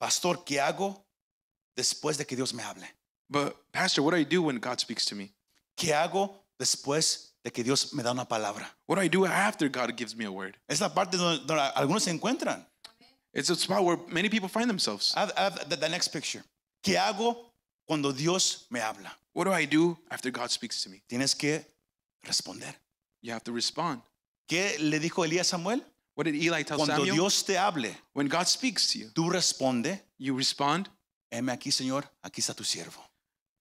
pastor, 0.00 0.44
¿qué 0.44 0.60
hago 0.60 1.04
después 1.76 2.16
de 2.18 2.24
que 2.24 2.36
Dios 2.36 2.54
me 2.54 2.62
hable? 2.62 2.86
But 3.28 3.56
Pastor, 3.72 4.02
what 4.02 4.12
do 4.12 4.16
I 4.18 4.24
do 4.24 4.42
when 4.42 4.58
God 4.58 4.78
speaks 4.80 5.04
to 5.06 5.14
me? 5.14 5.32
¿Qué 5.76 5.92
hago 5.94 6.34
después 6.58 7.32
de 7.44 7.50
que 7.50 7.62
Dios 7.64 7.92
me 7.94 8.02
da 8.02 8.12
una 8.12 8.26
palabra? 8.26 8.66
What 8.86 8.96
do 8.96 9.02
I 9.02 9.08
do 9.08 9.24
after 9.26 9.68
God 9.70 9.96
gives 9.96 10.14
me 10.14 10.24
a 10.26 10.30
word? 10.30 10.56
Es 10.68 10.80
la 10.80 10.88
parte 10.90 11.16
donde, 11.16 11.46
donde 11.46 11.62
algunos 11.74 12.02
se 12.04 12.10
encuentran. 12.10 12.66
It's 13.34 13.48
a 13.48 13.56
spot 13.56 13.82
where 13.84 13.96
many 14.08 14.28
people 14.28 14.48
find 14.48 14.68
themselves. 14.68 15.14
I 15.16 15.20
have- 15.20 15.32
I 15.36 15.40
have 15.44 15.68
the, 15.68 15.76
the 15.76 15.88
next 15.88 16.08
picture. 16.08 16.42
¿Qué 16.82 16.98
hago 16.98 17.50
cuando 17.86 18.12
Dios 18.12 18.66
me 18.70 18.80
habla? 18.80 19.10
What 19.32 19.44
do 19.44 19.52
I 19.52 19.64
do 19.64 19.96
after 20.10 20.30
God 20.30 20.50
speaks 20.50 20.82
to 20.82 20.90
me? 20.90 21.02
Tienes 21.08 21.34
que 21.34 21.64
responder. 22.26 22.74
You 23.22 23.32
have 23.32 23.44
to 23.44 23.52
respond. 23.52 24.02
¿Qué 24.52 24.78
le 24.80 25.00
dijo 25.00 25.24
Elías 25.24 25.46
a 25.48 25.50
Samuel? 25.52 25.82
What 26.14 26.26
did 26.26 26.34
Eli 26.34 26.62
tell 26.64 26.76
Cuando 26.76 26.96
Samuel? 26.96 27.12
Dios 27.14 27.42
te 27.46 27.56
hable, 27.56 27.96
When 28.12 28.28
God 28.28 28.44
speaks 28.46 28.88
to 28.92 28.98
you, 28.98 29.10
tú 29.14 29.30
responde. 29.30 30.02
you 30.18 30.36
respond. 30.36 30.88
Heme 31.30 31.52
aquí, 31.52 31.72
Señor, 31.72 32.04
aquí 32.22 32.42
está 32.42 32.52
tu 32.54 32.62
siervo. 32.62 33.02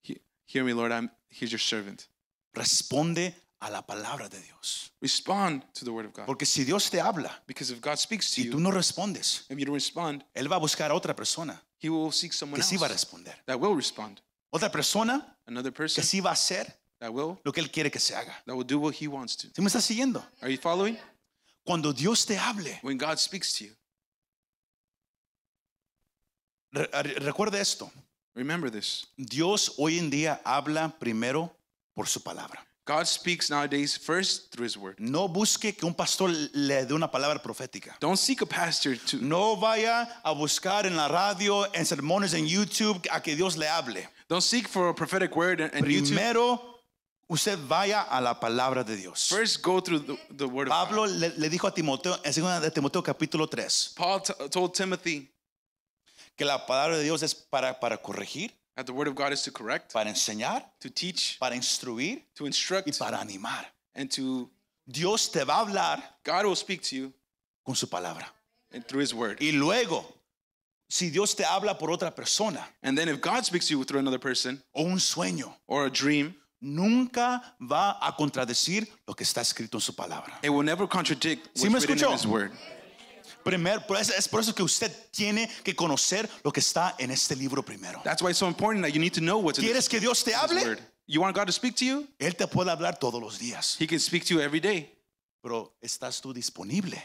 "He- 0.03 0.21
Hear 0.47 0.65
me, 0.65 0.73
Lord. 0.73 0.91
I'm 0.91 1.09
here's 1.29 1.49
your 1.49 1.61
servant. 1.61 2.07
Responde 2.53 3.33
a 3.61 3.69
la 3.69 3.85
palabra 3.85 4.27
de 4.27 4.41
Dios. 4.41 4.91
Respond 4.99 5.63
to 5.73 5.85
the 5.85 5.91
word 5.91 6.07
of 6.07 6.13
God. 6.13 6.25
Porque 6.25 6.45
si 6.45 6.65
Dios 6.65 6.89
te 6.89 6.99
habla 6.99 7.41
Because 7.47 7.71
if 7.71 7.79
God 7.79 7.95
speaks 7.97 8.29
to 8.31 8.41
y 8.41 8.45
tú 8.49 8.57
you, 8.57 8.59
no 8.59 8.71
respondes, 8.71 9.45
if 9.49 9.57
you 9.57 9.65
don't 9.65 9.75
respond, 9.75 10.25
Él 10.33 10.51
va 10.51 10.57
a 10.57 10.59
buscar 10.59 10.91
a 10.91 10.93
otra 10.93 11.15
persona 11.15 11.63
He 11.79 11.89
will 11.89 12.11
seek 12.11 12.33
someone 12.33 12.59
que 12.61 12.67
sí 12.67 12.75
va 12.75 12.87
a 12.87 12.89
else 12.89 12.95
responder. 13.05 13.33
that 13.45 13.57
will 13.57 13.75
respond. 13.77 14.19
Otra 14.51 14.69
persona 14.69 15.37
Another 15.45 15.71
que 15.71 15.77
person 15.77 16.03
sí 16.03 16.19
va 16.19 16.31
a 16.31 16.33
hacer 16.33 16.80
that 17.01 17.11
will 17.13 17.37
lo 17.43 17.51
que 17.51 17.61
Él 17.61 17.69
quiere 17.69 17.91
que 17.91 17.99
se 17.99 18.13
haga. 18.15 18.31
that 18.45 18.55
will 18.55 18.63
do 18.63 18.79
what 18.79 18.93
He 18.93 19.07
wants 19.09 19.35
to. 19.35 19.47
¿Sí 19.53 19.61
me 19.61 19.67
estás 19.67 19.83
siguiendo? 19.83 20.23
Are 20.41 20.49
you 20.49 20.57
following? 20.57 20.97
Cuando 21.65 21.91
Dios 21.91 22.25
te 22.25 22.35
hable, 22.37 22.79
When 22.81 22.97
God 22.97 23.19
speaks 23.19 23.53
to 23.57 23.65
you, 23.65 23.71
re- 26.73 26.87
re- 27.03 27.15
recuerda 27.19 27.59
esto. 27.59 27.91
remember 28.35 28.69
this. 28.71 29.05
Dios 29.17 29.73
hoy 29.77 29.97
en 29.99 30.09
día 30.09 30.39
habla 30.45 30.93
primero 30.99 31.51
por 31.95 32.07
su 32.07 32.19
palabra. 32.21 32.59
God 32.85 33.05
speaks 33.05 33.49
nowadays 33.49 33.95
first 33.95 34.51
through 34.51 34.65
His 34.65 34.75
word. 34.75 34.95
No 34.99 35.27
busque 35.27 35.75
que 35.77 35.85
un 35.85 35.93
pastor 35.93 36.29
le 36.53 36.85
dé 36.85 36.93
una 36.93 37.09
palabra 37.11 37.41
profética. 37.41 37.95
Don't 37.99 38.17
seek 38.17 38.41
a 38.41 38.45
pastor 38.45 38.95
to. 38.97 39.17
No 39.17 39.55
vaya 39.55 40.07
a 40.23 40.33
buscar 40.33 40.85
en 40.87 40.95
la 40.95 41.07
radio, 41.07 41.65
en 41.75 41.85
sermones 41.85 42.33
en 42.33 42.47
YouTube, 42.47 42.99
a 43.11 43.21
que 43.21 43.35
Dios 43.35 43.55
le 43.55 43.67
hable. 43.67 44.07
Don't 44.27 44.41
seek 44.41 44.67
for 44.67 44.89
a 44.89 44.95
prophetic 44.95 45.35
word 45.35 45.61
and, 45.61 45.73
and 45.75 45.85
YouTube. 45.85 46.07
Primero, 46.15 46.70
usted 47.31 47.57
vaya 47.67 48.01
a 48.09 48.19
la 48.19 48.33
palabra 48.39 48.83
de 48.83 48.95
Dios. 48.97 49.29
First, 49.29 49.61
go 49.61 49.79
through 49.79 49.99
the, 50.05 50.17
the 50.31 50.45
word 50.47 50.67
of 50.67 50.71
Pablo 50.73 51.05
God. 51.07 51.15
le, 51.15 51.29
le 51.37 51.49
dijo 51.49 51.67
a 51.67 51.71
Timoteo, 51.71 52.17
en 52.23 52.31
2 52.33 52.61
de 52.61 52.71
Timoteo 52.71 53.01
capítulo 53.01 53.47
3, 53.47 53.93
Paul 53.95 54.21
told 54.49 54.73
Timothy 54.73 55.29
que 56.37 56.45
la 56.45 56.65
palabra 56.65 56.97
de 56.97 57.03
Dios 57.03 57.23
es 57.23 57.33
para, 57.33 57.73
para 57.79 57.97
corregir, 57.97 58.51
that 58.75 58.85
the 58.85 58.93
word 58.93 59.07
of 59.07 59.15
God 59.15 59.31
is 59.31 59.41
to 59.43 59.51
correct, 59.51 59.93
para 59.93 60.09
enseñar, 60.09 60.63
to 60.79 60.89
teach, 60.89 61.37
para 61.39 61.55
instruir 61.55 62.21
to 62.35 62.43
y 62.43 62.47
instruct, 62.47 62.97
para 62.99 63.17
animar. 63.17 63.65
and 63.95 64.09
to. 64.11 64.49
Dios 64.89 65.29
te 65.29 65.43
va 65.45 65.53
a 65.61 65.65
hablar 65.65 66.01
God 66.25 66.45
will 66.45 66.55
speak 66.55 66.81
to 66.81 66.95
you 66.95 67.13
con 67.65 67.75
su 67.75 67.87
palabra. 67.87 68.25
and 68.73 68.85
through 68.87 69.01
His 69.01 69.13
word. 69.13 69.37
Y 69.39 69.51
luego, 69.51 70.03
si 70.89 71.09
Dios 71.09 71.33
te 71.35 71.43
habla 71.45 71.77
por 71.77 71.89
otra 71.91 72.13
persona 72.13 72.65
And 72.83 72.97
then 72.97 73.07
if 73.07 73.21
God 73.21 73.45
speaks 73.45 73.67
to 73.67 73.77
you 73.77 73.83
through 73.85 73.99
another 73.99 74.19
person 74.19 74.61
o 74.73 74.85
un 74.85 74.97
sueño, 74.97 75.53
or 75.67 75.85
a 75.85 75.89
dream, 75.89 76.35
nunca 76.61 77.55
va 77.59 77.97
a 78.01 78.15
contradecir 78.15 78.87
lo 79.05 79.13
que 79.15 79.23
está 79.23 79.41
escrito 79.41 79.77
en 79.77 79.81
su 79.81 79.93
palabra. 79.95 80.39
it 80.43 80.49
will 80.49 80.63
never 80.65 80.87
contradict 80.87 81.47
¿Sí 81.55 81.63
what's 81.67 81.71
me 81.73 81.79
written 81.79 81.97
escuchó? 81.97 82.09
in 82.11 82.15
His 82.15 82.25
word. 82.25 82.51
Primer, 83.43 83.85
por 83.87 83.97
eso- 83.97 84.13
es 84.15 84.27
por 84.27 84.39
eso 84.39 84.53
que 84.53 84.61
usted 84.61 84.91
tiene 85.11 85.49
que 85.63 85.75
conocer 85.75 86.29
lo 86.43 86.51
que 86.51 86.59
está 86.59 86.95
en 86.99 87.09
este 87.09 87.35
libro 87.35 87.63
primero. 87.63 87.99
That's 88.03 88.21
why 88.21 88.29
it's 88.29 88.37
so 88.39 88.47
important 88.47 88.85
that 88.85 88.91
you 88.93 88.99
need 88.99 89.13
to 89.13 89.19
know 89.19 89.39
what's 89.39 89.57
in 89.57 89.65
¿Quieres 89.65 89.85
this, 89.85 89.89
que 89.89 89.99
Dios 89.99 90.23
te 90.23 90.33
hable? 90.35 90.61
word. 90.63 90.79
You 91.07 91.21
want 91.21 91.35
God 91.35 91.47
to 91.47 91.51
speak 91.51 91.75
to 91.77 91.85
you? 91.85 92.07
Él 92.19 92.35
te 92.35 92.45
puede 92.47 92.69
hablar 92.69 92.99
todos 92.99 93.19
los 93.19 93.39
días, 93.39 93.75
He 93.79 93.87
can 93.87 93.99
speak 93.99 94.23
to 94.25 94.35
you 94.35 94.41
every 94.41 94.59
day. 94.59 94.93
pero 95.41 95.75
¿estás 95.81 96.21
tú 96.21 96.33
disponible? 96.33 97.01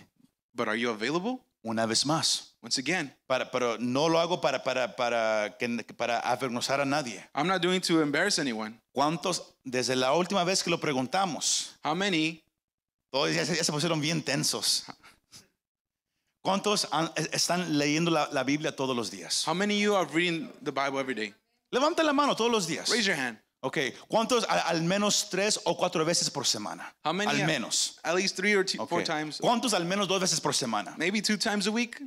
But 0.52 0.68
are 0.68 0.76
you 0.78 0.90
available? 0.90 1.40
Una 1.66 1.84
vez 1.84 2.06
más. 2.06 2.54
Once 2.62 2.80
again, 2.80 3.12
Para, 3.26 3.50
pero 3.50 3.76
no 3.78 4.08
lo 4.08 4.20
hago 4.20 4.40
para, 4.40 4.62
para, 4.62 4.94
para, 4.94 5.56
que, 5.58 5.68
para 5.96 6.20
avergonzar 6.20 6.80
a 6.80 6.84
nadie. 6.84 7.28
I'm 7.34 7.48
not 7.48 7.60
doing 7.60 7.80
to 7.80 8.00
embarrass 8.00 8.38
anyone. 8.38 8.80
¿Cuántos, 8.92 9.54
desde 9.64 9.96
la 9.96 10.12
última 10.12 10.44
vez 10.44 10.62
que 10.62 10.70
lo 10.70 10.78
preguntamos, 10.78 11.76
How 11.84 11.94
many 11.96 12.44
todos 13.10 13.34
ya, 13.34 13.44
se- 13.44 13.56
ya 13.56 13.64
se 13.64 13.72
pusieron 13.72 14.00
bien 14.00 14.22
tensos? 14.22 14.84
¿Cuántos 16.42 16.86
han- 16.92 17.10
e- 17.16 17.30
están 17.32 17.76
leyendo 17.78 18.10
la, 18.10 18.28
la 18.32 18.44
Biblia 18.44 18.74
todos 18.74 18.94
los 18.96 19.10
días? 19.10 19.44
how 19.46 19.54
many 19.54 19.74
of 19.74 19.80
you 19.82 19.96
are 19.96 20.06
reading 20.12 20.48
the 20.62 20.70
Bible 20.70 21.00
every 21.00 21.14
day? 21.14 21.34
Levanta 21.72 22.02
la 22.04 22.12
mano 22.12 22.36
todos 22.36 22.50
los 22.50 22.66
días. 22.68 22.88
Raise 22.90 23.06
your 23.06 23.16
hand. 23.18 23.38
Ok, 23.66 23.78
¿cuántos 24.06 24.44
al, 24.48 24.62
al 24.64 24.82
menos 24.82 25.28
tres 25.28 25.58
o 25.64 25.76
cuatro 25.76 26.04
veces 26.04 26.30
por 26.30 26.46
semana? 26.46 26.94
How 27.04 27.12
many? 27.12 27.40
Al 27.40 27.46
menos. 27.46 27.98
At 28.04 28.14
least 28.14 28.36
three 28.36 28.54
or 28.54 28.64
two, 28.64 28.86
four 28.86 29.02
times. 29.02 29.38
¿Cuántos 29.40 29.74
al 29.74 29.84
menos 29.84 30.06
dos 30.06 30.20
veces 30.20 30.40
por 30.40 30.54
semana? 30.54 30.94
Maybe 30.96 31.20
two 31.20 31.36
times 31.36 31.66
a 31.66 31.70
week. 31.72 32.00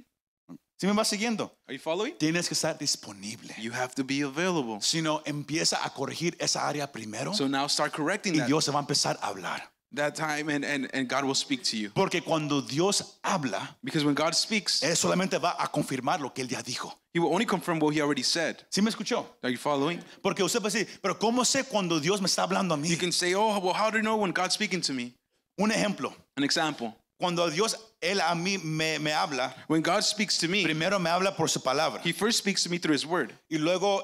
¿Sí 0.80 0.88
me 0.88 0.94
vas 0.94 1.10
siguiendo? 1.10 1.54
Are 1.68 1.76
you 1.76 1.82
following? 1.82 2.18
Tienes 2.18 2.48
que 2.48 2.54
estar 2.54 2.78
disponible. 2.78 3.54
You 3.58 3.74
have 3.74 3.94
to 3.96 4.06
be 4.06 4.22
available. 4.22 4.80
Si 4.80 5.02
no, 5.02 5.22
empieza 5.26 5.84
a 5.84 5.90
corregir 5.90 6.38
esa 6.40 6.66
área 6.66 6.90
primero 6.90 7.34
So 7.34 7.50
now 7.50 7.68
start 7.68 7.94
correcting 7.94 8.36
y 8.36 8.40
that, 8.40 8.48
Dios 8.48 8.64
se 8.64 8.72
va 8.72 8.80
a 8.80 8.84
empezar 8.84 9.20
a 9.22 9.28
hablar. 9.28 9.70
That 9.94 10.16
time 10.16 10.50
and, 10.50 10.64
and, 10.64 10.88
and 10.94 11.08
God 11.08 11.26
will 11.26 11.36
speak 11.36 11.64
to 11.64 11.78
you. 11.78 11.90
Porque 11.90 12.22
cuando 12.24 12.62
Dios 12.62 13.20
habla, 13.24 13.76
Because 13.84 14.06
when 14.06 14.14
God 14.16 14.36
speaks, 14.36 14.82
Él 14.84 14.96
solamente 14.96 15.40
va 15.40 15.56
a 15.60 15.68
confirmar 15.68 16.20
lo 16.22 16.30
que 16.30 16.44
Él 16.44 16.50
ya 16.50 16.62
dijo. 16.62 16.94
He 17.14 17.20
will 17.20 17.34
only 17.34 17.46
confirm 17.46 17.80
what 17.80 17.94
He 17.94 18.02
already 18.02 18.24
said. 18.24 18.58
¿Sí 18.70 18.82
me 18.84 18.92
escuchó? 18.92 19.26
Are 19.44 19.50
you 19.50 19.58
following? 19.58 20.00
Porque 20.22 20.44
usted 20.44 20.60
puede 20.62 20.74
decir, 20.74 20.88
pero 21.02 21.16
¿cómo 21.18 21.44
sé 21.46 21.64
cuando 21.68 22.00
Dios 22.00 22.22
me 22.22 22.28
está 22.28 22.44
hablando 22.44 22.74
a 22.74 22.78
mí? 22.78 22.88
You 22.90 22.98
can 22.98 23.12
say, 23.12 23.34
Oh, 23.34 23.60
well, 23.60 23.74
how 23.74 23.90
do 23.90 23.98
you 23.98 24.04
know 24.04 24.18
when 24.18 24.32
God's 24.32 24.54
speaking 24.54 24.82
to 24.82 24.94
me? 24.94 25.14
Un 25.58 25.72
ejemplo. 25.72 26.14
An 26.38 26.44
example. 26.44 26.96
cuando 27.20 27.50
Dios, 27.50 27.76
Él 28.02 28.22
a 28.22 28.34
mí 28.36 28.64
me, 28.64 28.98
me 29.00 29.12
habla, 29.12 29.54
When 29.68 29.82
God 29.82 30.04
speaks 30.04 30.38
to 30.38 30.48
me, 30.48 30.64
primero 30.64 31.00
me 31.00 31.10
habla 31.10 31.36
por 31.36 31.48
su 31.50 31.60
palabra 31.60 32.00
He 32.02 32.14
first 32.14 32.38
speaks 32.38 32.64
to 32.64 32.70
me 32.70 32.78
through 32.78 32.94
His 32.94 33.06
word 33.06 33.34
y 33.52 33.58
luego 33.58 34.02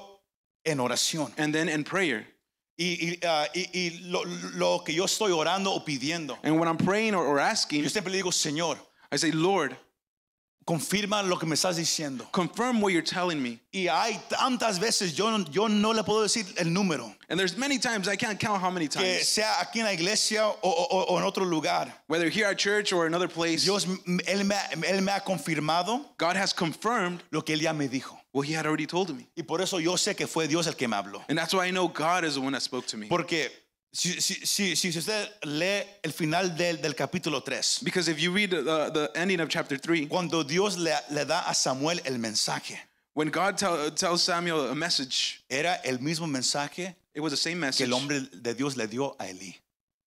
en 0.66 0.78
oración. 0.78 1.32
and 1.38 1.54
then 1.54 1.68
in 1.68 1.82
prayer. 1.84 2.26
Y, 2.78 2.84
y, 3.12 3.18
ah, 3.26 3.46
y- 3.54 3.70
y 3.72 3.90
lo, 4.10 4.22
lo 4.54 4.82
que 4.84 4.92
yo 4.92 5.04
estoy 5.06 5.32
orando 5.32 5.72
o 5.72 5.82
pidiendo, 5.84 6.36
And 6.42 6.58
when 6.58 6.68
I'm 6.68 6.76
praying 6.76 7.14
or, 7.14 7.24
or 7.26 7.38
asking, 7.40 7.82
yo 7.82 7.88
siempre 7.88 8.10
le 8.12 8.18
digo, 8.18 8.30
Señor, 8.32 8.76
I 9.10 9.16
say, 9.16 9.30
Lord, 9.32 9.76
confirma 10.66 11.22
lo 11.22 11.38
que 11.38 11.46
me 11.46 11.54
estás 11.54 11.76
diciendo. 11.76 12.26
confirm 12.32 12.80
what 12.80 12.92
you're 12.92 13.00
telling 13.00 13.40
me. 13.40 13.60
Y 13.72 13.86
hay 13.88 14.20
tantas 14.28 14.78
veces, 14.80 15.14
yo, 15.14 15.30
no- 15.30 15.44
yo 15.50 15.68
no 15.68 15.92
le 15.92 16.02
puedo 16.02 16.22
decir 16.22 16.44
el 16.58 16.66
número, 16.72 17.14
And 17.28 17.38
there's 17.38 17.56
many 17.56 17.78
times 17.78 18.08
I 18.08 18.16
can't 18.16 18.38
count 18.38 18.60
how 18.60 18.70
many 18.70 18.88
que 18.88 19.00
times, 19.00 19.28
sea 19.28 19.54
aquí 19.60 19.78
en 19.78 19.84
la 19.86 19.92
iglesia 19.92 20.46
o, 20.46 20.56
o- 20.62 21.04
o 21.14 21.18
en 21.18 21.24
otro 21.24 21.44
lugar. 21.44 21.92
whether 22.08 22.28
here 22.28 22.46
at 22.46 22.58
church 22.58 22.92
or 22.92 23.06
another 23.06 23.28
place, 23.28 23.64
Dios, 23.64 23.86
él 24.26 24.44
me, 24.44 24.54
él 24.86 25.02
me 25.02 25.12
ha 25.12 25.20
confirmado 25.20 26.04
God 26.18 26.36
has 26.36 26.52
confirmed 26.52 27.22
lo 27.30 27.42
que 27.42 27.54
Él 27.54 27.60
ya 27.62 27.72
me 27.72 27.88
dijo. 27.88 28.18
What 28.36 28.46
He 28.46 28.52
had 28.52 28.66
already 28.66 28.86
told 28.86 29.16
me. 29.16 29.26
Y 29.34 29.42
por 29.44 29.62
eso 29.62 29.78
yo 29.78 29.96
sé 29.96 30.14
que 30.14 30.26
fue 30.26 30.46
Dios 30.46 30.66
el 30.66 30.74
que 30.74 30.86
me 30.86 30.96
habló. 30.96 31.24
And 31.28 31.38
that's 31.38 31.54
why 31.54 31.66
I 31.66 31.70
know 31.70 31.88
God 31.88 32.24
is 32.24 32.34
the 32.34 32.40
one 32.40 32.52
that 32.52 32.60
spoke 32.60 32.86
to 32.88 32.98
me. 32.98 33.08
Porque 33.08 33.50
si, 33.92 34.20
si, 34.20 34.44
si, 34.44 34.74
si 34.76 34.88
usted 34.98 35.28
lee 35.44 35.82
el 36.04 36.12
final 36.12 36.54
del, 36.54 36.76
del 36.76 36.94
capítulo 36.94 37.42
3, 37.42 37.80
Because 37.82 38.08
if 38.08 38.20
you 38.20 38.32
read 38.32 38.50
the, 38.50 38.90
the 38.92 39.10
ending 39.14 39.40
of 39.40 39.48
chapter 39.48 39.78
3, 39.78 40.06
cuando 40.08 40.42
Dios 40.42 40.76
le, 40.76 40.94
le 41.10 41.24
da 41.24 41.44
a 41.48 41.54
Samuel 41.54 41.98
el 42.04 42.18
mensaje, 42.18 42.76
when 43.14 43.30
God 43.30 43.56
tell, 43.56 43.90
tells 43.92 44.22
Samuel 44.22 44.68
a 44.70 44.74
message, 44.74 45.42
era 45.48 45.80
el 45.82 45.96
mismo 45.98 46.26
mensaje 46.26 46.94
it 47.14 47.20
was 47.20 47.32
the 47.32 47.38
same 47.38 47.54
que 47.54 47.60
message 47.60 47.88
el 47.88 47.94
hombre 47.94 48.20
de 48.20 48.52
Dios 48.52 48.76
le 48.76 48.86
dio 48.86 49.16
a 49.18 49.24
Elí. 49.24 49.54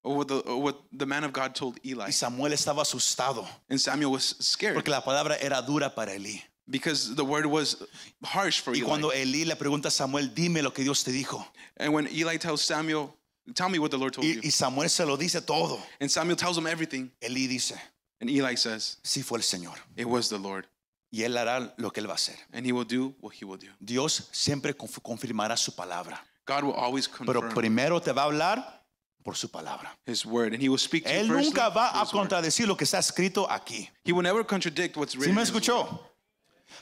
or 0.03 0.17
what 0.17 0.27
the, 0.27 0.37
or 0.41 0.61
what 0.61 0.75
the 0.91 1.05
man 1.07 1.23
of 1.23 1.33
God 1.33 1.55
told 1.55 1.79
Eli. 1.83 2.05
Y 2.05 2.11
Samuel 2.11 2.53
estaba 2.53 2.83
asustado 2.83 3.47
And 3.67 3.81
Samuel 3.81 4.11
was 4.11 4.35
scared 4.39 4.75
porque 4.75 4.89
la 4.89 5.01
palabra 5.01 5.35
era 5.41 5.63
dura 5.63 5.89
para 5.95 6.13
Elí. 6.13 6.39
Because 6.69 7.15
the 7.15 7.23
word 7.23 7.45
was 7.45 7.77
harsh 8.23 8.61
for 8.61 8.73
Y 8.73 8.79
Eli. 8.79 8.87
cuando 8.87 9.11
Elí 9.11 9.45
le 9.45 9.55
pregunta 9.55 9.87
a 9.87 9.91
Samuel, 9.91 10.33
dime 10.33 10.61
lo 10.61 10.71
que 10.71 10.83
Dios 10.83 11.03
te 11.03 11.11
dijo. 11.11 11.45
And 11.77 11.93
when 11.93 12.07
Eli 12.07 12.37
tells 12.37 12.61
Samuel, 12.61 13.13
Tell 13.55 13.67
me 13.69 13.79
what 13.79 13.89
the 13.89 13.97
Lord 13.97 14.13
told 14.13 14.25
Y, 14.27 14.33
you. 14.35 14.41
y 14.43 14.51
Samuel 14.51 14.89
se 14.91 15.03
lo 15.05 15.17
dice 15.17 15.41
todo. 15.41 15.79
And 15.99 16.11
Samuel 16.11 16.35
tells 16.37 16.55
him 16.55 16.67
everything. 16.67 17.09
Elí 17.19 17.47
dice, 17.47 17.73
And 18.21 18.29
Eli 18.29 18.55
says, 18.55 18.97
sí 19.03 19.23
fue 19.23 19.37
el 19.39 19.43
Señor. 19.43 19.75
It 19.95 20.05
was 20.05 20.29
the 20.29 20.37
Lord. 20.37 20.67
Y 21.11 21.23
él 21.23 21.35
hará 21.35 21.73
lo 21.77 21.89
que 21.89 21.99
él 22.01 22.07
va 22.07 22.11
a 22.13 22.15
hacer. 22.17 22.35
And 22.53 22.63
he 22.63 22.71
will 22.71 22.85
do 22.85 23.15
what 23.21 23.33
he 23.33 23.45
will 23.45 23.57
do. 23.57 23.69
Dios 23.83 24.29
siempre 24.31 24.75
conf- 24.77 25.01
confirmará 25.01 25.57
su 25.57 25.71
palabra. 25.71 26.19
God 26.45 26.63
will 26.63 26.73
always 26.75 27.07
Pero 27.07 27.41
confirm 27.41 27.55
primero 27.55 27.99
te 27.99 28.11
va 28.11 28.21
a 28.21 28.25
hablar 28.25 28.83
por 29.23 29.35
su 29.35 29.47
palabra. 29.49 29.97
his 30.05 30.23
word. 30.27 30.53
And 30.53 30.61
he 30.61 30.69
will 30.69 30.77
speak 30.77 31.05
to 31.05 31.09
you 31.09 31.15
Él 31.21 31.27
firstly 31.27 31.45
nunca 31.45 31.69
va 31.69 31.89
through 31.89 32.01
a 32.01 32.03
his 32.05 32.13
word. 32.13 32.19
contradecir 32.29 32.67
lo 32.67 32.75
que 32.77 32.83
está 32.85 32.99
escrito 32.99 33.47
aquí. 33.49 33.89
He 34.03 34.11
will 34.11 34.21
never 34.21 34.43
contradict 34.45 34.95
what's 34.95 35.15
¿Sí 35.15 35.21
written. 35.21 35.33
me 35.33 35.41
in 35.41 35.47
his 35.47 35.51
word. 35.51 35.63
escuchó? 35.63 35.99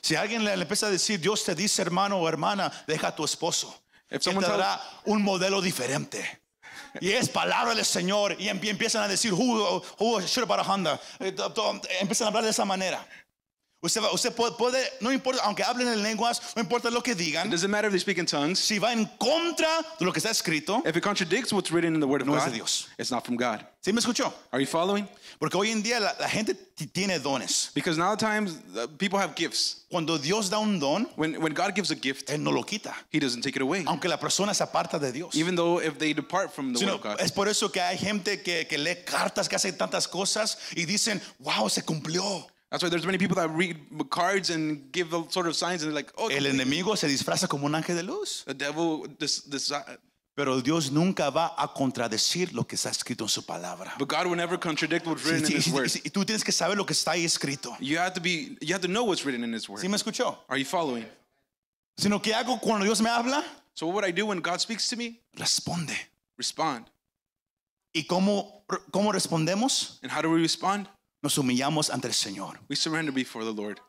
Si 0.02 0.16
alguien 0.16 0.44
le, 0.44 0.54
empieza 0.54 0.88
a 0.88 0.90
decir, 0.90 1.20
Dios 1.20 1.44
te 1.44 1.56
dice, 1.56 1.82
hermano 1.82 2.18
o 2.18 2.28
hermana, 2.30 2.72
deja 2.88 3.08
a 3.10 3.16
tu 3.16 3.24
esposo. 3.26 3.82
Él 4.30 4.36
te 4.36 4.52
dará 4.58 4.82
un 5.06 5.22
modelo 5.22 5.62
diferente. 5.62 6.42
Y 7.02 7.12
es 7.12 7.30
palabra 7.30 7.76
del 7.76 7.86
Señor. 7.86 8.36
Y 8.40 8.48
empie- 8.48 8.70
empiezan 8.70 9.04
a 9.04 9.08
decir, 9.08 9.34
who, 9.34 9.84
who 10.00 10.20
Honda? 10.64 11.00
Empiezan 11.20 12.26
a 12.26 12.28
hablar 12.30 12.44
de 12.44 12.50
esa 12.52 12.66
manera. 12.66 13.06
Usted, 13.80 14.02
va- 14.02 14.12
usted 14.12 14.34
puede, 14.34 14.54
puede- 14.58 14.90
no 15.02 15.12
importa, 15.12 15.42
aunque 15.44 15.64
hablen 15.64 15.88
en 15.88 16.02
lenguas, 16.02 16.42
no 16.56 16.62
importa 16.64 16.90
lo 16.90 17.02
que 17.04 17.12
It 17.12 17.18
digan, 17.20 17.50
doesn't 17.52 17.70
matter 17.70 17.88
if 17.88 17.92
they 17.94 18.00
speak 18.00 18.18
in 18.18 18.26
tongues. 18.26 18.58
si 18.58 18.80
va 18.80 18.92
en 18.92 19.06
contra 19.20 19.68
de 20.00 20.04
lo 20.06 20.12
que 20.12 20.20
está 20.20 20.32
escrito, 20.32 20.82
If 20.84 20.96
it 20.98 21.04
contradicts 21.04 21.54
what's 21.54 21.72
written 21.72 21.94
in 21.94 22.00
the 22.00 22.08
word 22.08 22.22
of 22.22 22.28
No 22.28 22.36
es 22.36 22.44
de 22.46 22.50
God, 22.50 22.56
Dios. 22.56 22.88
it's 22.98 23.12
not 23.12 23.24
from 23.24 23.38
God. 23.38 23.64
¿sí 23.86 23.94
me 23.94 24.00
escuchó? 24.02 24.34
Are 24.52 24.60
you 24.60 24.66
following? 24.68 25.08
Porque 25.40 25.56
hoy 25.56 25.70
en 25.72 25.84
día 25.84 26.00
la, 26.00 26.14
la 26.20 26.28
gente 26.28 26.56
tiene 26.92 27.20
dones. 27.20 27.70
Because 27.76 27.98
now 28.00 28.16
times 28.16 28.58
uh, 28.76 28.88
people 28.98 29.20
have 29.20 29.36
gifts. 29.36 29.86
Cuando 29.92 30.18
Dios 30.18 30.50
da 30.50 30.58
un 30.58 30.80
don, 30.80 31.06
When 31.16 31.40
when 31.40 31.54
God 31.54 31.76
gives 31.76 31.92
a 31.92 31.96
gift, 31.96 32.30
Él 32.32 32.40
no 32.42 32.50
lo 32.52 32.64
quita. 32.64 32.96
He 33.12 33.20
doesn't 33.20 33.44
take 33.44 33.56
it 33.56 33.62
away. 33.62 33.84
Aunque 33.86 34.10
la 34.10 34.18
persona 34.18 34.56
se 34.56 34.64
aparta 34.64 35.00
de 35.00 35.12
Dios. 35.12 35.36
Even 35.36 35.56
though 35.56 35.80
if 35.80 36.00
they 36.00 36.14
depart 36.14 36.52
from 36.52 36.74
the 36.74 36.80
Sino, 36.80 36.94
word 36.94 37.06
of 37.06 37.18
God. 37.18 37.22
es 37.22 37.32
por 37.32 37.48
eso 37.48 37.70
que 37.72 37.80
hay 37.80 37.98
gente 37.98 38.42
que, 38.42 38.66
que 38.68 38.78
lee 38.80 38.96
cartas, 39.06 39.48
que 39.48 39.56
hace 39.56 39.72
tantas 39.72 40.08
cosas 40.08 40.58
y 40.76 40.86
dicen, 40.86 41.22
wow, 41.40 41.70
se 41.70 41.84
cumplió. 41.84 42.48
That's 42.70 42.84
why 42.84 42.90
there's 42.90 43.06
many 43.06 43.18
people 43.18 43.36
that 43.38 43.50
read 43.50 43.78
cards 44.10 44.50
and 44.50 44.92
give 44.92 45.10
sort 45.30 45.48
of 45.48 45.56
signs 45.56 45.84
and 45.84 45.92
they're 45.92 45.96
like, 46.04 46.12
oh, 46.18 46.28
El 46.30 46.44
enemigo 46.48 46.98
se 46.98 47.08
disfraza 47.08 47.48
como 47.48 47.66
un 47.66 47.74
ángel 47.76 47.96
de 47.96 48.04
luz. 48.04 48.44
the 48.46 48.54
devil, 48.54 49.08
this, 49.20 49.42
this, 49.44 49.72
uh, 49.72 49.82
Pero 50.36 50.60
Dios 50.62 50.92
nunca 50.92 51.32
va 51.32 51.56
a 51.58 51.68
contradecir 51.74 52.54
lo 52.54 52.64
que 52.66 52.76
está 52.76 52.90
escrito 52.92 53.24
en 53.24 53.30
su 53.30 53.42
palabra. 53.42 53.94
but 53.98 54.08
God 54.08 54.28
will 54.28 54.36
never 54.36 54.58
contradict 54.58 55.08
what's 55.08 55.24
written 55.26 55.44
Y, 55.46 55.56
in 55.56 55.58
His 55.58 55.68
word. 55.74 55.90
y 56.04 56.10
tú 56.10 56.26
tienes 56.26 56.44
que 56.44 56.52
saber 56.52 56.76
lo 56.78 56.86
que 56.86 56.94
está 56.94 57.12
ahí 57.14 57.24
escrito. 57.26 57.76
You 57.80 57.98
have 58.00 58.14
to 58.14 58.22
be, 58.22 58.58
you 58.62 58.74
have 58.74 58.82
to 58.82 58.88
know 58.90 59.06
what's 59.06 59.24
written 59.26 59.44
in 59.44 59.54
His 59.54 59.68
word. 59.70 59.80
¿Sí 59.82 59.88
me 59.90 59.96
escuchó? 59.98 60.38
Are 60.50 60.58
you 60.60 60.66
following? 60.66 61.06
Sino 61.98 62.20
que 62.22 62.34
hago 62.34 62.60
cuando 62.60 62.86
Dios 62.86 63.02
me 63.02 63.10
habla, 63.10 63.44
So 63.74 63.88
what 63.88 63.96
would 63.96 64.06
I 64.06 64.12
do 64.12 64.26
when 64.26 64.40
God 64.42 64.60
speaks 64.60 64.88
to 64.90 64.96
me? 64.98 65.22
responde. 65.38 65.96
Respond. 66.38 66.86
¿Y 67.96 68.04
cómo, 68.04 68.64
cómo 68.92 69.12
respondemos? 69.14 70.00
And 70.04 70.12
how 70.12 70.22
do 70.22 70.30
we 70.30 70.40
respond? 70.42 70.88
Nos 71.28 71.38
humillamos 71.38 71.90
ante 71.90 72.08
el 72.08 72.14
Señor. 72.14 72.58
We 72.70 72.78
surrender 72.78 73.12
before 73.14 73.44
the 73.44 73.52
Lord. 73.52 73.82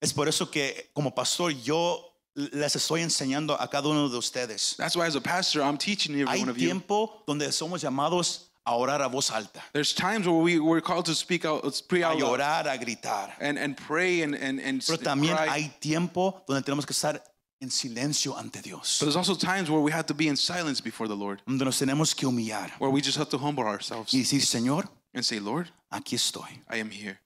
Es 0.00 0.12
por 0.12 0.26
eso 0.26 0.50
que 0.50 0.90
como 0.92 1.14
pastor 1.14 1.52
yo 1.52 2.02
les 2.34 2.74
estoy 2.74 3.02
enseñando 3.02 3.56
a 3.60 3.68
cada 3.70 3.88
uno 3.88 4.08
de 4.08 4.16
ustedes. 4.18 4.74
That's 4.78 4.96
why 4.96 5.06
as 5.06 5.14
a 5.14 5.20
pastor, 5.20 5.62
I'm 5.62 5.78
teaching 5.78 6.16
every 6.20 6.26
Hay 6.26 6.40
one 6.40 6.48
of 6.48 6.58
you. 6.58 6.66
tiempo 6.66 7.22
donde 7.24 7.52
somos 7.52 7.82
llamados 7.82 8.48
a 8.66 8.74
orar 8.74 9.00
a 9.00 9.06
voz 9.08 9.30
alta, 9.30 9.62
There's 9.72 9.94
times 9.94 10.26
where 10.26 10.34
we, 10.42 10.58
we're 10.58 10.80
called 10.80 11.04
to 11.06 11.14
speak 11.14 11.44
out, 11.44 11.62
pray 11.88 12.02
out 12.02 12.18
llorar, 12.18 12.66
a 12.66 12.76
gritar. 12.78 13.30
and, 13.38 13.56
and 13.60 13.76
pray 13.76 14.22
and, 14.22 14.34
and, 14.34 14.58
and 14.58 14.82
Pero 14.84 14.98
también 14.98 15.36
cry. 15.36 15.46
hay 15.48 15.72
tiempo 15.80 16.42
donde 16.48 16.64
tenemos 16.64 16.84
que 16.84 16.94
estar 16.94 17.22
en 17.60 17.70
silencio 17.70 18.36
ante 18.36 18.60
Dios, 18.60 18.98
But 18.98 19.06
there's 19.06 19.16
also 19.16 19.36
times 19.36 19.70
where 19.70 19.80
we 19.80 19.92
have 19.92 20.06
to 20.06 20.14
be 20.14 20.26
in 20.26 20.36
silence 20.36 20.80
before 20.80 21.06
the 21.06 21.14
Lord, 21.14 21.42
donde 21.46 21.64
nos 21.64 21.78
tenemos 21.78 22.12
que 22.12 22.26
humillar 22.26 22.72
where 22.80 22.90
we 22.90 23.00
just 23.00 23.18
have 23.18 23.28
to 23.28 23.38
humble 23.38 23.62
ourselves 23.68 24.12
y 24.12 24.18
decir, 24.18 24.40
Señor, 24.44 24.88
and 25.14 25.24
say, 25.24 25.38
Lord, 25.40 25.70
aquí 25.92 26.14
estoy. 26.16 26.60
I 26.68 26.76
am 26.78 26.90
here. 26.90 27.18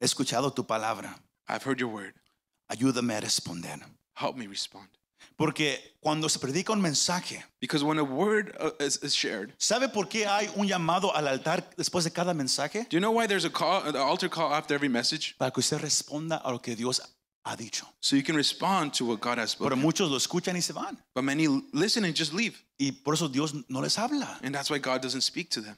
He 0.00 0.06
escuchado 0.06 0.54
tu 0.54 0.62
palabra. 0.64 1.14
I've 1.48 1.62
heard 1.62 1.80
your 1.80 1.90
word. 1.90 2.14
Ayúdame 2.70 3.16
a 3.16 3.20
responder. 3.20 3.80
Help 4.14 4.36
me 4.36 4.46
respond. 4.46 4.88
Porque 5.36 5.78
cuando 6.02 6.28
se 6.28 6.38
predica 6.38 6.72
un 6.72 6.80
mensaje, 6.80 7.42
Because 7.60 7.82
when 7.84 7.98
a 7.98 8.04
word 8.04 8.54
uh, 8.60 8.70
is, 8.80 8.96
is 9.02 9.14
shared, 9.14 9.52
¿sabe 9.58 9.88
por 9.92 10.04
qué 10.06 10.26
hay 10.26 10.48
un 10.56 10.66
llamado 10.66 11.14
al 11.14 11.26
altar 11.28 11.62
después 11.76 12.04
de 12.04 12.10
cada 12.10 12.32
mensaje? 12.34 12.86
do 12.88 12.96
you 12.96 13.00
know 13.00 13.10
why 13.10 13.26
there's 13.26 13.44
a 13.44 13.50
call, 13.50 13.82
an 13.86 13.96
altar 13.96 14.28
call 14.28 14.52
after 14.52 14.74
every 14.74 14.88
message? 14.88 15.34
Para 15.38 15.50
que 15.50 15.60
usted 15.60 15.78
responda 15.80 16.40
a 16.44 16.50
lo 16.50 16.58
que 16.58 16.74
Dios 16.76 17.00
ha 17.44 17.56
dicho. 17.56 17.86
So 18.00 18.16
you 18.16 18.22
can 18.22 18.36
respond 18.36 18.92
to 18.94 19.04
what 19.06 19.20
God 19.20 19.38
has 19.38 19.54
Pero 19.54 19.70
spoken. 19.70 19.78
muchos 19.82 20.10
lo 20.10 20.16
escuchan 20.16 20.56
y 20.56 20.60
se 20.60 20.72
van. 20.72 20.98
But 21.14 21.24
many 21.24 21.46
listen 21.72 22.04
and 22.04 22.14
just 22.14 22.32
leave. 22.32 22.54
Y 22.78 22.92
por 22.92 23.14
eso 23.14 23.28
Dios 23.28 23.54
no 23.68 23.80
les 23.80 23.96
habla. 23.96 24.38
And 24.42 24.54
that's 24.54 24.70
why 24.70 24.78
God 24.78 25.02
doesn't 25.02 25.22
speak 25.22 25.50
to 25.50 25.60
them. 25.60 25.76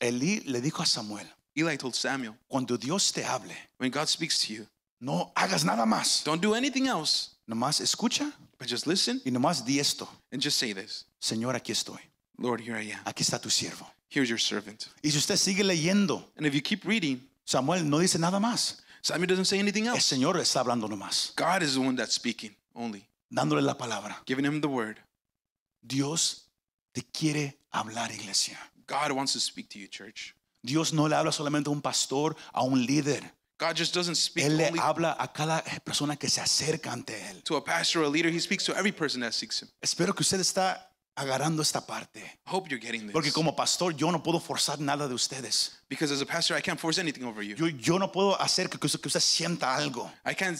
Elí 0.00 0.40
le 0.46 0.60
dijo 0.60 0.82
a 0.82 0.86
Samuel, 0.86 1.26
Eli 1.56 1.76
told 1.76 1.94
Samuel, 1.94 2.34
cuando 2.48 2.76
Dios 2.76 3.12
te 3.12 3.22
hable, 3.22 3.54
when 3.78 3.90
God 3.90 4.08
speaks 4.08 4.38
to 4.46 4.52
you, 4.52 4.66
no 5.00 5.32
hagas 5.36 5.64
nada 5.64 5.84
más. 5.86 6.24
don't 6.24 6.40
do 6.42 6.54
anything 6.54 6.86
else, 6.86 7.30
Nomás 7.48 7.80
escucha 7.80 8.32
but 8.58 8.68
just 8.68 8.86
listen 8.86 9.20
y 9.24 9.30
nomás 9.30 9.64
di 9.64 9.78
esto. 9.80 10.08
and 10.30 10.40
just 10.40 10.58
say 10.58 10.72
this 10.72 11.04
Señor, 11.20 11.54
aquí 11.54 11.72
estoy. 11.72 11.98
Lord, 12.38 12.60
here 12.60 12.76
I 12.76 12.92
am. 12.92 13.00
Aquí 13.04 13.22
está 13.22 13.40
tu 13.40 13.48
siervo. 13.50 13.86
Here's 14.08 14.28
your 14.28 14.38
servant. 14.38 14.88
Y 15.02 15.10
si 15.10 15.18
usted 15.18 15.36
sigue 15.36 15.64
leyendo, 15.64 16.24
And 16.36 16.46
if 16.46 16.54
you 16.54 16.60
keep 16.60 16.84
reading, 16.84 17.20
Samuel 17.44 17.84
no 17.84 17.98
dice 17.98 18.18
nada 18.18 18.38
más. 18.38 18.78
Samuel 19.02 19.26
doesn't 19.28 19.46
say 19.46 19.58
anything 19.58 19.86
El 19.86 19.94
else. 19.94 20.04
Señor 20.14 20.36
está 20.38 20.60
hablando 20.60 20.86
nomás, 20.88 21.34
God 21.36 21.62
is 21.62 21.74
the 21.74 21.80
one 21.80 21.96
that's 21.96 22.14
speaking 22.14 22.54
only, 22.74 23.06
dándole 23.32 23.62
la 23.62 23.74
palabra. 23.74 24.16
giving 24.26 24.44
him 24.44 24.60
the 24.60 24.68
word. 24.68 24.98
Dios 25.84 26.46
te 26.94 27.02
quiere 27.02 27.56
hablar, 27.72 28.10
iglesia. 28.12 28.58
God 28.86 29.12
wants 29.12 29.32
to 29.32 29.40
speak 29.40 29.68
to 29.70 29.78
you, 29.78 29.88
church. 29.88 30.34
Dios 30.62 30.92
no 30.92 31.08
le 31.08 31.16
habla 31.16 31.32
solamente 31.32 31.68
a 31.68 31.72
un 31.72 31.82
pastor, 31.82 32.36
a 32.52 32.62
un 32.62 32.84
líder. 32.86 33.22
God 33.58 33.76
just 33.76 33.94
doesn't 33.94 34.16
speak 34.16 34.44
Él 34.44 34.56
le 34.56 34.72
habla 34.80 35.16
a 35.18 35.32
cada 35.32 35.62
persona 35.84 36.16
que 36.16 36.28
se 36.28 36.40
acerca 36.40 36.92
ante 36.92 37.14
Él. 37.30 37.42
to 37.44 37.56
a 37.56 37.64
pastor 37.64 38.02
or 38.02 38.06
a 38.06 38.08
leader. 38.08 38.30
He 38.30 38.40
speaks 38.40 38.64
to 38.64 38.74
every 38.76 38.92
person 38.92 39.20
that 39.20 39.32
seeks 39.32 39.62
him. 39.62 39.68
Espero 39.80 40.14
que 40.14 40.22
usted 40.22 40.40
está 40.40 40.88
agarrando 41.14 41.62
esta 41.62 41.80
parte. 41.86 42.22
Hope 42.46 42.68
you're 42.70 42.80
getting 42.80 43.02
this. 43.02 43.12
Porque 43.12 43.32
como 43.32 43.54
pastor 43.54 43.94
yo 43.94 44.10
no 44.10 44.22
puedo 44.22 44.40
forzar 44.40 44.80
nada 44.80 45.06
de 45.06 45.14
ustedes. 45.14 45.78
Because 45.88 46.12
as 46.12 46.20
a 46.22 46.26
pastor, 46.26 46.56
I 46.56 46.62
can't 46.62 46.80
force 46.80 46.98
anything 46.98 47.24
over 47.24 47.42
you. 47.42 47.54
Yo, 47.56 47.66
yo 47.68 47.98
no 47.98 48.10
puedo 48.10 48.40
hacer 48.40 48.68
que, 48.68 48.78
que 48.78 48.86
usted, 48.86 49.00
que 49.00 49.08
usted 49.08 49.20
sienta 49.20 49.76
algo. 49.76 50.10
I 50.24 50.34
can't 50.34 50.58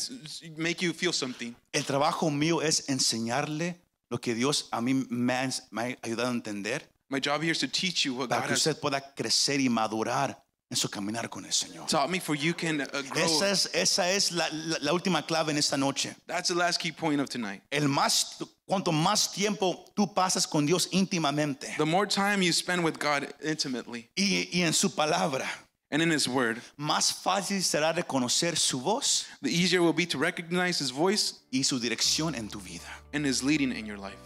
make 0.56 0.84
you 0.84 0.92
feel 0.92 1.12
something. 1.12 1.54
El 1.72 1.84
trabajo 1.84 2.30
mío 2.30 2.62
es 2.62 2.88
enseñarle 2.88 3.80
lo 4.10 4.20
que 4.20 4.34
Dios 4.34 4.68
a 4.70 4.80
mí 4.80 4.94
me 4.94 5.32
ha, 5.32 5.50
me 5.70 5.82
ha 5.82 5.98
ayudado 6.02 6.28
a 6.28 6.32
entender 6.32 6.88
My 7.12 7.20
job 7.20 7.42
here 7.42 7.52
is 7.52 7.58
to 7.58 7.68
teach 7.68 8.06
you 8.06 8.14
what 8.14 8.30
para 8.30 8.40
God 8.40 8.48
que 8.48 8.54
has 8.70 8.76
pueda 8.80 9.02
crecer 9.14 9.60
y 9.60 9.68
madurar 9.68 10.34
en 10.70 10.76
su 10.78 10.88
caminar 10.88 11.28
con 11.28 11.44
el 11.44 11.52
Señor. 11.52 11.86
taught 11.86 12.08
me 12.08 12.18
for 12.18 12.34
you 12.34 12.54
can 12.54 12.80
uh, 12.80 12.86
grow. 13.10 13.22
Esa 13.22 13.50
es, 13.50 13.66
esa 13.74 14.08
es 14.10 14.32
la, 14.32 14.48
la- 14.50 14.78
la 14.80 14.92
última 14.94 15.20
clave 15.26 15.50
en 15.50 15.58
esta 15.58 15.76
noche. 15.76 16.14
That's 16.26 16.48
the 16.48 16.54
last 16.54 16.80
key 16.80 16.90
point 16.90 17.20
of 17.20 17.28
tonight. 17.28 17.60
El 17.70 17.86
más, 17.88 18.42
cuanto 18.66 18.92
más 18.92 19.30
tiempo 19.30 19.84
tú 19.94 20.14
pasas 20.14 20.46
con 20.48 20.64
Dios 20.64 20.88
íntimamente 20.90 21.76
The 21.76 21.84
more 21.84 22.06
time 22.06 22.40
you 22.40 22.50
spend 22.54 22.82
with 22.82 22.98
God 22.98 23.28
intimately 23.44 24.08
y, 24.16 24.48
y 24.50 24.62
en 24.62 24.72
su 24.72 24.88
palabra, 24.88 25.44
and 25.90 26.00
in 26.00 26.10
His 26.10 26.26
Word, 26.26 26.62
más 26.78 27.12
fácil 27.12 27.62
será 27.62 27.92
reconocer 27.92 28.56
su 28.56 28.80
voz 28.80 29.26
the 29.42 29.50
easier 29.50 29.82
it 29.82 29.84
will 29.84 29.92
be 29.92 30.06
to 30.06 30.16
recognize 30.16 30.78
His 30.82 30.90
voice 30.90 31.40
y 31.52 31.60
su 31.64 31.78
dirección 31.78 32.34
en 32.34 32.48
tu 32.48 32.58
vida. 32.60 32.88
and 33.12 33.26
His 33.26 33.42
leading 33.42 33.72
in 33.72 33.84
your 33.84 33.98
life. 33.98 34.16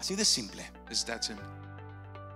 Así 0.00 0.16
de 0.16 0.24
simple, 0.24 0.60
It's 0.90 1.04
that 1.04 1.22
simple. 1.22 1.46